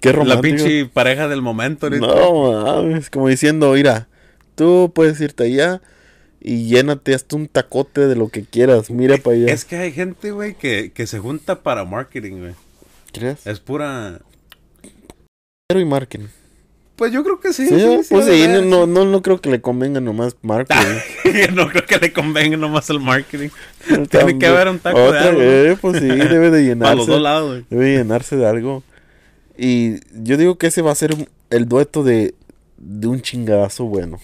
Qué 0.00 0.08
La 0.08 0.16
romántico. 0.16 0.42
pinche 0.56 0.86
pareja 0.86 1.28
del 1.28 1.42
momento 1.42 1.86
ahorita. 1.86 2.06
No, 2.06 2.62
mames. 2.64 3.10
Como 3.10 3.28
diciendo, 3.28 3.72
mira, 3.74 4.08
tú 4.54 4.92
puedes 4.94 5.20
irte 5.20 5.44
allá 5.44 5.80
y 6.40 6.66
llénate 6.66 7.14
hasta 7.14 7.36
un 7.36 7.46
tacote 7.48 8.06
de 8.08 8.16
lo 8.16 8.28
que 8.28 8.44
quieras. 8.44 8.90
Mira 8.90 9.16
para 9.18 9.36
allá. 9.36 9.52
Es 9.52 9.64
que 9.64 9.76
hay 9.76 9.92
gente, 9.92 10.32
güey, 10.32 10.54
que, 10.54 10.92
que 10.92 11.06
se 11.06 11.18
junta 11.18 11.62
para 11.62 11.84
marketing, 11.84 12.38
güey. 12.40 12.54
¿Crees? 13.12 13.46
Es 13.46 13.60
pura... 13.60 14.20
Dinero 15.68 15.80
y 15.80 15.84
marketing. 15.84 16.26
Pues 16.96 17.10
yo 17.12 17.24
creo 17.24 17.40
que 17.40 17.52
sí. 17.52 17.66
Sí, 17.66 17.78
sí, 17.80 18.00
pues 18.10 18.26
sí, 18.26 18.46
no, 18.48 18.86
no, 18.86 19.04
no 19.04 19.22
creo 19.22 19.40
que 19.40 19.50
le 19.50 19.60
convenga 19.60 20.00
nomás 20.00 20.36
marketing. 20.42 20.98
no 21.54 21.68
creo 21.68 21.86
que 21.86 21.98
le 21.98 22.12
convenga 22.12 22.56
nomás 22.56 22.90
el 22.90 23.00
marketing. 23.00 23.48
Tiene 24.10 24.38
que 24.38 24.46
haber 24.46 24.68
un 24.68 24.78
taco 24.78 25.10
de 25.10 25.18
algo. 25.18 25.38
vez, 25.40 25.78
pues 25.80 25.98
sí, 25.98 26.06
debe 26.06 26.50
de 26.50 26.58
A 26.58 26.62
llenarse. 26.62 26.96
los 26.96 27.06
dos 27.06 27.20
lados, 27.20 27.48
güey. 27.50 27.64
Debe 27.70 27.96
llenarse 27.98 28.36
de 28.36 28.46
algo. 28.46 28.82
Y 29.56 30.00
yo 30.22 30.36
digo 30.36 30.58
que 30.58 30.68
ese 30.68 30.82
va 30.82 30.92
a 30.92 30.96
ser 30.96 31.28
el 31.50 31.66
dueto 31.66 32.04
de, 32.04 32.34
de 32.76 33.06
un 33.06 33.20
chingadazo 33.22 33.84
bueno. 33.84 34.20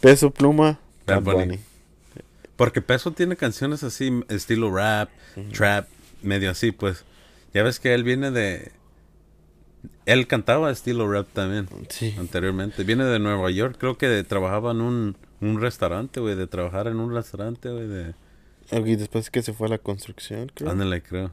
Peso 0.00 0.30
Pluma, 0.30 0.78
Bad. 1.06 1.22
Bunny. 1.22 1.58
Porque 2.56 2.82
Peso 2.82 3.12
tiene 3.12 3.36
canciones 3.36 3.82
así, 3.84 4.10
estilo 4.28 4.74
rap, 4.74 5.10
trap, 5.52 5.88
medio 6.22 6.50
así, 6.50 6.72
pues. 6.72 7.04
Ya 7.54 7.62
ves 7.62 7.78
que 7.80 7.94
él 7.94 8.02
viene 8.04 8.30
de... 8.30 8.72
Él 10.06 10.26
cantaba 10.26 10.70
estilo 10.70 11.10
rap 11.10 11.28
también, 11.32 11.68
Sí. 11.88 12.14
anteriormente. 12.18 12.82
Viene 12.82 13.04
de 13.04 13.18
Nueva 13.18 13.50
York, 13.50 13.76
creo 13.78 13.96
que 13.96 14.24
trabajaba 14.24 14.72
en 14.72 14.80
un, 14.80 15.16
un 15.40 15.60
restaurante, 15.60 16.20
güey, 16.20 16.34
de 16.34 16.46
trabajar 16.46 16.88
en 16.88 16.98
un 16.98 17.14
restaurante, 17.14 17.68
güey, 17.70 17.86
de... 17.86 18.14
Y 18.70 18.96
después 18.96 19.30
que 19.30 19.42
se 19.42 19.52
fue 19.54 19.68
a 19.68 19.70
la 19.70 19.78
construcción, 19.78 20.50
creo. 20.54 20.70
Ándale, 20.70 21.02
creo. 21.02 21.30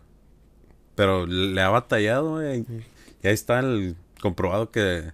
Pero 0.95 1.25
le 1.25 1.59
ha 1.61 1.69
batallado, 1.69 2.35
güey. 2.35 2.65
Y 3.23 3.27
ahí 3.27 3.33
está 3.33 3.59
el 3.59 3.95
comprobado 4.21 4.71
que... 4.71 5.11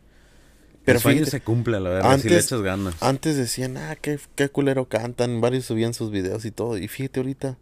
Pero 0.83 0.97
el 0.97 1.01
sueño 1.01 1.19
fíjate, 1.19 1.31
se 1.31 1.41
cumple, 1.41 1.77
a 1.77 1.79
la 1.79 1.89
verdad, 1.89 2.19
si 2.19 2.29
le 2.29 2.37
echas 2.37 2.61
ganas. 2.61 2.95
Antes 3.01 3.37
decían, 3.37 3.77
ah, 3.77 3.95
qué, 3.95 4.19
qué 4.35 4.49
culero 4.49 4.85
cantan. 4.85 5.41
Varios 5.41 5.65
subían 5.65 5.93
sus 5.93 6.11
videos 6.11 6.45
y 6.45 6.51
todo. 6.51 6.77
Y 6.77 6.87
fíjate 6.87 7.19
ahorita, 7.19 7.57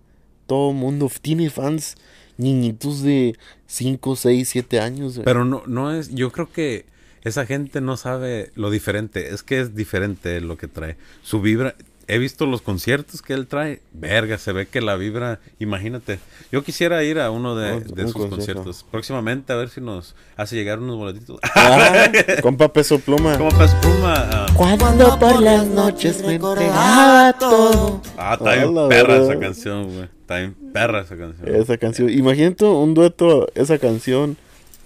todo 0.48 0.72
el 0.72 0.78
mundo 0.78 1.12
tiene 1.22 1.50
fans 1.50 1.96
niñitos 2.38 3.04
de 3.04 3.36
5, 3.68 4.16
6, 4.16 4.50
7 4.50 4.80
años. 4.80 5.16
güey. 5.16 5.26
Pero 5.26 5.44
no, 5.44 5.64
no 5.68 5.94
es, 5.94 6.10
yo 6.10 6.32
creo 6.32 6.52
que 6.52 6.86
esa 7.24 7.46
gente 7.46 7.82
no 7.82 7.98
sabe 7.98 8.52
lo 8.56 8.72
diferente. 8.72 9.34
Es 9.34 9.44
que 9.44 9.60
es 9.60 9.76
diferente 9.76 10.40
lo 10.42 10.58
que 10.58 10.68
trae. 10.68 10.98
Su 11.22 11.42
vibra, 11.42 11.76
he 12.10 12.18
visto 12.18 12.46
los 12.46 12.62
conciertos 12.62 13.22
que 13.22 13.34
él 13.34 13.48
trae. 13.48 13.82
Verga, 13.94 14.38
se 14.38 14.52
ve 14.52 14.66
que 14.68 14.82
la 14.82 14.96
vibra, 14.96 15.40
imagínate. 15.60 16.20
Yo 16.52 16.64
quisiera 16.64 17.04
ir 17.04 17.20
a 17.20 17.32
uno 17.32 17.56
de, 17.56 17.80
de 17.82 18.04
un 18.06 18.08
sus 18.12 18.14
concierto. 18.14 18.36
conciertos. 18.64 18.86
Próximamente 18.92 19.54
a 19.54 19.56
ver 19.56 19.70
si 19.70 19.80
nos 19.80 20.16
hace 20.36 20.56
llegar 20.56 20.80
unos 20.80 20.98
boletitos. 20.98 21.40
Ah, 21.56 22.12
compa 22.42 22.72
peso 22.74 23.00
pluma. 23.00 23.38
Como 23.38 23.50
Paz 23.52 23.76
Pluma. 23.76 24.14
ah, 24.16 24.46
Cuando 24.56 25.18
por 25.20 25.42
las 25.42 25.66
noches 25.68 26.22
me 26.24 26.36
entregaba 26.36 27.34
todo. 27.40 28.02
Ah, 28.18 28.34
está 28.40 28.56
bien 28.56 28.74
perra 28.90 29.14
verdad. 29.14 29.32
esa 29.32 29.40
canción, 29.40 29.84
güey. 29.94 30.04
Está 30.22 30.38
bien 30.40 30.56
perra 30.74 31.02
esa 31.02 31.18
canción. 31.18 31.56
Esa 31.56 31.78
canción. 31.78 32.10
Imagínate 32.10 32.66
un 32.66 32.94
dueto, 32.94 33.48
esa 33.56 33.78
canción. 33.78 34.38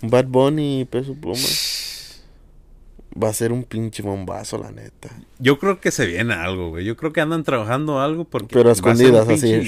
Bad 0.01 0.25
Bunny 0.25 0.81
y 0.81 0.85
peso 0.85 1.13
pluma. 1.13 1.37
Va 3.21 3.29
a 3.29 3.33
ser 3.33 3.51
un 3.51 3.63
pinche 3.63 4.01
bombazo, 4.01 4.57
la 4.57 4.71
neta. 4.71 5.09
Yo 5.37 5.59
creo 5.59 5.79
que 5.79 5.91
se 5.91 6.05
viene 6.07 6.33
algo, 6.33 6.69
güey. 6.69 6.83
Yo 6.85 6.97
creo 6.97 7.13
que 7.13 7.21
andan 7.21 7.43
trabajando 7.43 7.99
algo 8.01 8.23
porque. 8.25 8.53
Pero 8.53 8.69
un 8.69 8.73
escondidas, 8.73 9.27
así. 9.29 9.61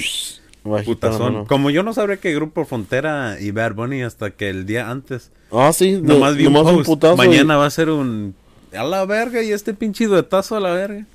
la 0.64 0.82
putazón. 0.82 1.44
Como 1.46 1.70
yo 1.70 1.84
no 1.84 1.92
sabría 1.94 2.16
que 2.16 2.34
Grupo 2.34 2.64
Frontera 2.64 3.36
y 3.40 3.52
Bad 3.52 3.74
Bunny 3.74 4.02
hasta 4.02 4.30
que 4.32 4.48
el 4.50 4.66
día 4.66 4.90
antes. 4.90 5.30
Ah, 5.52 5.72
sí. 5.72 5.92
de- 5.92 6.00
Nomás 6.02 6.34
vi 6.36 6.46
un 6.46 6.54
nomás 6.54 6.72
post. 6.74 6.86
putazo 6.86 7.14
y- 7.22 7.28
Mañana 7.28 7.56
va 7.56 7.66
a 7.66 7.70
ser 7.70 7.88
un. 7.90 8.34
A 8.76 8.82
la 8.82 9.04
verga 9.04 9.40
y 9.44 9.52
este 9.52 9.74
pinche 9.74 10.06
duetazo 10.06 10.56
a 10.56 10.60
la 10.60 10.70
verga. 10.72 11.06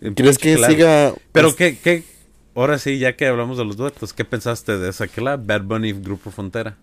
El 0.00 0.14
¿Crees 0.14 0.38
que 0.38 0.56
siga? 0.56 1.12
Pero 1.32 1.48
es- 1.48 1.54
qué, 1.56 1.76
qué. 1.78 2.04
Ahora 2.54 2.78
sí, 2.78 2.98
ya 2.98 3.16
que 3.16 3.26
hablamos 3.26 3.58
de 3.58 3.64
los 3.64 3.76
duetos, 3.76 4.12
¿qué 4.12 4.24
pensaste 4.24 4.78
de 4.78 4.88
esa 4.90 5.08
collab? 5.08 5.44
Bad 5.44 5.62
Bunny 5.62 5.90
y 5.90 5.92
Grupo 5.92 6.30
Frontera. 6.30 6.76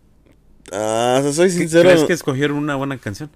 Ah, 0.71 1.21
soy 1.34 1.47
¿Qué- 1.47 1.53
sincero. 1.57 1.89
¿Crees 1.89 2.03
que 2.05 2.13
escogieron 2.13 2.57
una 2.57 2.75
buena 2.75 2.97
canción? 2.99 3.30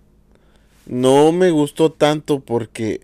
No 0.86 1.31
me 1.31 1.51
gustó 1.51 1.91
tanto 1.91 2.39
porque 2.39 3.01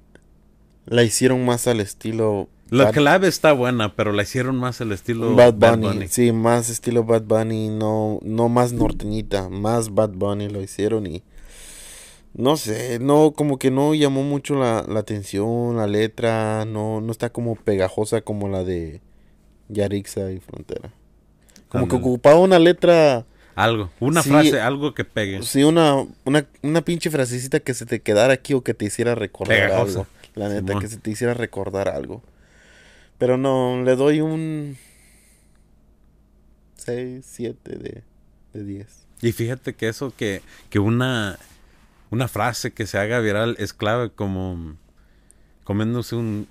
la 0.85 1.03
hicieron 1.03 1.45
más 1.45 1.67
al 1.67 1.79
estilo 1.79 2.49
La 2.69 2.85
Bad, 2.85 2.93
collab 2.95 3.23
está 3.25 3.53
buena, 3.53 3.95
pero 3.95 4.11
la 4.11 4.23
hicieron 4.23 4.57
más 4.57 4.81
el 4.81 4.91
estilo 4.91 5.35
Bad 5.35 5.55
Bunny. 5.55 6.07
Sí, 6.07 6.31
más 6.31 6.69
estilo 6.69 7.03
Bad 7.03 7.23
Bunny, 7.23 7.69
no, 7.69 8.19
no 8.21 8.49
más 8.49 8.73
norteñita, 8.73 9.49
más 9.49 9.93
Bad 9.93 10.11
Bunny 10.11 10.49
lo 10.49 10.61
hicieron 10.61 11.07
y 11.07 11.23
no 12.33 12.57
sé, 12.57 12.99
no, 12.99 13.31
como 13.31 13.57
que 13.57 13.71
no 13.71 13.93
llamó 13.95 14.23
mucho 14.23 14.55
la, 14.55 14.85
la 14.87 14.99
atención, 14.99 15.77
la 15.77 15.87
letra, 15.87 16.65
no, 16.65 17.01
no 17.01 17.11
está 17.11 17.31
como 17.31 17.55
pegajosa 17.55 18.21
como 18.21 18.47
la 18.47 18.63
de 18.63 19.01
Yarixa 19.69 20.31
y 20.31 20.39
Frontera. 20.39 20.93
Como 21.69 21.87
que 21.87 21.95
ocupaba 21.95 22.39
una 22.39 22.59
letra, 22.59 23.25
Algo, 23.61 23.91
una 23.99 24.23
Sí. 24.23 24.29
frase, 24.29 24.61
algo 24.61 24.93
que 24.93 25.03
pegue. 25.03 25.43
sí, 25.43 25.63
una, 25.63 26.05
una, 26.23 26.45
una 26.61 26.81
pinche 26.81 27.09
frasecita 27.11 27.59
que 27.59 27.73
se 27.73 27.85
te 27.85 28.01
quedara 28.01 28.33
aquí 28.33 28.53
o 28.53 28.63
que 28.63 28.73
te 28.73 28.85
hiciera 28.85 29.15
recordar 29.15 29.57
Pegajosa. 29.67 29.99
algo. 29.99 30.07
La 30.35 30.47
neta, 30.47 30.67
Simón. 30.67 30.81
que 30.81 30.87
se 30.87 30.97
te 30.97 31.11
hiciera 31.11 31.33
recordar 31.33 31.89
algo. 31.89 32.23
Pero 33.17 33.37
no, 33.37 33.83
le 33.83 33.95
doy 33.97 34.21
un 34.21 34.77
6, 36.77 37.25
7 37.27 37.75
de, 37.77 38.03
de 38.53 38.63
10. 38.63 38.87
Y 39.21 39.31
fíjate 39.33 39.73
que 39.75 39.89
eso 39.89 40.13
que, 40.15 40.41
que 40.69 40.79
una, 40.79 41.37
una 42.09 42.27
frase 42.29 42.71
que 42.71 42.87
se 42.87 42.97
haga 42.97 43.19
viral 43.19 43.55
es 43.59 43.73
clave 43.73 44.09
como 44.11 44.75
comiéndose 45.65 46.15
un 46.15 46.47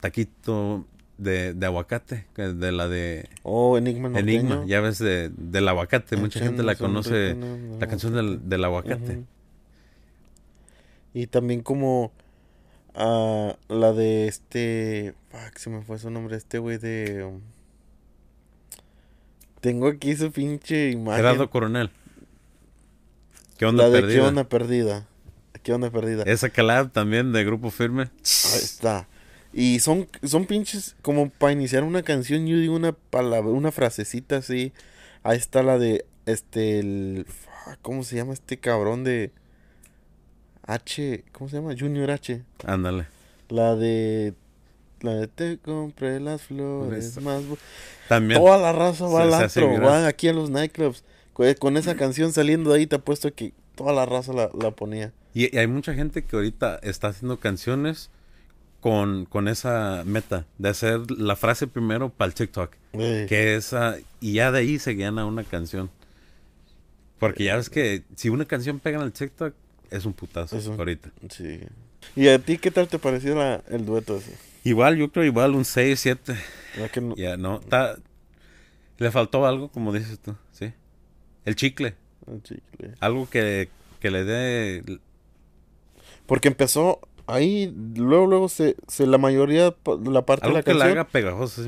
taquito 0.00 0.86
de, 1.18 1.54
de 1.54 1.66
aguacate, 1.66 2.26
de 2.36 2.72
la 2.72 2.88
de 2.88 3.28
Oh, 3.42 3.78
Enigma 3.78 4.08
norteño. 4.08 4.40
Enigma, 4.40 4.64
ya 4.66 4.80
ves 4.80 4.98
de, 4.98 5.30
del 5.36 5.68
aguacate, 5.68 6.16
mucha 6.16 6.40
gente 6.40 6.62
la 6.62 6.74
conoce, 6.74 7.36
la 7.78 7.86
canción 7.86 8.14
del, 8.14 8.48
del 8.48 8.64
aguacate. 8.64 9.24
Y 11.14 11.26
también 11.26 11.62
como 11.62 12.12
ah, 12.94 13.56
la 13.68 13.92
de 13.92 14.28
este... 14.28 15.14
Fuck, 15.30 15.58
se 15.58 15.70
me 15.70 15.82
fue 15.82 15.98
su 15.98 16.10
nombre, 16.10 16.36
este 16.36 16.58
güey 16.58 16.78
de... 16.78 17.24
um, 17.24 17.40
tengo 19.60 19.88
aquí 19.88 20.16
su 20.16 20.32
pinche 20.32 20.90
imagen. 20.90 21.22
Gerardo 21.22 21.48
Coronel. 21.48 21.90
¿Qué 23.56 23.66
onda 23.66 23.84
la 23.84 23.90
de 23.90 24.00
perdida? 24.00 24.20
¿Qué 24.20 24.26
onda 24.26 24.44
perdida? 24.44 25.06
¿Qué 25.62 25.72
onda 25.72 25.90
perdida? 25.90 26.24
Esa 26.24 26.50
collab 26.50 26.90
también 26.90 27.32
de 27.32 27.44
Grupo 27.44 27.70
Firme. 27.70 28.02
Ahí 28.02 28.10
está. 28.24 29.06
Y 29.52 29.80
son, 29.80 30.08
son 30.22 30.46
pinches, 30.46 30.96
como 31.02 31.28
para 31.28 31.52
iniciar 31.52 31.84
una 31.84 32.02
canción, 32.02 32.46
yo 32.46 32.56
digo 32.56 32.74
una 32.74 32.92
palabra, 32.92 33.50
una 33.50 33.70
frasecita 33.70 34.36
así. 34.36 34.72
Ahí 35.22 35.36
está 35.36 35.62
la 35.62 35.78
de, 35.78 36.06
este, 36.26 36.78
el, 36.78 37.26
¿cómo 37.82 38.02
se 38.02 38.16
llama 38.16 38.32
este 38.32 38.56
cabrón 38.58 39.04
de 39.04 39.30
H? 40.66 41.24
¿Cómo 41.32 41.50
se 41.50 41.56
llama? 41.56 41.74
Junior 41.78 42.10
H. 42.10 42.42
Ándale. 42.64 43.06
La 43.50 43.76
de, 43.76 44.34
la 45.00 45.14
de 45.14 45.28
te 45.28 45.58
compré 45.58 46.18
las 46.18 46.42
flores 46.42 47.04
Eso. 47.04 47.20
más... 47.20 47.42
bu-". 47.42 47.58
También. 48.08 48.40
Toda 48.40 48.56
la 48.58 48.72
raza 48.72 49.06
va 49.06 49.22
al 49.22 49.34
antro, 49.34 49.80
va 49.80 50.06
aquí 50.06 50.28
a 50.28 50.32
los 50.32 50.50
nightclubs. 50.50 51.04
Con, 51.34 51.52
con 51.54 51.76
esa 51.76 51.94
canción 51.94 52.32
saliendo 52.32 52.70
de 52.70 52.78
ahí, 52.78 52.86
te 52.86 52.96
apuesto 52.96 53.32
que 53.34 53.52
toda 53.74 53.92
la 53.92 54.06
raza 54.06 54.32
la, 54.32 54.50
la 54.58 54.70
ponía. 54.70 55.12
Y, 55.34 55.54
y 55.54 55.58
hay 55.58 55.66
mucha 55.66 55.94
gente 55.94 56.24
que 56.24 56.36
ahorita 56.36 56.78
está 56.82 57.08
haciendo 57.08 57.38
canciones 57.38 58.10
con, 58.82 59.24
con 59.24 59.48
esa 59.48 60.02
meta 60.04 60.44
de 60.58 60.68
hacer 60.68 61.10
la 61.10 61.36
frase 61.36 61.66
primero 61.68 62.10
para 62.10 62.26
el 62.28 62.34
TikTok. 62.34 62.74
Que 62.92 63.54
esa, 63.56 63.96
y 64.20 64.34
ya 64.34 64.52
de 64.52 64.58
ahí 64.58 64.78
se 64.78 64.94
gana 64.94 65.24
una 65.24 65.44
canción. 65.44 65.88
Porque 67.18 67.44
ya 67.44 67.56
ves 67.56 67.70
que 67.70 68.02
si 68.16 68.28
una 68.28 68.44
canción 68.44 68.80
pega 68.80 68.98
en 68.98 69.04
el 69.04 69.12
TikTok, 69.12 69.54
es 69.90 70.04
un 70.04 70.12
putazo 70.12 70.58
Es 70.58 70.66
un- 70.66 70.76
ahorita. 70.78 71.10
Sí. 71.30 71.60
¿Y 72.16 72.26
a 72.28 72.38
ti 72.40 72.58
qué 72.58 72.70
tal 72.72 72.88
te 72.88 72.98
pareció 72.98 73.34
la- 73.36 73.62
el 73.70 73.86
dueto 73.86 74.16
ese? 74.16 74.36
Igual, 74.64 74.96
yo 74.96 75.10
creo 75.10 75.24
igual 75.24 75.54
un 75.54 75.64
6, 75.64 76.00
7. 76.00 76.34
¿Verdad 76.74 76.90
que 76.90 77.00
no? 77.00 77.14
Ya, 77.16 77.36
no. 77.36 77.60
Le 78.98 79.10
faltó 79.12 79.46
algo, 79.46 79.68
como 79.70 79.92
dices 79.92 80.18
tú, 80.18 80.34
¿sí? 80.52 80.72
El 81.44 81.54
chicle. 81.56 81.94
Ah, 82.26 82.32
chicle. 82.42 82.94
Algo 83.00 83.28
que, 83.30 83.68
que 84.00 84.10
le 84.10 84.24
dé... 84.24 84.98
Porque 86.26 86.48
empezó 86.48 87.00
ahí, 87.26 87.72
luego, 87.96 88.26
luego 88.26 88.48
se, 88.48 88.76
se 88.88 89.06
la 89.06 89.18
mayoría 89.18 89.74
la 90.04 90.24
parte 90.26 90.48
de 90.48 90.52
la 90.54 90.62
que 90.62 90.74
la 90.74 90.80
canción. 90.80 90.98
haga 90.98 91.08
pegajosa. 91.08 91.62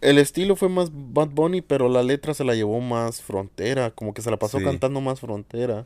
El 0.00 0.18
estilo 0.18 0.56
fue 0.56 0.68
más 0.68 0.90
Bad 0.92 1.28
Bunny, 1.30 1.62
pero 1.62 1.88
la 1.88 2.02
letra 2.02 2.34
se 2.34 2.44
la 2.44 2.54
llevó 2.54 2.80
más 2.80 3.22
frontera, 3.22 3.90
como 3.90 4.12
que 4.14 4.22
se 4.22 4.30
la 4.30 4.36
pasó 4.36 4.58
Sí. 4.58 4.64
cantando 4.64 5.00
más 5.00 5.20
frontera, 5.20 5.84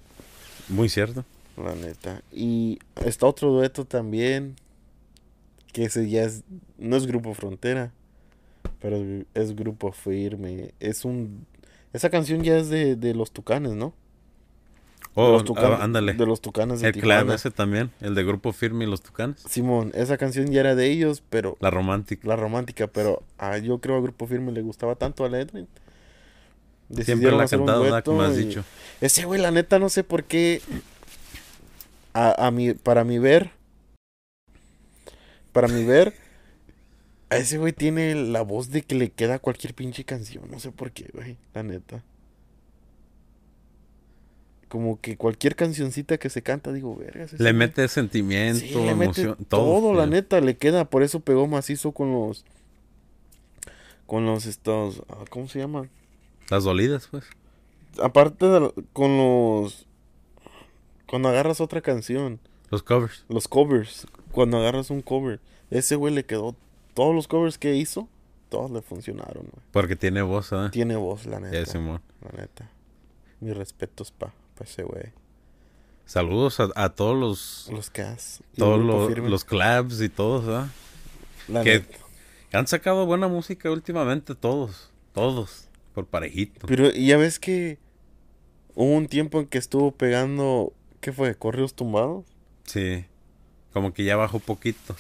Muy 0.69 0.89
cierto. 0.89 1.25
la 1.57 1.75
neta. 1.75 2.23
Y 2.33 2.79
está 3.05 3.27
otro 3.27 3.51
dueto 3.53 3.85
también, 3.85 4.57
que 5.73 5.85
ese 5.85 6.09
ya 6.11 6.25
es, 6.25 6.43
no 6.79 6.97
es 6.97 7.07
Grupo 7.07 7.33
Frontera, 7.35 7.93
pero 8.81 8.99
es 9.35 9.55
Grupo 9.55 9.93
Firme. 9.93 10.73
Es 10.81 11.05
un, 11.05 11.47
esa 11.93 12.11
canción 12.11 12.43
ya 12.43 12.59
es 12.59 12.69
de, 12.69 12.97
de 12.97 13.15
los 13.15 13.31
Tucanes, 13.31 13.73
¿no? 13.73 13.95
De 15.17 15.23
Oh, 15.23 15.33
los 15.33 15.45
Tucanes, 15.45 15.79
ah, 15.81 15.85
ándale. 15.85 16.15
De 16.15 16.27
los 16.27 16.41
Tucanes 16.41 16.81
de 16.81 16.89
El 16.89 16.95
Tijuana. 16.95 17.35
ese 17.35 17.51
también, 17.51 17.91
el 18.01 18.15
de 18.15 18.25
Grupo 18.25 18.53
Firme 18.53 18.85
y 18.85 18.89
los 18.89 19.03
Tucanes. 19.03 19.43
Simón, 19.49 19.91
esa 19.95 20.17
canción 20.17 20.51
ya 20.51 20.61
era 20.61 20.75
de 20.75 20.87
ellos, 20.91 21.23
pero 21.29 21.57
La 21.61 21.71
romántica. 21.71 22.29
la 22.29 22.37
romántica, 22.37 22.87
pero 22.87 23.23
ah, 23.39 23.59
yo 23.59 23.79
creo 23.81 23.97
a 23.97 24.01
Grupo 24.01 24.27
Firme 24.27 24.53
le 24.53 24.63
gustaba 24.63 24.95
tanto 24.95 25.25
a 25.25 25.29
Edwin. 25.29 25.67
Siempre 27.05 27.31
la 27.31 27.47
dueto 27.47 28.03
Como 28.05 28.23
has 28.23 28.37
dicho. 28.37 28.65
Ese 29.01 29.25
güey, 29.25 29.41
la 29.41 29.51
neta, 29.51 29.79
no 29.79 29.89
sé 29.89 30.05
por 30.05 30.25
qué. 30.25 30.61
A, 32.13 32.47
a 32.47 32.51
mi, 32.51 32.75
para 32.75 33.05
mi 33.05 33.19
ver. 33.19 33.51
Para 35.53 35.69
mi 35.69 35.85
ver. 35.85 36.15
A 37.31 37.37
ese 37.37 37.59
güey 37.59 37.73
tiene 37.73 38.15
la 38.17 38.43
voz 38.43 38.71
de 38.71 38.83
que 38.83 38.97
le 38.97 39.11
queda 39.11 39.39
cualquier 39.39 39.75
pinche 39.75 40.05
canción. 40.05 40.51
No 40.51 40.59
sé 40.59 40.73
por 40.73 40.91
qué, 40.91 41.09
güey. 41.13 41.37
La 41.55 41.63
neta. 41.63 42.03
Como 44.71 44.99
que 45.01 45.17
cualquier 45.19 45.55
cancioncita 45.57 46.17
que 46.17 46.31
se 46.31 46.41
canta, 46.43 46.73
digo, 46.73 46.97
vergas. 46.97 47.33
Le 47.35 47.39
güey". 47.39 47.53
mete 47.53 47.87
sentimiento, 47.89 48.61
Sí, 48.61 48.73
le 48.73 48.95
mete 48.95 49.21
emoción, 49.23 49.37
todo, 49.49 49.81
todo. 49.81 49.95
la 49.95 50.07
neta, 50.07 50.41
le 50.41 50.57
queda, 50.57 50.87
por 50.87 51.03
eso 51.03 51.21
pegó 51.21 51.47
macizo 51.47 51.93
con 51.93 52.13
los 52.13 52.45
con 54.07 54.25
los 54.27 54.47
estos, 54.47 55.03
ah, 55.09 55.25
¿cómo 55.29 55.47
se 55.49 55.59
llama? 55.61 55.89
Las 56.49 56.65
dolidas, 56.65 57.09
pues. 57.11 57.25
Aparte 58.03 58.47
de 58.47 58.73
con 58.93 59.17
los 59.19 59.87
cuando 61.07 61.29
agarras 61.29 61.61
otra 61.61 61.81
canción, 61.81 62.39
Los 62.71 62.83
covers. 62.85 63.25
los 63.29 63.49
covers, 63.49 64.07
cuando 64.31 64.59
agarras 64.59 64.91
un 64.91 65.03
cover, 65.03 65.41
ese 65.71 65.97
güey 65.97 66.15
le 66.15 66.25
quedó 66.25 66.55
todos 66.95 67.13
los 67.15 67.27
covers 67.27 67.59
que 67.59 67.75
hizo, 67.75 68.09
todos 68.49 68.71
le 68.71 68.83
funcionaron, 68.83 69.43
güey. 69.51 69.65
Porque 69.73 69.97
tiene 69.97 70.23
voz, 70.23 70.53
¿eh? 70.53 70.69
Tiene 70.71 70.95
voz, 70.97 71.27
la 71.27 71.41
neta. 71.41 71.67
Simón. 71.67 72.01
La 72.23 72.31
neta. 72.41 72.71
Mis 73.41 73.57
respetos 73.57 74.11
pa, 74.13 74.33
pa 74.61 74.65
ese 74.65 74.83
güey. 74.83 75.13
Saludos 76.07 76.61
a, 76.61 76.69
a 76.75 76.89
todos 76.91 77.17
los, 77.19 77.69
Los 77.73 77.89
Cas. 77.91 78.43
todos 78.57 78.81
los, 78.81 79.17
los 79.19 79.45
clubs 79.45 80.01
y 80.01 80.09
todos, 80.09 80.45
¿ah? 80.49 80.69
que- 81.63 81.81
neta. 81.81 81.99
Han 82.53 82.67
sacado 82.67 83.07
buena 83.07 83.29
música 83.29 83.71
últimamente, 83.71 84.35
todos. 84.35 84.91
Todos. 85.15 85.69
mejor 85.91 86.07
parejito. 86.07 86.67
Pero 86.67 86.91
ya 86.91 87.17
ves 87.17 87.39
que 87.39 87.79
hubo 88.75 88.93
un 88.97 89.07
tiempo 89.07 89.39
en 89.39 89.47
que 89.47 89.59
estuvo 89.59 89.93
pegando, 89.93 90.73
¿qué 91.01 91.13
fue? 91.13 91.35
¿Corridos 91.37 91.75
tumbados? 91.75 92.25
Sí. 92.65 93.05
Como 93.73 93.95
que 93.95 94.03
ya 94.03 94.17
bajó 94.17 94.41
poquito. 94.41 94.97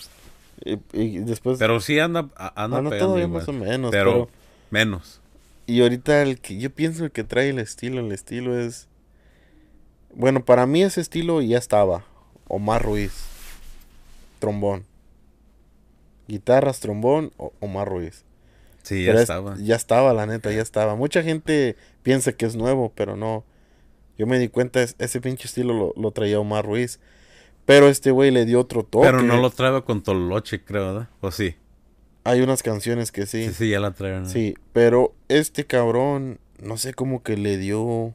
Y, 0.65 0.79
y 0.93 1.19
después... 1.19 1.59
Pero 1.59 1.81
sí 1.81 1.99
anda, 1.99 2.29
anda 2.37 2.79
anda 2.79 2.91
pegando 2.91 2.99
todavía 2.99 3.25
igual. 3.25 3.41
más 3.41 3.49
o 3.49 3.53
menos, 3.53 3.91
pero, 3.91 4.13
pero... 4.13 4.31
menos. 4.71 5.21
Y 5.67 5.83
ahorita 5.83 6.23
el 6.23 6.41
que 6.41 6.57
yo 6.59 6.71
pienso 6.71 7.11
que 7.11 7.25
trae 7.25 7.49
el 7.51 7.59
estilo, 7.59 7.99
el 8.01 8.13
estilo 8.13 8.57
es... 8.61 8.87
Bueno, 10.15 10.45
para 10.45 10.67
mí 10.67 10.83
ese 10.83 11.01
estilo 11.01 11.41
ya 11.43 11.59
estaba. 11.59 12.05
Omar 12.49 12.83
Ruiz. 12.83 13.13
Trombón. 14.39 14.85
Guitarras, 16.29 16.81
trombón, 16.81 17.33
Omar 17.61 17.89
Ruiz. 17.89 18.25
Sí, 18.83 19.01
ya 19.05 19.09
Pero 19.11 19.19
es- 19.19 19.23
estaba. 19.23 19.57
ya 19.59 19.77
estaba, 19.77 20.15
la 20.15 20.27
neta, 20.27 20.51
ya 20.53 20.63
estaba. 20.63 20.95
Mucha 20.97 21.23
gente 21.23 21.77
piensa 22.03 22.33
que 22.33 22.47
es 22.47 22.57
nuevo, 22.57 22.93
pero 22.95 23.17
no. 23.17 23.45
Yo 24.17 24.27
me 24.27 24.39
di 24.39 24.49
cuenta, 24.49 24.83
es- 24.83 24.95
ese 24.99 25.21
pinche 25.21 25.47
estilo 25.49 25.75
lo, 25.75 25.93
lo 25.97 26.11
traía 26.13 26.39
Omar 26.41 26.65
Ruiz. 26.65 27.01
Pero 27.67 27.89
este 27.89 28.11
güey 28.11 28.31
le 28.31 28.47
dio 28.47 28.61
otro 28.61 28.85
toque. 28.85 29.07
Pero 29.07 29.23
no 29.23 29.37
lo 29.41 29.51
trae 29.51 29.83
con 29.83 30.03
Toloche, 30.03 30.65
creo, 30.65 30.93
¿verdad? 30.93 31.09
¿O 31.21 31.31
sí? 31.31 31.55
Hay 32.25 32.41
unas 32.43 32.63
canciones 32.63 33.13
que 33.13 33.27
sí. 33.27 33.47
Sí, 33.49 33.55
sí, 33.55 33.71
ya 33.71 33.81
la 33.81 33.93
traen. 33.93 34.29
Sí, 34.29 34.55
pero 34.73 35.15
este 35.29 35.67
cabrón, 35.67 36.39
no 36.63 36.77
sé 36.79 36.95
cómo 36.95 37.23
que 37.23 37.37
le 37.37 37.59
dio 37.59 38.15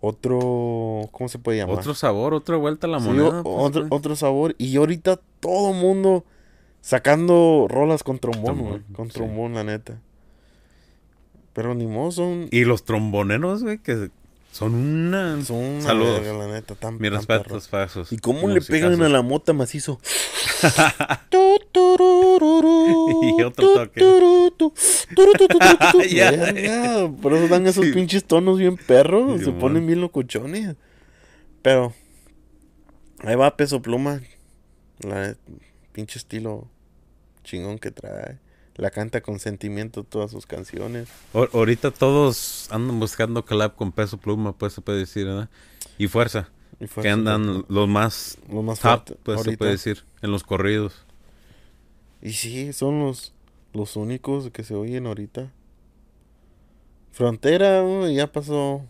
otro, 0.00 1.08
¿cómo 1.12 1.28
se 1.28 1.38
puede 1.38 1.58
llamar? 1.58 1.78
Otro 1.78 1.94
sabor, 1.94 2.34
otra 2.34 2.56
vuelta 2.56 2.86
a 2.86 2.90
la 2.90 3.00
Sí, 3.00 3.06
moneda. 3.08 3.40
o- 3.40 3.42
pues, 3.42 3.54
otro, 3.58 3.80
güey. 3.82 3.88
otro 3.98 4.16
sabor. 4.16 4.54
Y 4.58 4.76
ahorita 4.76 5.18
todo 5.40 5.72
mundo 5.72 6.24
sacando 6.80 7.66
rolas 7.68 8.02
con 8.02 8.18
trombón, 8.18 8.58
güey, 8.60 8.80
Con 8.94 9.08
sí. 9.08 9.14
trombón, 9.14 9.54
la 9.54 9.64
neta. 9.64 10.00
Pero 11.52 11.74
ni 11.74 11.86
modo, 11.86 12.10
son, 12.12 12.48
Y 12.50 12.64
los 12.64 12.84
tromboneros, 12.84 13.62
güey, 13.62 13.78
que 13.78 14.10
son 14.52 14.74
una... 14.74 15.42
son 15.44 15.56
una 15.56 15.80
Saludos. 15.82 16.20
verga, 16.20 16.38
la 16.46 16.52
neta. 16.52 16.74
Tan, 16.74 16.94
Mi 16.98 17.08
tan 17.08 17.14
respeto 17.18 17.42
perros. 17.44 17.68
para 17.68 17.84
esos. 17.84 18.12
¿Y 18.12 18.18
cómo 18.18 18.48
le 18.48 18.60
pegan 18.60 19.02
a 19.02 19.08
la 19.08 19.22
mota 19.22 19.52
macizo? 19.54 19.98
Y 23.38 23.42
otro 23.42 23.74
toque. 23.74 24.00
Verga, 25.96 27.10
Por 27.20 27.32
eso 27.34 27.48
dan 27.48 27.66
esos 27.66 27.84
Sí. 27.84 27.92
pinches 27.92 28.24
tonos 28.24 28.58
bien 28.58 28.76
perros. 28.76 29.38
Sí, 29.40 29.46
se 29.46 29.52
ponen 29.52 29.86
bien 29.86 30.00
locochones. 30.00 30.76
Pero 31.62 31.92
ahí 33.20 33.34
va 33.36 33.56
Peso 33.56 33.80
Pluma. 33.82 34.20
La 35.00 35.36
pinche 35.92 36.18
estilo 36.18 36.68
chingón 37.44 37.78
que 37.78 37.90
trae. 37.90 38.38
La 38.76 38.90
canta 38.90 39.22
con 39.22 39.38
sentimiento 39.38 40.04
todas 40.04 40.30
sus 40.30 40.44
canciones. 40.46 41.08
O- 41.32 41.48
ahorita 41.52 41.90
todos 41.90 42.68
andan 42.70 43.00
buscando 43.00 43.44
collab 43.44 43.74
con 43.74 43.90
peso 43.90 44.18
pluma, 44.18 44.52
pues 44.52 44.74
se 44.74 44.82
puede 44.82 44.98
decir, 44.98 45.24
¿verdad? 45.24 45.48
Y 45.96 46.08
fuerza, 46.08 46.50
Y 46.78 46.86
fue 46.86 47.02
que 47.04 47.08
andan 47.08 47.64
los 47.68 47.88
más 47.88 48.36
lo 48.50 48.62
más 48.62 48.80
top, 48.80 48.90
fuerte 49.06 49.16
pues 49.22 49.40
se 49.40 49.44
ahorita. 49.48 49.58
puede 49.58 49.70
decir, 49.72 50.04
en 50.20 50.30
los 50.30 50.44
corridos. 50.44 51.06
Y 52.22 52.32
sí, 52.32 52.72
son 52.72 53.00
los, 53.00 53.32
los 53.72 53.96
únicos 53.96 54.50
que 54.50 54.64
se 54.64 54.74
oyen 54.74 55.06
ahorita. 55.06 55.50
Frontera, 57.12 57.82
ya 58.10 58.26
pasó. 58.30 58.84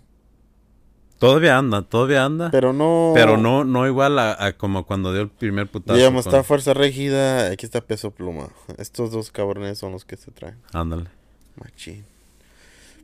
Todavía 1.19 1.57
anda, 1.57 1.81
todavía 1.83 2.25
anda, 2.27 2.51
Pero 2.51 2.75
no. 2.75 3.13
pero 3.15 3.39
no 3.39 3.65
no 3.65 3.87
igual 3.87 4.19
a, 4.19 4.45
a 4.45 4.53
como 4.53 4.85
cuando 4.85 5.13
dio 5.15 5.23
el 5.23 5.31
primer 5.31 5.67
putazo. 5.67 5.97
Digamos, 5.97 6.25
con- 6.25 6.35
está 6.35 6.43
Fuerza 6.45 6.75
Régida, 6.75 7.51
aquí 7.51 7.65
está 7.65 7.81
Peso 7.81 8.11
Pluma. 8.11 8.51
Estos 8.77 9.13
dos 9.13 9.31
cabrones 9.31 9.79
son 9.79 9.93
los 9.93 10.05
que 10.05 10.17
se 10.17 10.31
traen. 10.31 10.57
Ándale. 10.75 11.09
Machín. 11.57 12.05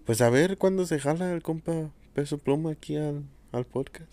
Pues 0.04 0.20
a 0.20 0.28
ver 0.28 0.58
cuándo 0.58 0.84
se 0.84 0.98
jala 0.98 1.32
el 1.32 1.40
compa 1.42 1.72
Peso 2.12 2.36
Pluma 2.36 2.72
aquí 2.72 2.96
al, 2.96 3.22
al 3.52 3.64
podcast. 3.64 4.12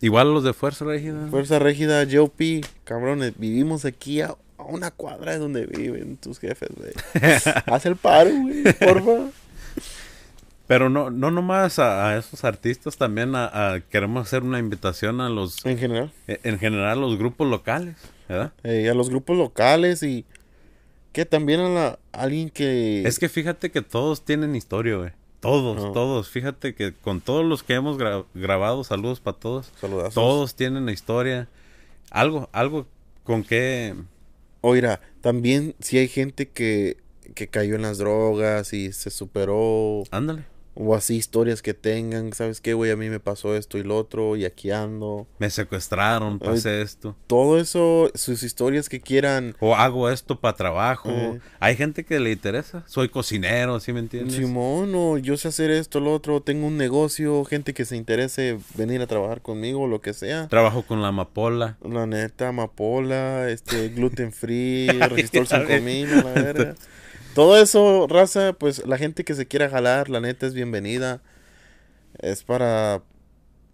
Igual 0.00 0.32
los 0.32 0.44
de 0.44 0.52
Fuerza 0.52 0.84
Régida. 0.84 1.26
Fuerza 1.28 1.58
Régida, 1.58 2.04
JP, 2.04 2.64
cabrones, 2.84 3.32
vivimos 3.36 3.84
aquí 3.84 4.20
a 4.20 4.36
una 4.70 4.90
cuadra 4.90 5.32
de 5.32 5.38
donde 5.38 5.66
viven 5.66 6.16
tus 6.16 6.38
jefes, 6.38 6.70
güey. 6.76 6.92
Haz 7.66 7.86
el 7.86 7.96
paro, 7.96 8.30
güey, 8.30 8.62
porfa. 8.74 9.30
Pero 10.66 10.88
no 10.88 11.10
no 11.10 11.32
nomás 11.32 11.80
a, 11.80 12.10
a 12.10 12.16
esos 12.18 12.44
artistas, 12.44 12.96
también 12.96 13.34
a, 13.34 13.72
a- 13.74 13.80
queremos 13.80 14.26
hacer 14.26 14.44
una 14.44 14.60
invitación 14.60 15.20
a 15.20 15.28
los, 15.28 15.64
En 15.66 15.78
general. 15.78 16.12
e- 16.28 16.38
en 16.44 16.58
general, 16.60 16.90
a 16.90 16.94
los 16.94 17.18
grupos 17.18 17.48
locales, 17.48 17.96
¿verdad? 18.28 18.52
Eh, 18.62 18.88
a 18.88 18.94
los 18.94 19.10
grupos 19.10 19.36
locales 19.36 20.04
y 20.04 20.24
que 21.12 21.24
también 21.26 21.58
a 21.58 21.68
la, 21.68 21.98
alguien 22.12 22.50
que... 22.50 23.02
Es 23.04 23.18
que 23.18 23.28
fíjate 23.28 23.72
que 23.72 23.82
todos 23.82 24.24
tienen 24.24 24.54
historia, 24.54 24.94
güey. 24.96 25.10
Todos, 25.40 25.76
No. 25.78 25.90
todos. 25.92 26.28
Fíjate 26.28 26.74
que 26.76 26.92
con 26.92 27.20
todos 27.20 27.44
los 27.44 27.64
que 27.64 27.74
hemos 27.74 27.98
gra- 27.98 28.24
grabado, 28.34 28.84
saludos 28.84 29.18
para 29.18 29.36
todos. 29.38 29.72
Saludazos. 29.80 30.14
Todos 30.14 30.54
tienen 30.54 30.88
historia. 30.88 31.48
Algo, 32.12 32.48
algo 32.52 32.86
con 33.24 33.42
que... 33.42 33.96
Oira, 34.60 35.00
también 35.20 35.74
si 35.80 35.98
hay 35.98 36.08
gente 36.08 36.48
que, 36.48 36.98
que 37.34 37.48
cayó 37.48 37.74
en 37.74 37.82
las 37.82 37.98
drogas 37.98 38.72
y 38.72 38.92
se 38.92 39.10
superó, 39.10 40.04
Ándale. 40.10 40.44
O 40.80 40.94
así 40.94 41.16
historias 41.16 41.60
que 41.60 41.74
tengan, 41.74 42.32
¿sabes 42.32 42.60
qué, 42.60 42.72
güey? 42.72 42.90
A 42.90 42.96
mí 42.96 43.10
me 43.10 43.20
pasó 43.20 43.54
esto 43.54 43.76
y 43.76 43.82
lo 43.82 43.98
otro, 43.98 44.36
y 44.36 44.46
aquí 44.46 44.70
ando. 44.70 45.26
Me 45.38 45.50
secuestraron, 45.50 46.38
pasé 46.38 46.80
esto. 46.80 47.14
Todo 47.26 47.58
eso, 47.58 48.10
sus 48.14 48.42
historias 48.42 48.88
que 48.88 49.00
quieran. 49.00 49.54
O 49.60 49.76
hago 49.76 50.08
esto 50.08 50.40
para 50.40 50.56
trabajo. 50.56 51.10
Eh. 51.10 51.40
Hay 51.58 51.76
gente 51.76 52.04
que 52.04 52.18
le 52.18 52.32
interesa. 52.32 52.82
Soy 52.86 53.10
cocinero, 53.10 53.78
¿sí 53.78 53.92
me 53.92 54.00
entiendes? 54.00 54.36
Simón, 54.36 54.92
o 54.94 55.18
yo 55.18 55.36
sé 55.36 55.48
hacer 55.48 55.70
esto, 55.70 56.00
lo 56.00 56.14
otro, 56.14 56.40
tengo 56.40 56.66
un 56.66 56.78
negocio, 56.78 57.44
gente 57.44 57.74
que 57.74 57.84
se 57.84 57.96
interese 57.96 58.58
venir 58.74 59.02
a 59.02 59.06
trabajar 59.06 59.42
conmigo, 59.42 59.86
lo 59.86 60.00
que 60.00 60.14
sea. 60.14 60.48
Trabajo 60.48 60.82
con 60.86 61.02
la 61.02 61.08
amapola. 61.08 61.76
La 61.82 62.06
neta, 62.06 62.48
amapola, 62.48 63.50
este, 63.50 63.90
gluten 63.90 64.32
free, 64.32 64.88
resistor 64.88 65.42
ves. 65.42 65.50
5000, 65.50 66.24
la 66.24 66.32
verga. 66.32 66.74
Todo 67.40 67.56
eso, 67.56 68.06
raza, 68.06 68.52
pues 68.52 68.86
la 68.86 68.98
gente 68.98 69.24
que 69.24 69.32
se 69.32 69.46
quiera 69.46 69.70
jalar, 69.70 70.10
la 70.10 70.20
neta 70.20 70.46
es 70.46 70.52
bienvenida. 70.52 71.22
Es 72.18 72.44
para, 72.44 73.00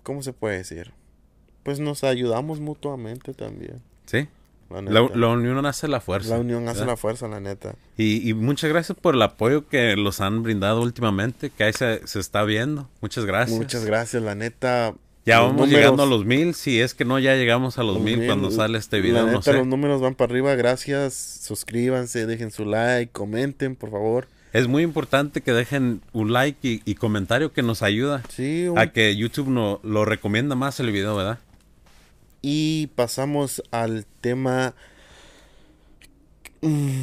¿cómo 0.05 0.23
se 0.23 0.33
puede 0.33 0.59
decir? 0.59 0.93
Pues 1.65 1.81
nos 1.81 2.05
ayudamos 2.05 2.61
mutuamente 2.61 3.35
también. 3.35 3.83
¿Sí? 4.05 4.29
La, 4.71 4.83
La, 4.83 5.03
neta. 5.03 5.17
la 5.17 5.29
unión 5.31 5.67
hace 5.67 5.89
la 5.89 6.01
fuerza. 6.01 6.35
La 6.37 6.41
unión 6.43 6.69
hace 6.69 6.87
la 6.87 6.97
fuerza, 6.97 7.27
la 7.27 7.41
neta. 7.41 7.75
Y, 7.97 8.31
y 8.31 8.35
muchas 8.35 8.71
gracias 8.71 8.97
por 8.97 9.17
el 9.17 9.23
apoyo 9.23 9.67
que 9.67 9.97
los 9.97 10.21
han 10.21 10.45
brindado 10.45 10.81
últimamente, 10.81 11.51
que 11.51 11.65
ahí 11.65 11.73
se, 11.73 12.07
se 12.07 12.21
está 12.21 12.45
viendo. 12.45 12.89
Muchas 13.01 13.25
gracias. 13.25 13.59
Muchas 13.59 13.85
gracias, 13.85 14.23
la 14.23 14.37
neta. 14.37 14.95
Ya 15.27 15.39
los 15.41 15.49
vamos 15.49 15.67
números- 15.67 15.71
llegando 15.81 16.03
a 16.05 16.07
los 16.07 16.25
mil, 16.25 16.55
si 16.55 16.81
es 16.81 16.95
que 16.95 17.05
no 17.05 17.19
ya 17.19 17.35
llegamos 17.35 17.79
a 17.79 17.83
los, 17.83 17.95
los 17.97 18.03
mil 18.03 18.19
mil, 18.19 18.27
cuando 18.27 18.51
sale 18.51 18.79
este 18.79 19.01
video, 19.01 19.17
La 19.27 19.33
no 19.33 19.39
neta, 19.39 19.43
sé. 19.43 19.53
los 19.55 19.67
números 19.67 20.01
van 20.01 20.15
para 20.15 20.31
arriba, 20.33 20.55
gracias. 20.55 21.15
Suscríbanse, 21.43 22.27
dejen 22.27 22.51
su 22.53 22.65
like, 22.65 23.11
comenten, 23.13 23.75
por 23.77 23.91
favor. 23.91 24.29
Es 24.53 24.69
muy 24.69 24.83
importante 24.85 25.41
que 25.43 25.53
dejen 25.53 26.01
un 26.13 26.33
like 26.33 26.67
y, 26.67 26.81
y 26.85 26.95
comentario 26.95 27.53
que 27.53 27.63
nos 27.63 27.83
ayuda 27.83 28.23
Sí, 28.31 28.69
un 28.69 28.79
a 28.79 28.93
que 28.93 29.15
YouTube 29.17 29.49
no, 29.49 29.81
lo 29.83 30.05
recomienda 30.07 30.55
más 30.55 30.79
el 30.81 30.93
video, 30.93 31.15
¿verdad? 31.17 31.41
Y 32.41 32.87
pasamos 32.95 33.63
al 33.73 34.07
tema. 34.21 34.75
Mm, 36.63 37.03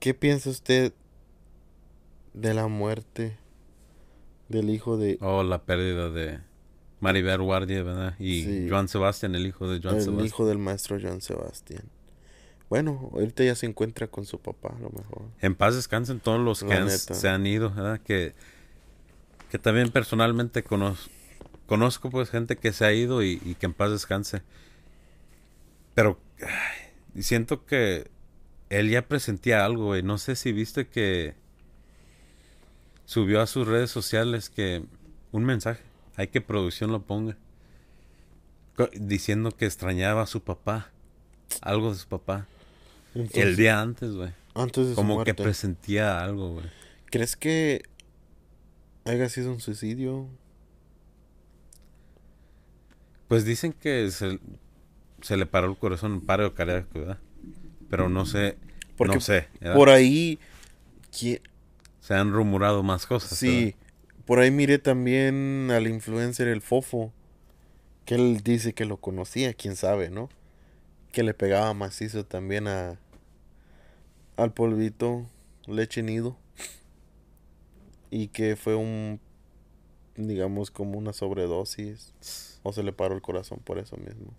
¿Qué 0.00 0.14
piensa 0.14 0.50
usted 0.50 0.92
de 2.34 2.54
la 2.54 2.66
muerte 2.68 3.36
del 4.48 4.70
hijo 4.70 4.96
de 4.96 5.18
O 5.20 5.42
la 5.42 5.62
pérdida 5.62 6.10
de 6.10 6.38
Maribel 7.00 7.42
Guardia, 7.42 7.82
¿verdad? 7.82 8.14
Y 8.18 8.42
Sí. 8.44 8.66
Joan 8.70 8.88
Sebastián, 8.88 9.34
el 9.34 9.46
hijo 9.46 9.68
de 9.68 9.80
Joan 9.82 9.96
el 9.96 10.02
Sebastián. 10.02 10.26
hijo 10.26 10.46
del 10.46 10.58
maestro 10.58 10.98
Joan 11.00 11.20
Sebastián? 11.20 11.82
Bueno, 12.68 13.10
ahorita 13.12 13.44
ya 13.44 13.54
se 13.54 13.66
encuentra 13.66 14.08
con 14.08 14.24
su 14.24 14.40
papá, 14.40 14.70
a 14.76 14.80
lo 14.80 14.90
mejor. 14.90 15.22
En 15.40 15.54
paz 15.54 15.76
descansen 15.76 16.18
todos 16.20 16.40
los 16.40 16.64
que 16.64 16.72
han- 16.74 16.90
se 16.90 17.28
han 17.28 17.46
ido, 17.46 17.70
¿verdad? 17.70 18.00
Que, 18.00 18.34
que 19.50 19.58
también 19.58 19.90
personalmente 19.90 20.64
conozco, 20.64 21.08
conozco 21.66 22.10
pues 22.10 22.28
gente 22.30 22.56
que 22.56 22.72
se 22.72 22.84
ha 22.84 22.92
ido 22.92 23.22
y, 23.22 23.40
y 23.44 23.54
que 23.54 23.66
en 23.66 23.72
paz 23.74 23.90
descanse. 23.92 24.42
Pero 25.94 26.18
ay, 26.42 27.22
siento 27.22 27.64
que 27.66 28.10
él 28.68 28.90
ya 28.90 29.02
presentía 29.06 29.64
algo, 29.64 29.86
güey. 29.86 30.02
No 30.02 30.18
sé 30.18 30.34
si 30.34 30.50
viste 30.52 30.88
que 30.88 31.34
subió 33.04 33.40
a 33.40 33.46
sus 33.46 33.66
redes 33.68 33.90
sociales 33.90 34.50
que 34.50 34.82
un 35.30 35.44
mensaje, 35.44 35.82
hay 36.16 36.28
que 36.28 36.40
producción 36.40 36.92
lo 36.92 37.02
ponga, 37.02 37.36
diciendo 38.98 39.50
que 39.52 39.66
extrañaba 39.66 40.22
a 40.22 40.26
su 40.26 40.42
papá, 40.42 40.90
algo 41.62 41.92
de 41.92 41.98
su 41.98 42.08
papá, 42.08 42.46
Entonces, 43.14 43.44
el 43.44 43.56
día 43.56 43.80
antes, 43.80 44.12
güey. 44.12 44.30
antes 44.54 44.84
de 44.86 44.90
su 44.92 44.96
Como 44.96 45.14
que 45.14 45.32
muerte, 45.32 45.42
presentía 45.42 46.22
algo, 46.22 46.54
güey. 46.54 46.66
¿crees 47.06 47.36
que 47.36 47.82
haya 49.04 49.28
sido 49.28 49.52
un 49.52 49.60
suicidio? 49.60 50.26
Pues 53.28 53.44
dicen 53.44 53.72
que 53.72 54.10
se, 54.10 54.38
se 55.20 55.36
le 55.36 55.46
paró 55.46 55.68
el 55.70 55.76
corazón, 55.76 56.12
un 56.12 56.20
paro 56.20 56.54
cardíaco, 56.54 56.98
¿verdad? 57.00 57.18
Pero 57.90 58.08
no 58.08 58.24
sé, 58.26 58.56
Porque 58.96 59.14
no 59.16 59.20
sé. 59.20 59.48
¿verdad? 59.60 59.74
Por 59.74 59.90
ahí, 59.90 60.38
¿qui- 61.12 61.40
se 62.00 62.14
han 62.14 62.32
rumorado 62.32 62.82
más 62.82 63.06
cosas. 63.06 63.36
Sí, 63.36 63.74
por 64.26 64.40
ahí 64.40 64.50
miré 64.50 64.78
también 64.78 65.70
al 65.70 65.86
influencer 65.86 66.48
el 66.48 66.60
Fofo, 66.60 67.12
que 68.04 68.16
él 68.16 68.42
dice 68.42 68.74
que 68.74 68.84
lo 68.84 68.98
conocía, 68.98 69.54
quién 69.54 69.76
sabe, 69.76 70.10
¿no? 70.10 70.28
Que 71.12 71.22
le 71.22 71.32
pegaba 71.32 71.72
macizo 71.74 72.24
también 72.24 72.68
a 72.68 72.98
al 74.36 74.52
polvito 74.52 75.26
leche 75.66 76.02
nido 76.02 76.36
y 78.10 78.28
que 78.28 78.54
fue 78.56 78.74
un 78.74 79.18
digamos 80.14 80.70
como 80.70 80.98
una 80.98 81.12
sobredosis 81.12 82.12
o 82.62 82.72
se 82.72 82.82
le 82.82 82.92
paró 82.92 83.14
el 83.14 83.22
corazón 83.22 83.60
por 83.60 83.78
eso 83.78 83.96
mismo. 83.96 84.32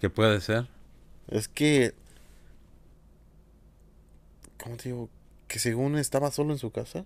¿Qué 0.00 0.08
puede 0.08 0.40
ser? 0.40 0.68
Es 1.28 1.48
que 1.48 1.94
¿cómo 4.62 4.76
te 4.76 4.90
digo? 4.90 5.08
Que 5.48 5.58
según 5.58 5.96
estaba 5.96 6.30
solo 6.30 6.52
en 6.52 6.58
su 6.58 6.70
casa. 6.70 7.04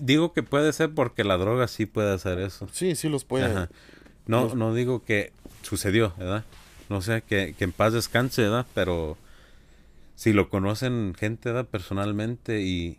Digo 0.00 0.32
que 0.32 0.42
puede 0.42 0.72
ser 0.72 0.92
porque 0.94 1.22
la 1.24 1.36
droga 1.36 1.68
sí 1.68 1.86
puede 1.86 2.12
hacer 2.12 2.38
eso. 2.40 2.68
Sí, 2.72 2.96
sí 2.96 3.08
los 3.08 3.24
puede. 3.24 3.44
Ajá. 3.46 3.68
No, 4.26 4.42
Los- 4.44 4.54
no 4.56 4.74
digo 4.74 5.04
que 5.04 5.32
sucedió, 5.62 6.12
¿verdad? 6.18 6.44
No 6.88 7.00
sé, 7.02 7.22
que, 7.22 7.54
que 7.56 7.64
en 7.64 7.72
paz 7.72 7.92
descanse, 7.92 8.42
¿verdad? 8.42 8.66
Pero 8.74 9.16
si 10.16 10.32
lo 10.32 10.48
conocen 10.48 11.14
gente, 11.18 11.50
¿verdad? 11.52 11.68
Personalmente 11.68 12.62
y, 12.62 12.98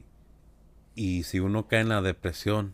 y 0.96 1.24
si 1.24 1.40
uno 1.40 1.68
cae 1.68 1.82
en 1.82 1.90
la 1.90 2.02
depresión 2.02 2.74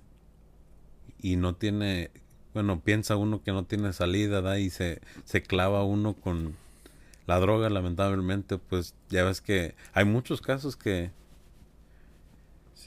y 1.22 1.36
no 1.36 1.56
tiene, 1.56 2.12
bueno, 2.54 2.82
piensa 2.82 3.16
uno 3.16 3.42
que 3.44 3.52
no 3.52 3.64
tiene 3.66 3.94
salida, 3.94 4.42
¿verdad? 4.42 4.58
Y 4.58 4.70
se, 4.70 5.02
se 5.26 5.42
clava 5.42 5.84
uno 5.84 6.14
con 6.14 6.56
la 7.26 7.40
droga, 7.40 7.70
lamentablemente, 7.70 8.58
pues 8.58 8.94
ya 9.10 9.24
ves 9.24 9.42
que 9.42 9.76
hay 9.94 10.06
muchos 10.06 10.42
casos 10.42 10.76
que 10.76 11.12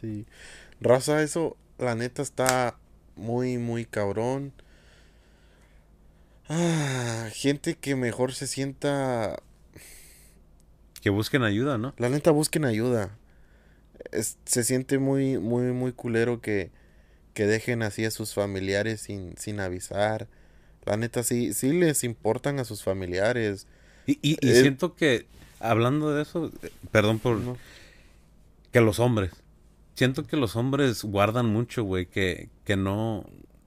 Sí. 0.00 0.26
Raza, 0.80 1.22
eso, 1.22 1.56
la 1.78 1.94
neta 1.94 2.22
está 2.22 2.76
muy, 3.16 3.58
muy 3.58 3.84
cabrón. 3.84 4.52
Ah, 6.48 7.28
gente 7.32 7.74
que 7.76 7.96
mejor 7.96 8.32
se 8.32 8.46
sienta. 8.46 9.42
que 11.02 11.10
busquen 11.10 11.42
ayuda, 11.42 11.78
¿no? 11.78 11.94
La 11.98 12.08
neta, 12.08 12.30
busquen 12.30 12.64
ayuda. 12.64 13.16
Es- 14.12 14.38
se 14.44 14.64
siente 14.64 14.98
muy, 14.98 15.38
muy, 15.38 15.72
muy 15.72 15.92
culero 15.92 16.40
que, 16.40 16.70
que 17.34 17.46
dejen 17.46 17.82
así 17.82 18.04
a 18.04 18.10
sus 18.10 18.34
familiares 18.34 19.00
sin, 19.02 19.36
sin 19.36 19.60
avisar. 19.60 20.28
La 20.84 20.96
neta, 20.96 21.22
sí, 21.22 21.52
sí 21.52 21.72
les 21.72 22.04
importan 22.04 22.58
a 22.60 22.64
sus 22.64 22.82
familiares. 22.82 23.66
Y, 24.06 24.18
y, 24.22 24.38
y 24.40 24.50
Eh, 24.50 24.60
siento 24.62 24.94
que, 24.94 25.26
hablando 25.60 26.12
de 26.14 26.22
eso, 26.22 26.50
eh, 26.62 26.70
perdón 26.92 27.18
por... 27.18 27.38
¿no? 27.38 27.56
que 28.72 28.80
los 28.80 28.98
hombres. 29.00 29.30
Siento 29.96 30.24
que 30.26 30.36
los 30.36 30.54
hombres 30.54 31.02
guardan 31.02 31.46
mucho, 31.46 31.82
güey, 31.82 32.06
que, 32.06 32.48
que 32.64 32.76
no, 32.76 33.24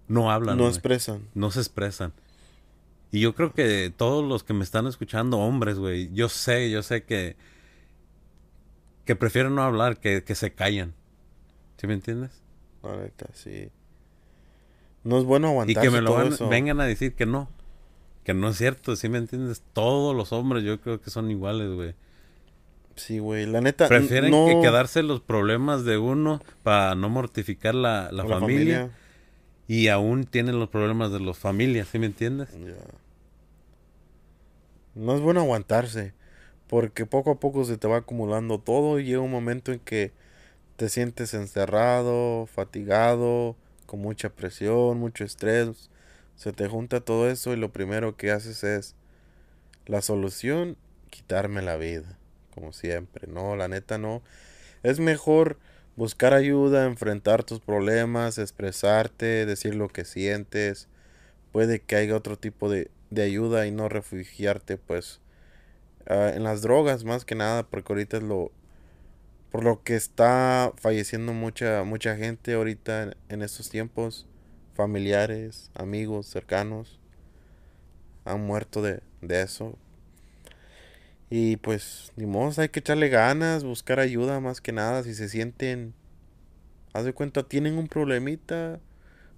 no 0.08 0.32
hablan, 0.32 0.58
No 0.58 0.68
expresan. 0.70 1.28
no 1.34 1.52
se 1.52 1.60
expresan. 1.60 2.14
Y 3.12 3.20
yo 3.20 3.36
creo 3.36 3.52
que 3.54 3.92
todos 3.96 4.24
los 4.24 4.44
que 4.44 4.54
me 4.54 4.64
están 4.64 4.88
escuchando, 4.88 5.40
hombres, 5.40 5.78
güey, 5.80 6.10
yo 6.14 6.30
sé, 6.30 6.70
yo 6.70 6.84
sé 6.84 7.04
que, 7.04 7.36
que 9.06 9.16
prefieren 9.16 9.56
no 9.56 9.64
hablar, 9.64 10.00
que, 10.00 10.24
que 10.24 10.36
se 10.36 10.54
callan. 10.54 10.94
¿Sí 11.78 11.88
me 11.88 11.94
entiendes? 11.96 12.32
Neta, 12.84 13.28
sí. 13.34 13.70
No 15.04 15.18
es 15.18 15.24
bueno 15.24 15.48
Y 15.48 15.52
aguantarse 15.52 15.82
que 15.82 15.90
me 15.90 16.02
lo 16.02 16.14
van- 16.14 16.50
vengan 16.50 16.80
a 16.80 16.86
decir 16.86 17.16
que 17.16 17.26
no. 17.26 17.50
Que 18.24 18.34
no 18.36 18.50
es 18.50 18.58
cierto, 18.58 18.96
¿sí 18.96 19.10
me 19.10 19.18
entiendes? 19.18 19.64
Todos 19.74 20.16
los 20.16 20.32
hombres 20.32 20.64
yo 20.64 20.80
creo 20.80 21.02
que 21.02 21.10
son 21.10 21.32
iguales, 21.32 21.72
güey. 21.74 21.96
Sí, 23.00 23.20
güey. 23.20 23.46
La 23.46 23.62
neta, 23.62 23.86
n- 23.86 23.90
Prefieren 23.90 24.32
no... 24.32 24.46
que 24.46 24.68
quedarse 24.68 25.04
los 25.04 25.22
problemas 25.22 25.86
de 25.86 25.98
uno 25.98 26.42
para 26.64 26.96
no 26.96 27.10
mortificar 27.10 27.76
la, 27.76 28.10
la 28.12 28.24
la 28.24 28.26
familia, 28.26 28.90
y 29.68 29.88
aún 29.88 30.26
tienen 30.26 30.60
los 30.60 30.70
problemas 30.70 31.12
de 31.12 31.20
las 31.20 31.38
familias, 31.38 31.88
¿sí 31.92 32.00
me 32.00 32.08
entiendes? 32.08 32.50
No 34.96 35.16
es 35.16 35.22
bueno 35.22 35.42
aguantarse, 35.42 36.14
porque 36.70 37.06
poco 37.06 37.32
a 37.32 37.40
poco 37.40 37.66
se 37.66 37.78
te 37.78 37.88
va 37.88 37.98
acumulando 37.98 38.60
todo 38.60 39.00
y 39.00 39.06
llega 39.06 39.22
un 39.22 39.32
momento 39.32 39.72
en 39.72 39.80
que 39.80 40.12
te 40.78 40.90
sientes 40.90 41.34
encerrado, 41.36 42.48
fatigado, 42.48 43.58
con 43.88 44.02
mucha 44.02 44.30
presión, 44.30 45.00
mucho 45.00 45.26
estrés. 45.26 45.90
Se 46.38 46.54
te 46.54 46.70
junta 46.70 47.02
todo 47.02 47.30
eso 47.30 47.54
y 47.54 47.58
lo 47.58 47.72
primero 47.72 48.18
que 48.18 48.32
haces 48.32 48.64
es 48.66 48.96
la 49.88 50.04
solución, 50.04 50.78
quitarme 51.12 51.64
la 51.64 51.78
vida, 51.78 52.19
como 52.60 52.74
siempre. 52.74 53.28
No, 53.28 53.56
la 53.56 53.68
neta 53.68 53.98
no. 53.98 54.22
Es 54.84 55.00
mejor 55.00 55.60
buscar 55.96 56.34
ayuda, 56.34 56.86
enfrentar 56.86 57.44
tus 57.44 57.60
problemas, 57.60 58.38
expresarte, 58.38 59.46
decir 59.46 59.76
lo 59.76 59.90
que 59.90 60.06
sientes. 60.06 60.88
Puede 61.52 61.82
que 61.82 61.96
haya 61.98 62.16
otro 62.16 62.38
tipo 62.38 62.70
de, 62.70 62.92
de 63.10 63.24
ayuda 63.24 63.66
y 63.68 63.72
no 63.72 63.90
refugiarte 63.90 64.78
pues 64.78 65.20
ah, 66.08 66.32
en 66.34 66.44
las 66.44 66.62
drogas 66.62 67.04
más 67.04 67.26
que 67.26 67.36
nada 67.36 67.64
porque 67.64 67.94
ahorita 67.94 68.18
es 68.18 68.24
lo 68.24 68.52
por 69.52 69.64
lo 69.64 69.84
que 69.84 69.96
está 69.96 70.74
falleciendo 70.78 71.34
mucha 71.34 71.84
mucha 71.84 72.16
gente 72.16 72.54
ahorita 72.54 73.04
en, 73.04 73.16
en 73.30 73.42
estos 73.42 73.70
tiempos 73.70 74.28
familiares 74.76 75.72
amigos 75.74 76.28
cercanos 76.28 77.00
han 78.26 78.46
muerto 78.46 78.82
de, 78.82 79.02
de 79.22 79.42
eso 79.42 79.78
y 81.30 81.58
pues 81.58 82.12
ni 82.16 82.26
modo 82.26 82.60
hay 82.62 82.70
que 82.70 82.80
echarle 82.80 83.10
ganas 83.10 83.64
buscar 83.64 84.00
ayuda 84.00 84.40
más 84.40 84.62
que 84.62 84.72
nada 84.72 85.04
si 85.04 85.14
se 85.14 85.30
sienten 85.30 85.94
haz 86.94 87.06
de 87.06 87.14
cuenta 87.14 87.44
tienen 87.44 87.78
un 87.78 87.88
problemita 87.88 88.80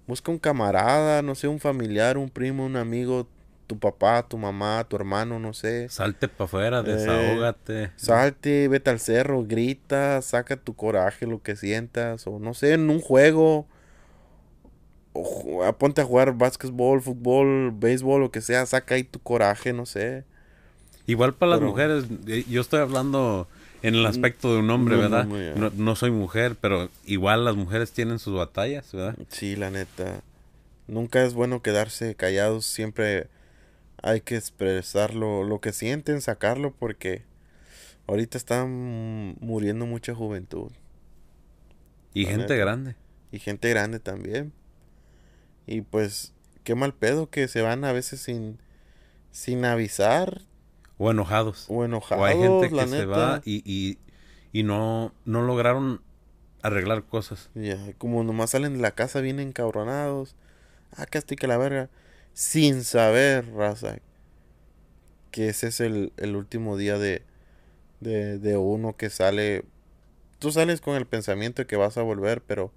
Busca 0.06 0.32
un 0.32 0.38
camarada, 0.38 1.22
no 1.22 1.34
sé, 1.34 1.46
un 1.48 1.60
familiar, 1.60 2.18
un 2.18 2.28
primo, 2.28 2.66
un 2.66 2.76
amigo, 2.76 3.28
tu 3.66 3.78
papá, 3.78 4.26
tu 4.26 4.36
mamá, 4.36 4.84
tu 4.88 4.96
hermano, 4.96 5.38
no 5.38 5.52
sé. 5.52 5.88
Salte 5.88 6.28
para 6.28 6.44
afuera, 6.44 6.80
Eh, 6.80 6.82
desahógate. 6.82 7.90
Salte, 7.96 8.68
vete 8.68 8.90
al 8.90 8.98
cerro, 8.98 9.44
grita, 9.44 10.20
saca 10.22 10.56
tu 10.56 10.74
coraje, 10.74 11.26
lo 11.26 11.40
que 11.40 11.54
sientas, 11.54 12.26
o 12.26 12.40
no 12.40 12.52
sé, 12.52 12.72
en 12.74 12.90
un 12.90 13.00
juego. 13.00 13.66
O 15.14 15.72
ponte 15.78 16.00
a 16.00 16.04
jugar 16.04 16.32
básquetbol, 16.32 17.00
fútbol, 17.00 17.70
béisbol, 17.70 18.22
lo 18.22 18.30
que 18.30 18.40
sea, 18.40 18.66
saca 18.66 18.96
ahí 18.96 19.04
tu 19.04 19.20
coraje, 19.20 19.72
no 19.72 19.86
sé. 19.86 20.24
Igual 21.06 21.34
para 21.34 21.50
las 21.50 21.58
pero- 21.60 21.70
mujeres, 21.70 22.04
eh, 22.26 22.44
yo 22.48 22.60
estoy 22.60 22.80
hablando 22.80 23.48
en 23.82 23.94
el 23.96 24.06
aspecto 24.06 24.52
de 24.52 24.60
un 24.60 24.70
hombre, 24.70 24.94
no, 24.96 25.02
¿verdad? 25.02 25.24
no, 25.26 25.38
ya. 25.40 25.54
No, 25.54 25.70
no 25.74 25.96
soy 25.96 26.10
mujer, 26.12 26.56
pero 26.60 26.88
igual 27.04 27.44
las 27.44 27.56
mujeres 27.56 27.90
tienen 27.92 28.18
sus 28.20 28.34
batallas, 28.34 28.92
¿verdad? 28.92 29.16
Sí, 29.28 29.56
la 29.56 29.70
neta. 29.70 30.20
Nunca 30.86 31.24
es 31.24 31.34
bueno 31.34 31.62
quedarse 31.62 32.14
callados, 32.14 32.64
siempre 32.66 33.26
hay 34.02 34.20
que 34.20 34.36
expresar 34.36 35.14
lo, 35.14 35.42
lo 35.44 35.60
que 35.60 35.72
sienten, 35.72 36.20
sacarlo, 36.20 36.72
porque 36.72 37.22
ahorita 38.06 38.38
están 38.38 39.36
muriendo 39.40 39.86
mucha 39.86 40.14
juventud 40.14 40.70
Y 42.14 42.24
gente 42.26 42.42
neta. 42.42 42.54
grande. 42.54 42.96
y 43.32 43.38
gente 43.38 43.68
grande 43.70 43.98
también. 44.00 44.52
Y 45.66 45.80
pues, 45.82 46.32
qué 46.64 46.74
mal 46.74 46.94
pedo 46.94 47.30
que 47.30 47.48
se 47.48 47.62
van 47.62 47.84
a 47.84 47.92
veces 47.92 48.20
sin, 48.20 48.58
sin 49.30 49.64
avisar 49.64 50.42
O 51.04 51.10
enojados. 51.10 51.66
o 51.68 51.84
enojados, 51.84 52.22
O 52.22 52.24
hay 52.24 52.38
gente 52.38 52.68
que 52.70 52.86
se 52.88 52.98
neta. 52.98 53.06
va 53.06 53.42
y, 53.44 53.62
y, 53.64 53.98
y 54.52 54.62
no, 54.62 55.12
no 55.24 55.42
lograron 55.42 56.00
arreglar 56.62 57.02
cosas. 57.04 57.50
Ya, 57.54 57.76
como 57.98 58.22
nomás 58.22 58.50
salen 58.50 58.74
de 58.74 58.80
la 58.80 58.92
casa 58.92 59.20
bien 59.20 59.40
encabronados. 59.40 60.36
Ah, 60.96 61.06
que 61.06 61.18
estoy 61.18 61.36
que 61.36 61.48
la 61.48 61.58
verga. 61.58 61.88
Sin 62.34 62.84
saber, 62.84 63.52
raza. 63.52 63.96
Que 65.32 65.48
ese 65.48 65.68
es 65.68 65.80
el, 65.80 66.12
el 66.18 66.36
último 66.36 66.76
día 66.76 66.98
de, 66.98 67.22
de, 68.00 68.38
de 68.38 68.56
uno 68.56 68.96
que 68.96 69.10
sale. 69.10 69.64
Tú 70.38 70.52
sales 70.52 70.80
con 70.80 70.94
el 70.94 71.06
pensamiento 71.06 71.62
de 71.62 71.66
que 71.66 71.76
vas 71.76 71.96
a 71.98 72.02
volver, 72.02 72.42
pero 72.42 72.72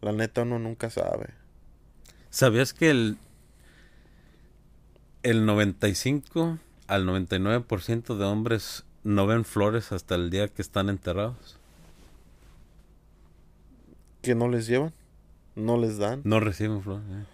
la 0.00 0.12
neta 0.12 0.42
uno 0.42 0.58
nunca 0.58 0.90
sabe. 0.90 1.30
¿Sabías 2.30 2.74
que 2.74 2.90
el, 2.90 3.16
el 5.22 5.46
95 5.46 6.58
al 6.86 7.06
99% 7.06 8.16
de 8.16 8.24
hombres 8.24 8.84
no 9.04 9.26
ven 9.26 9.44
flores 9.44 9.92
hasta 9.92 10.14
el 10.14 10.30
día 10.30 10.48
que 10.48 10.62
están 10.62 10.88
enterrados? 10.88 11.58
Que 14.22 14.34
no 14.34 14.48
les 14.48 14.66
llevan, 14.66 14.92
no 15.56 15.76
les 15.78 15.98
dan. 15.98 16.20
No 16.24 16.38
reciben 16.40 16.82
flores. 16.82 17.04
eh. 17.10 17.24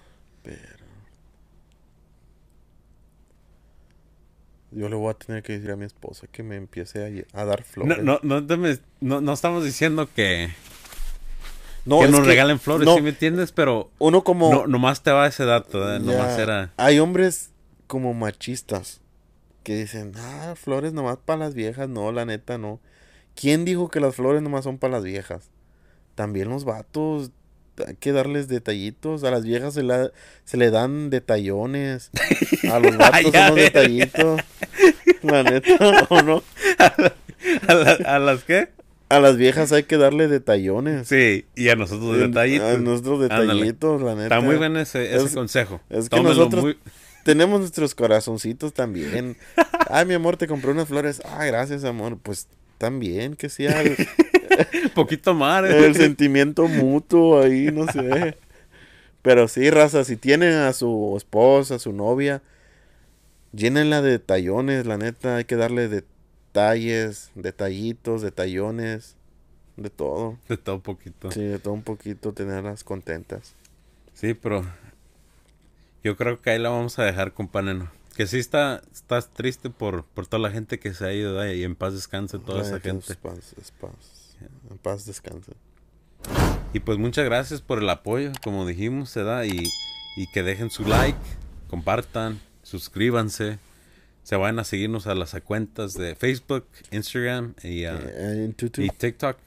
Pero. 0.43 0.79
Yo 4.71 4.89
le 4.89 4.97
voy 4.97 5.11
a 5.11 5.15
tener 5.15 5.43
que 5.43 5.55
decir 5.55 5.71
a 5.71 5.77
mi 5.77 5.87
esposa 5.87 6.27
que 6.31 6.43
me 6.43 6.57
empiece 6.57 7.25
a, 7.33 7.45
dar 7.45 7.63
flores. 7.63 8.03
no, 8.05 8.21
no, 8.23 8.41
me- 8.59 8.79
no, 9.01 9.21
no 9.23 9.33
estamos 9.33 9.65
diciendo 9.65 10.09
que, 10.15 10.51
No, 11.87 12.01
que 12.01 12.09
nos 12.09 12.21
que- 12.21 12.27
regalen 12.27 12.61
flores, 12.61 12.87
no, 12.87 12.97
¿sí 12.97 13.01
me 13.03 13.11
entiendes? 13.11 13.51
Pero 13.53 13.91
Uno 13.99 14.25
como. 14.25 14.51
no, 14.53 14.67
nomás 14.67 15.03
te 15.03 15.11
va 15.11 15.27
ese 15.27 15.45
dato, 15.47 15.95
¿eh? 15.95 15.99
Nomás 16.01 16.39
era... 16.39 16.73
Hay 16.77 16.99
hombres 16.99 17.51
como 17.87 18.13
machistas 18.13 19.01
que 19.69 19.77
dicen, 19.77 20.13
ah, 20.17 20.55
flores 20.57 20.95
nomás 20.95 21.19
para 21.23 21.41
las 21.41 21.53
viejas. 21.55 21.91
No, 21.91 22.11
la 22.11 22.25
neta 22.25 22.57
no. 22.57 22.81
¿Quién 23.35 23.67
dijo 23.67 23.91
que 23.91 24.01
las 24.01 24.15
flores 24.15 24.41
nomás 24.41 24.65
son 24.65 24.79
para 24.79 24.95
las 24.95 25.05
viejas? 25.05 25.51
También 26.15 26.49
los 26.49 26.65
vatos, 26.65 27.33
hay 27.87 27.97
que 27.97 28.13
darles 28.13 28.49
detallitos. 28.49 29.25
A 29.25 29.31
las 29.31 29.45
viejas 29.45 29.75
se, 29.75 29.83
la, 29.83 30.11
se 30.47 30.57
le 30.57 30.71
dan 30.71 31.11
detallones. 31.11 32.11
A 32.73 32.79
los 32.81 32.97
vatos 32.99 33.25
los 33.25 33.55
ves. 33.55 33.65
detallitos. 33.73 34.41
La 35.21 35.43
neta, 35.43 36.07
¿o 36.09 36.23
no? 36.23 36.43
¿A, 37.69 37.75
la- 37.75 37.99
a 38.07 38.19
las 38.19 38.45
qué? 38.45 38.71
A 39.11 39.21
las 39.21 39.37
viejas 39.37 39.71
hay 39.73 39.83
que 39.85 39.99
darle 39.99 40.29
detallones. 40.29 41.09
Sí, 41.09 41.45
y 41.55 41.69
a 41.69 41.77
nosotros 41.77 42.17
detallitos. 42.19 42.67
A 42.69 42.73
Ándale. 42.75 43.47
detallitos, 43.55 44.01
la 44.03 44.13
neta. 44.15 44.23
Está 44.25 44.41
muy 44.41 44.57
bueno 44.57 44.81
ese, 44.81 45.15
ese 45.15 45.27
Es- 45.27 45.35
consejo. 45.35 45.81
es 45.91 46.09
que 46.09 46.21
nosotros- 46.23 46.63
muy- 46.65 46.79
Tenemos 47.29 47.61
nuestros 47.61 47.95
corazoncitos 47.95 48.73
también. 48.73 49.37
Ay, 49.91 50.07
mi 50.07 50.15
amor, 50.15 50.39
te 50.39 50.47
compré 50.47 50.71
unas 50.71 50.89
flores. 50.89 51.21
Ah, 51.27 51.45
gracias, 51.45 51.85
amor. 51.85 52.17
Pues 52.17 52.49
también, 52.79 53.37
que 53.37 53.51
sea 53.51 53.83
el, 53.83 53.99
poquito 54.95 55.35
más. 55.35 55.63
¿eh? 55.65 55.85
el 55.85 55.95
sentimiento 55.95 56.67
mutuo 56.69 57.43
ahí, 57.43 57.67
no 57.71 57.87
sé. 57.93 58.39
Pero 59.21 59.47
sí, 59.47 59.69
raza, 59.69 60.05
si 60.05 60.17
tienen 60.17 60.55
a 60.55 60.73
su 60.73 61.13
esposa, 61.19 61.75
a 61.75 61.79
su 61.79 61.93
novia, 61.93 62.41
llénenla 63.53 64.01
de 64.01 64.13
detallones, 64.13 64.87
la 64.87 64.97
neta. 64.97 65.37
Hay 65.37 65.45
que 65.45 65.57
darle 65.57 65.89
detalles, 65.89 67.31
detallitos, 67.35 68.23
detallones, 68.23 69.17
de 69.77 69.91
todo. 69.91 70.39
De 70.49 70.57
todo 70.57 70.77
un 70.77 70.81
poquito. 70.81 71.31
Sí, 71.31 71.43
de 71.43 71.59
todo 71.59 71.75
un 71.75 71.83
poquito, 71.83 72.33
tenerlas 72.33 72.85
contentas. 72.85 73.55
Sí, 74.15 74.33
pero 74.33 74.65
yo 76.05 76.17
creo 76.17 76.41
que 76.41 76.51
ahí 76.51 76.59
la 76.59 76.71
vamos 76.71 76.99
a 76.99 77.05
dejar 77.05 77.33
con 77.33 77.49
Paneno. 77.49 77.91
Que 78.17 78.27
sí 78.27 78.39
está, 78.39 78.83
estás 78.93 79.33
triste 79.33 79.71
por, 79.71 80.05
por 80.05 80.27
toda 80.27 80.43
la 80.43 80.51
gente 80.51 80.81
que 80.81 80.93
se 80.93 81.07
ha 81.07 81.13
ido 81.13 81.35
¿verdad? 81.35 81.53
y 81.53 81.63
en 81.63 81.77
paz 81.77 81.95
descanse 81.95 82.39
toda 82.39 82.63
esa 82.63 82.81
gente. 82.81 83.13
En 83.13 83.19
paz, 83.19 83.55
en 83.57 83.79
paz, 83.81 84.37
en 84.71 84.79
paz 84.79 85.07
descanse. 85.07 85.53
Y 86.73 86.81
pues 86.81 86.99
muchas 86.99 87.25
gracias 87.25 87.61
por 87.61 87.79
el 87.79 87.89
apoyo, 87.89 88.33
como 88.43 88.67
dijimos, 88.67 89.11
se 89.11 89.23
da 89.23 89.47
y, 89.47 89.63
y 90.17 90.27
que 90.33 90.43
dejen 90.43 90.71
su 90.71 90.85
like, 90.85 91.19
compartan, 91.69 92.41
suscríbanse, 92.63 93.59
se 94.25 94.37
vayan 94.37 94.59
a 94.59 94.65
seguirnos 94.65 95.07
a 95.07 95.15
las 95.15 95.35
cuentas 95.43 95.95
de 95.95 96.15
Facebook, 96.15 96.67
Instagram 96.91 97.55
y, 97.63 97.85
Eh, 97.85 98.53
y 98.77 98.89
TikTok. 98.91 99.39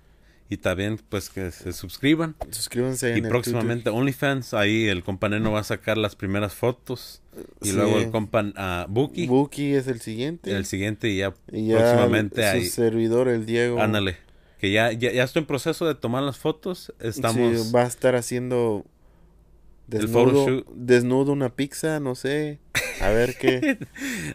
Y 0.52 0.58
también 0.58 1.00
pues 1.08 1.30
que 1.30 1.50
se 1.50 1.72
suscriban. 1.72 2.36
suscríbanse 2.50 3.08
Y 3.16 3.20
en 3.20 3.24
el 3.24 3.30
próximamente 3.30 3.90
OnlyFans, 3.90 4.54
ahí 4.54 4.90
el 4.90 5.02
compa 5.02 5.30
Neno 5.30 5.54
va 5.54 5.62
a 5.62 5.64
sacar 5.64 5.98
las 5.98 6.18
primeras 6.18 6.54
fotos. 6.54 7.22
Y 7.62 7.70
Sí. 7.70 7.72
luego 7.72 7.98
el 8.00 8.12
compa 8.12 8.44
ah, 8.58 8.86
Buki. 8.90 9.28
Buki 9.28 9.74
es 9.76 9.88
el 9.88 10.02
siguiente. 10.02 10.52
el 10.52 10.66
siguiente 10.66 11.08
y 11.08 11.20
ya, 11.20 11.34
y 11.54 11.68
ya 11.68 11.78
próximamente 11.78 12.42
su 12.42 12.48
ahí. 12.50 12.66
servidor, 12.66 13.30
el 13.30 13.46
Diego. 13.46 13.82
Ándale. 13.82 14.18
Que 14.60 14.74
ya, 14.74 14.92
ya, 14.92 15.14
ya 15.14 15.24
estoy 15.24 15.40
en 15.40 15.46
proceso 15.46 15.88
de 15.88 15.96
tomar 15.96 16.22
las 16.24 16.38
fotos. 16.38 16.94
Estamos... 17.00 17.58
Sí, 17.58 17.72
va 17.74 17.84
a 17.84 17.88
estar 17.88 18.18
haciendo 18.18 18.86
desnudo, 20.00 20.64
desnudo 20.74 21.32
una 21.32 21.50
pizza, 21.50 22.00
no 22.00 22.16
sé. 22.16 22.60
A 23.02 23.10
ver 23.10 23.36
qué. 23.38 23.78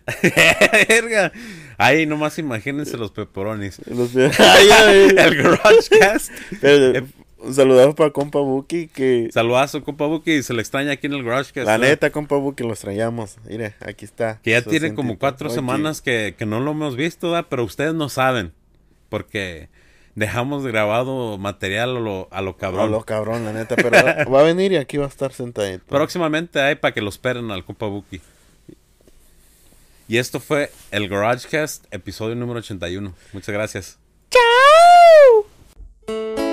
Verga. 0.88 1.32
Ahí 1.78 2.06
nomás 2.06 2.38
imagínense 2.38 2.96
los 2.96 3.12
Ay, 4.38 4.68
ay, 4.72 5.08
el 5.16 5.42
GarageCast. 5.42 6.30
pero, 6.60 6.98
Eh, 6.98 7.04
un 7.38 7.54
saludazo 7.54 7.94
para 7.94 8.10
compa 8.10 8.40
Buki 8.40 8.88
que 8.88 9.28
Saludazo, 9.30 9.84
compa 9.84 10.06
Buki. 10.06 10.42
Se 10.42 10.52
le 10.54 10.62
extraña 10.62 10.92
aquí 10.92 11.06
en 11.06 11.12
el 11.12 11.22
GarageCast. 11.22 11.66
la 11.66 11.78
¿no? 11.78 11.84
neta 11.84 12.10
compa 12.10 12.36
Buki 12.36 12.64
los 12.64 12.80
traíamos. 12.80 13.36
Mire, 13.48 13.74
aquí 13.80 14.04
está. 14.04 14.40
Que 14.42 14.52
ya 14.52 14.62
tiene 14.62 14.94
como 14.94 15.18
cuatro 15.18 15.48
Oye, 15.48 15.54
semanas 15.54 16.00
que, 16.00 16.34
que 16.36 16.46
no 16.46 16.60
lo 16.60 16.72
hemos 16.72 16.96
visto, 16.96 17.30
¿verdad? 17.30 17.46
Pero 17.48 17.64
ustedes 17.64 17.94
no 17.94 18.08
saben. 18.08 18.52
Porque 19.08 19.68
dejamos 20.16 20.66
grabado 20.66 21.38
material 21.38 21.96
a 21.96 22.00
lo, 22.00 22.28
a 22.32 22.42
lo 22.42 22.56
cabrón. 22.56 22.88
A 22.88 22.90
lo 22.90 23.04
cabrón, 23.04 23.44
la 23.44 23.52
neta. 23.52 23.76
Pero 23.76 24.30
va 24.32 24.40
a 24.40 24.42
venir 24.42 24.72
y 24.72 24.76
aquí 24.76 24.96
va 24.96 25.04
a 25.04 25.08
estar 25.08 25.32
sentadito. 25.32 25.84
Próximamente 25.86 26.60
hay 26.60 26.74
para 26.74 26.92
que 26.92 27.00
lo 27.00 27.10
esperen 27.10 27.52
al 27.52 27.64
compa 27.64 27.86
Buki. 27.86 28.20
Y 30.08 30.18
esto 30.18 30.40
fue 30.40 30.72
el 30.90 31.08
GarageCast, 31.08 31.84
episodio 31.92 32.34
número 32.34 32.58
81. 32.58 33.14
Muchas 33.32 33.52
gracias. 33.52 33.98
¡Chao! 34.30 36.45